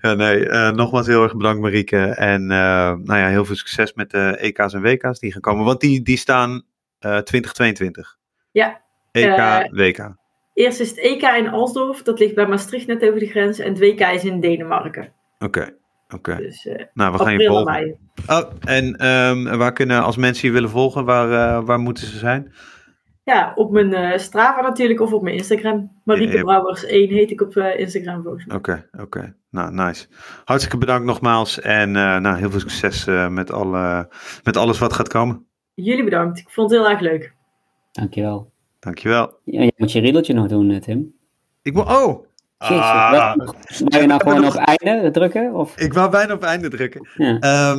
[0.00, 3.94] Ja, nee, eh, nogmaals heel erg bedankt Marieke en eh, nou ja, heel veel succes
[3.94, 6.62] met de EK's en WK's die gaan komen, want die, die staan
[6.98, 8.18] eh 2022.
[8.50, 8.80] Ja,
[9.12, 10.14] EK, WK.
[10.54, 12.02] eerst is het EK in Alsdorf.
[12.02, 13.58] Dat ligt bij Maastricht net over de grens.
[13.58, 15.12] En het WK is in Denemarken.
[15.38, 15.74] Oké,
[16.14, 16.36] oké.
[16.36, 17.64] Dus eh Nou, we gaan je volgen.
[17.64, 17.96] mei.
[18.26, 22.18] Oh, en ehm, waar kunnen, als mensen je willen volgen, waar, eh, waar moeten ze
[22.18, 22.52] zijn?
[23.24, 26.00] Ja, op mijn eh, Strava natuurlijk of op mijn Instagram.
[26.04, 26.44] Marieke Ja, ja.
[26.44, 28.56] Brouwers 1 heet ik op eh, Instagram volgens mij.
[28.56, 29.34] Oké, oké.
[29.50, 30.06] Nou, nice.
[30.44, 31.60] Hartstikke bedankt nogmaals.
[31.60, 34.08] En eh, nou, heel veel succes eh, met, alle,
[34.44, 35.46] met alles wat gaat komen.
[35.74, 36.38] Jullie bedankt.
[36.38, 37.34] Ik vond het heel erg leuk.
[37.92, 38.52] Dankjewel.
[38.78, 39.38] Dankjewel.
[39.44, 41.14] Ja, je moet je riedeltje nog doen, Tim.
[41.62, 41.82] Ik wil...
[41.82, 42.26] Oh!
[42.68, 43.34] Jezus, Ah,
[43.78, 45.54] Wil je nou gewoon op einde drukken?
[45.54, 45.76] Of?
[45.76, 47.08] ik wou bijna op einde drukken.
[47.16, 47.38] Ja.
[47.40, 47.76] Ja.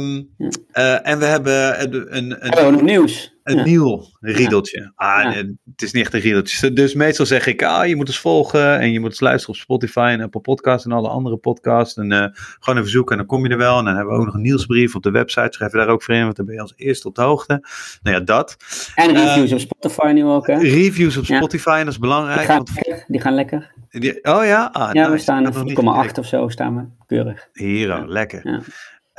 [0.71, 3.39] eh, en we hebben een, een, een, Oh, nog nieuws.
[3.43, 3.63] Een Ja.
[3.63, 4.91] nieuw riedeltje.
[4.95, 5.31] Ah, Ja.
[5.71, 6.73] het is niet echt een riedeltje.
[6.73, 9.61] Dus meestal zeg ik, ah, je moet ons volgen en je moet ons luisteren op
[9.61, 11.97] Spotify en Apple Podcasts en alle andere podcasts.
[11.97, 12.27] En eh,
[12.59, 13.77] gewoon even zoeken en dan kom je er wel.
[13.79, 15.47] En dan hebben we ook nog een nieuwsbrief op de website.
[15.51, 17.67] Schrijf je daar ook voor in, want dan ben je als eerste op de hoogte.
[18.03, 18.57] Nou ja, dat.
[18.95, 20.57] En reviews Eh, op Spotify nu ook, hè?
[20.57, 21.37] Reviews op Ja.
[21.37, 22.41] Spotify, en dat is Die belangrijk.
[22.41, 23.71] gaan, Want, lekker, die gaan lekker.
[23.89, 24.69] die- oh ja?
[24.71, 25.11] Ah, Ja, nice.
[25.11, 26.21] we staan op heb nog niet 4,8 gekeken.
[26.21, 26.83] of zo, staan we.
[27.05, 27.47] Keurig.
[27.53, 28.03] Hier, Ja.
[28.07, 28.63] lekker.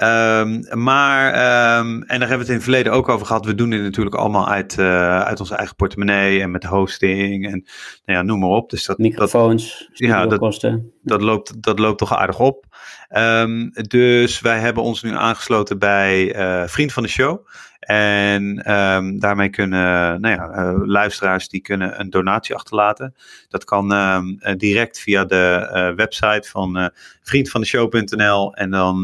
[0.03, 3.45] Ehm, maar, ehm, en daar hebben we het in het verleden ook over gehad.
[3.47, 7.65] We doen dit natuurlijk allemaal uit, eh, uit onze eigen portemonnee en met hosting en
[8.05, 8.70] nou ja, noem maar op.
[8.70, 10.93] Dus dat, dat, Microfoons, Ja, dat- kosten.
[11.03, 12.65] dat, loopt, dat loopt toch aardig op.
[13.13, 17.47] Ehm, dus wij hebben ons nu aangesloten bij eh, Vriend van de Show.
[17.81, 23.15] En ehm, daarmee kunnen nou ja, eh, luisteraars die kunnen een donatie achterlaten.
[23.49, 26.91] Dat kan ehm, eh, direct via de website van
[27.23, 29.03] vriendvandeshow.nl en dan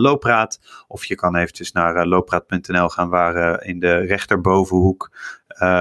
[0.00, 0.60] Looppraat.
[0.88, 5.10] Of je kan eventjes naar looppraat.nl gaan waar in de rechterbovenhoek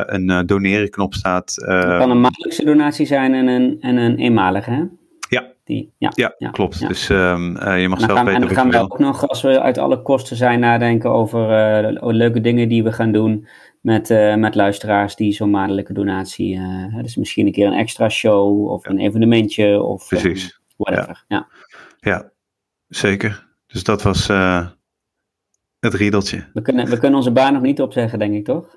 [0.06, 1.54] een doneren knop staat.
[1.56, 4.84] Het kan een maandelijkse donatie zijn en een, en een eenmalige, hè?
[5.68, 5.74] Ja.
[5.74, 6.12] Die, ja.
[6.16, 6.80] ja, ja, klopt.
[6.80, 6.88] ja.
[6.88, 9.42] Dus ehm, eh, je mag zelf gaan, weten en dan gaan we ook nog, als
[9.42, 13.48] we uit alle kosten zijn, nadenken over eh, leuke dingen die we gaan doen
[13.82, 16.62] met, eh, met luisteraars die zo'n maandelijke donatie.
[17.02, 20.60] dus misschien een keer een extra show of een evenementje of Precies.
[20.78, 21.24] whatever.
[21.28, 21.48] Ja.
[22.00, 22.32] Ja,
[22.88, 23.48] zeker.
[23.68, 24.28] Dus dat was
[25.80, 26.50] het riedeltje.
[26.54, 28.76] We kunnen, we kunnen onze baan nog niet opzeggen, denk ik, toch?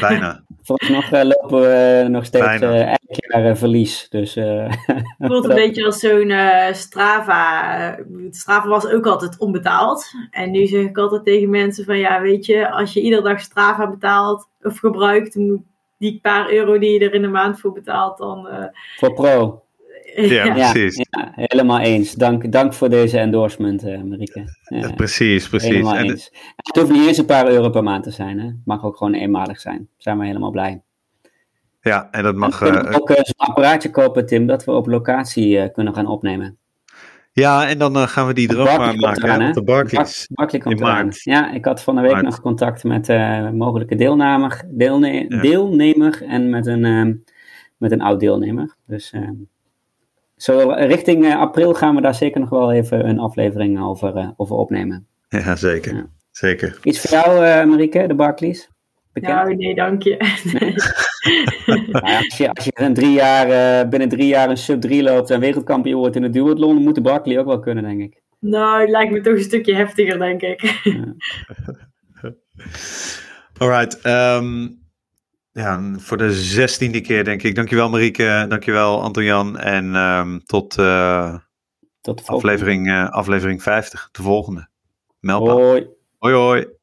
[0.00, 0.44] Bijna.
[0.62, 2.60] Vooralsnog uh, lopen we nog steeds
[3.08, 4.06] uh, elk jaar verlies.
[4.08, 4.76] Dus, het
[5.18, 6.32] voelt een beetje als zo'n
[6.72, 7.98] Strava.
[8.30, 10.06] Strava was ook altijd onbetaald.
[10.30, 13.40] En nu zeg ik altijd tegen mensen van ja, weet je, als je iedere dag
[13.40, 15.38] Strava betaalt of gebruikt,
[15.98, 18.48] die paar euro die je er in de maand voor betaalt, dan...
[18.96, 19.62] voor pro.
[20.26, 20.96] Ja, precies.
[20.96, 22.12] Ja, helemaal eens.
[22.12, 24.44] Dank, dank voor deze endorsement, uh, Marieke.
[24.62, 25.68] Ja, precies, precies.
[25.68, 26.32] Helemaal en eens.
[26.56, 28.38] Het hoeft niet eens een paar euro per maand te zijn.
[28.38, 28.46] Hè?
[28.46, 29.88] Het mag ook gewoon eenmalig zijn.
[29.96, 30.82] Zijn we helemaal blij.
[31.88, 32.58] Ja, en dat mag...
[32.58, 36.06] We kunnen ook uh, zo'n apparaatje kopen, Tim, dat we op locatie uh, kunnen gaan
[36.06, 36.58] opnemen.
[37.32, 40.28] Ja, en dan uh, gaan we die er ook maar maken eraan, op de Barclays.
[40.32, 41.08] Barclay komt eraan.
[41.12, 42.24] Ja, ik had van de week maart.
[42.24, 45.40] nog contact met uh, mogelijke deelnemer, deelne ja.
[45.40, 47.14] deelnemer en met een, uh,
[47.76, 48.74] met een oud deelnemer.
[48.86, 49.14] Dus
[50.36, 55.06] zo richting april gaan we daar zeker nog wel even een aflevering over, over opnemen.
[55.28, 55.94] Ja, zeker.
[55.94, 56.06] Ja.
[56.30, 56.78] zeker.
[56.82, 58.68] Iets voor jou, Marieke, de Barclays?
[59.20, 59.34] Bekend?
[59.34, 60.16] Nou, nee, dank je.
[60.58, 60.74] Nee.
[61.92, 65.30] nou ja, als je, als je drie jaar, binnen drie jaar een sub 3 loopt
[65.30, 68.22] en wereldkampioen wordt in het duathlon, moet de Barclay ook wel kunnen, denk ik.
[68.40, 70.60] Nou, het lijkt me toch een stukje heftiger, denk ik.
[70.82, 71.14] Ja.
[73.58, 74.78] Alright, um,
[75.52, 77.54] ja, voor de zestiende keer denk ik.
[77.54, 81.34] Dankjewel Marieke, dankjewel Anton-Jan en um, tot, uh,
[82.00, 84.68] tot aflevering, uh, aflevering 50, de volgende.
[85.20, 85.52] Melpa.
[85.52, 85.86] Hoi.
[86.18, 86.77] Hoi hoi.